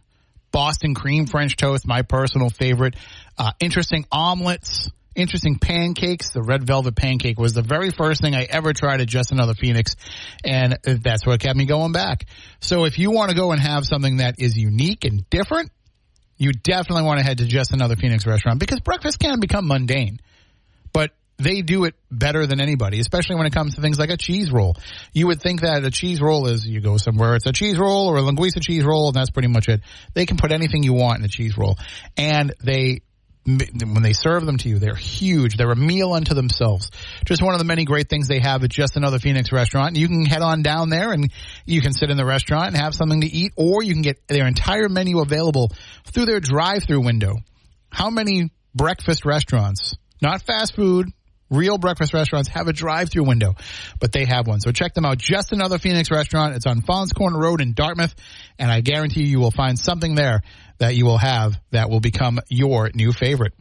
Boston 0.52 0.94
cream 0.94 1.26
French 1.26 1.56
toast, 1.58 1.88
my 1.88 2.04
personal 2.04 2.50
favorite, 2.50 2.96
uh, 3.38 3.52
interesting 3.60 4.06
omelets, 4.12 4.90
interesting 5.16 5.58
pancakes. 5.58 6.32
The 6.32 6.44
red 6.44 6.64
velvet 6.64 6.96
pancake 6.96 7.40
was 7.40 7.54
the 7.54 7.62
very 7.62 7.90
first 7.90 8.22
thing 8.22 8.36
I 8.36 8.44
ever 8.44 8.74
tried 8.74 9.02
at 9.02 9.08
Just 9.08 9.32
Another 9.32 9.54
Phoenix, 9.54 9.96
and 10.44 10.78
that's 10.84 11.26
what 11.26 11.40
kept 11.40 11.58
me 11.58 11.66
going 11.66 11.92
back. 11.92 12.26
So 12.60 12.86
if 12.86 13.00
you 13.00 13.12
want 13.12 13.32
to 13.32 13.36
go 13.36 13.52
and 13.52 13.60
have 13.60 13.86
something 13.86 14.18
that 14.18 14.36
is 14.40 14.56
unique 14.56 15.06
and 15.06 15.28
different, 15.30 15.72
you 16.38 16.52
definitely 16.52 17.04
want 17.04 17.20
to 17.20 17.26
head 17.26 17.40
to 17.40 17.46
Just 17.46 17.74
Another 17.74 17.96
Phoenix 17.96 18.26
restaurant 18.26 18.60
because 18.60 18.80
breakfast 18.80 19.20
can 19.20 19.40
become 19.40 19.68
mundane, 19.68 20.20
but 20.92 21.12
they 21.38 21.62
do 21.62 21.86
it 21.86 21.96
better 22.12 22.46
than 22.46 22.62
anybody, 22.62 23.00
especially 23.00 23.36
when 23.36 23.46
it 23.46 23.54
comes 23.54 23.76
to 23.76 23.82
things 23.82 24.00
like 24.00 24.10
a 24.10 24.18
cheese 24.18 24.52
roll. 24.52 24.76
You 25.14 25.28
would 25.28 25.42
think 25.42 25.62
that 25.62 25.84
a 25.84 25.92
cheese 25.92 26.22
roll 26.22 26.48
is 26.48 26.66
you 26.66 26.82
go 26.82 26.98
somewhere, 26.98 27.36
it's 27.36 27.46
a 27.46 27.52
cheese 27.52 27.78
roll 27.78 28.08
or 28.08 28.18
a 28.18 28.22
linguiça 28.22 28.62
cheese 28.62 28.84
roll, 28.84 29.08
and 29.08 29.16
that's 29.16 29.32
pretty 29.32 29.48
much 29.48 29.68
it. 29.68 29.82
They 30.14 30.26
can 30.26 30.38
put 30.38 30.52
anything 30.52 30.84
you 30.84 30.94
want 30.94 31.20
in 31.20 31.26
a 31.26 31.30
cheese 31.30 31.58
roll, 31.58 31.78
and 32.18 32.54
they 32.64 33.02
when 33.46 34.04
they 34.04 34.14
serve 34.14 34.46
them 34.46 34.58
to 34.58 34.70
you, 34.70 34.80
they're 34.80 34.96
huge. 34.96 35.58
They're 35.58 35.72
a 35.72 35.76
meal 35.76 36.14
unto 36.14 36.34
themselves. 36.34 36.90
Just 37.26 37.42
one 37.42 37.54
of 37.54 37.60
the 37.60 37.66
many 37.66 37.84
great 37.84 38.08
things 38.10 38.30
they 38.30 38.40
have 38.40 38.64
at 38.64 38.70
just 38.70 38.96
another 38.96 39.20
Phoenix 39.20 39.52
restaurant. 39.52 39.98
You 39.98 40.08
can 40.08 40.24
head 40.24 40.42
on 40.42 40.62
down 40.62 40.90
there 40.90 41.12
and 41.12 41.30
you 41.66 41.82
can 41.82 41.92
sit 41.92 42.10
in 42.10 42.16
the 42.16 42.26
restaurant 42.26 42.68
and 42.68 42.78
have 42.78 42.96
something 42.96 43.20
to 43.20 43.28
eat, 43.28 43.52
or 43.58 43.84
you 43.84 43.92
can 43.92 44.02
get 44.02 44.28
their 44.28 44.48
entire 44.48 44.88
menu 44.88 45.20
available 45.20 45.72
through 46.06 46.26
their 46.26 46.40
drive-through 46.40 47.04
window. 47.04 47.36
How 47.90 48.10
many 48.10 48.50
breakfast 48.74 49.26
restaurants, 49.26 49.96
not 50.22 50.44
fast 50.44 50.76
food, 50.76 51.12
real 51.50 51.78
breakfast 51.78 52.14
restaurants 52.14 52.50
have 52.50 52.68
a 52.68 52.74
drive-through 52.74 53.26
window, 53.26 53.56
but 54.00 54.12
they 54.12 54.26
have 54.26 54.48
one. 54.48 54.60
So 54.60 54.72
check 54.72 54.94
them 54.94 55.06
out. 55.06 55.18
Just 55.18 55.52
another 55.52 55.78
Phoenix 55.78 56.10
restaurant. 56.12 56.56
It's 56.56 56.66
on 56.66 56.82
Faunce 56.82 57.14
Corner 57.14 57.40
Road 57.40 57.62
in 57.62 57.74
Dartmouth, 57.74 58.14
and 58.58 58.72
I 58.72 58.82
guarantee 58.82 59.22
you, 59.22 59.28
you 59.28 59.40
will 59.40 59.52
find 59.52 59.78
something 59.78 60.16
there 60.16 60.42
that 60.80 60.96
you 60.96 61.06
will 61.06 61.18
have 61.18 61.54
that 61.72 61.90
will 61.90 62.00
become 62.00 62.40
your 62.50 62.90
new 62.94 63.12
favorite. 63.12 63.54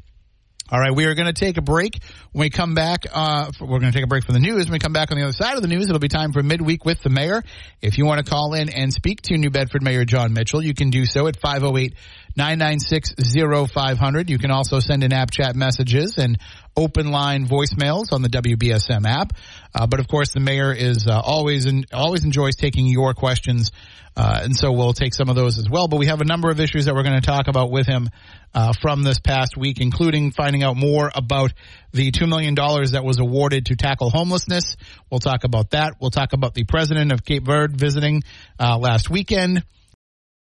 All 0.72 0.80
right, 0.80 0.94
we 0.94 1.04
are 1.04 1.14
going 1.14 1.26
to 1.26 1.34
take 1.34 1.58
a 1.58 1.62
break. 1.62 2.02
When 2.32 2.46
we 2.46 2.48
come 2.48 2.74
back, 2.74 3.04
uh, 3.12 3.50
we're 3.60 3.78
going 3.78 3.92
to 3.92 3.92
take 3.92 4.04
a 4.04 4.06
break 4.06 4.24
from 4.24 4.32
the 4.32 4.40
news. 4.40 4.64
When 4.64 4.72
we 4.72 4.78
come 4.78 4.94
back 4.94 5.10
on 5.10 5.18
the 5.18 5.24
other 5.24 5.34
side 5.34 5.56
of 5.56 5.60
the 5.60 5.68
news, 5.68 5.84
it'll 5.84 5.98
be 5.98 6.08
time 6.08 6.32
for 6.32 6.42
midweek 6.42 6.86
with 6.86 7.02
the 7.02 7.10
mayor. 7.10 7.42
If 7.82 7.98
you 7.98 8.06
want 8.06 8.24
to 8.24 8.30
call 8.30 8.54
in 8.54 8.70
and 8.70 8.90
speak 8.90 9.20
to 9.24 9.36
New 9.36 9.50
Bedford 9.50 9.82
Mayor 9.82 10.06
Jon 10.06 10.32
Mitchell, 10.32 10.62
you 10.62 10.72
can 10.72 10.88
do 10.88 11.04
so 11.04 11.26
at 11.26 11.38
508 11.38 11.94
996-0500. 12.38 14.28
You 14.30 14.38
can 14.38 14.50
also 14.50 14.80
send 14.80 15.04
in 15.04 15.12
app 15.12 15.30
chat 15.30 15.54
messages 15.54 16.18
and 16.18 16.38
open 16.76 17.10
line 17.10 17.46
voicemails 17.46 18.12
on 18.12 18.22
the 18.22 18.28
WBSM 18.28 19.06
app. 19.06 19.32
Uh, 19.74 19.86
but 19.86 20.00
of 20.00 20.08
course, 20.08 20.32
the 20.32 20.40
mayor 20.40 20.72
is 20.72 21.06
uh, 21.06 21.20
always 21.20 21.66
in, 21.66 21.84
always 21.92 22.24
enjoys 22.24 22.56
taking 22.56 22.86
your 22.86 23.14
questions, 23.14 23.70
uh, 24.16 24.40
and 24.42 24.54
so 24.56 24.72
we'll 24.72 24.92
take 24.92 25.14
some 25.14 25.28
of 25.28 25.36
those 25.36 25.58
as 25.58 25.68
well. 25.70 25.88
But 25.88 25.98
we 25.98 26.06
have 26.06 26.20
a 26.20 26.24
number 26.24 26.50
of 26.50 26.60
issues 26.60 26.84
that 26.84 26.94
we're 26.94 27.02
going 27.02 27.20
to 27.20 27.26
talk 27.26 27.48
about 27.48 27.70
with 27.70 27.86
him 27.86 28.10
uh, 28.54 28.72
from 28.80 29.02
this 29.02 29.18
past 29.18 29.56
week, 29.56 29.80
including 29.80 30.32
finding 30.32 30.62
out 30.62 30.76
more 30.76 31.10
about 31.14 31.52
the 31.92 32.10
two 32.10 32.26
million 32.26 32.54
dollars 32.54 32.92
that 32.92 33.04
was 33.04 33.18
awarded 33.18 33.66
to 33.66 33.76
tackle 33.76 34.10
homelessness. 34.10 34.76
We'll 35.10 35.20
talk 35.20 35.44
about 35.44 35.70
that. 35.70 35.94
We'll 36.00 36.10
talk 36.10 36.32
about 36.32 36.54
the 36.54 36.64
president 36.64 37.12
of 37.12 37.24
Cape 37.24 37.44
Verde 37.44 37.74
visiting 37.76 38.22
uh, 38.58 38.78
last 38.78 39.08
weekend. 39.08 39.64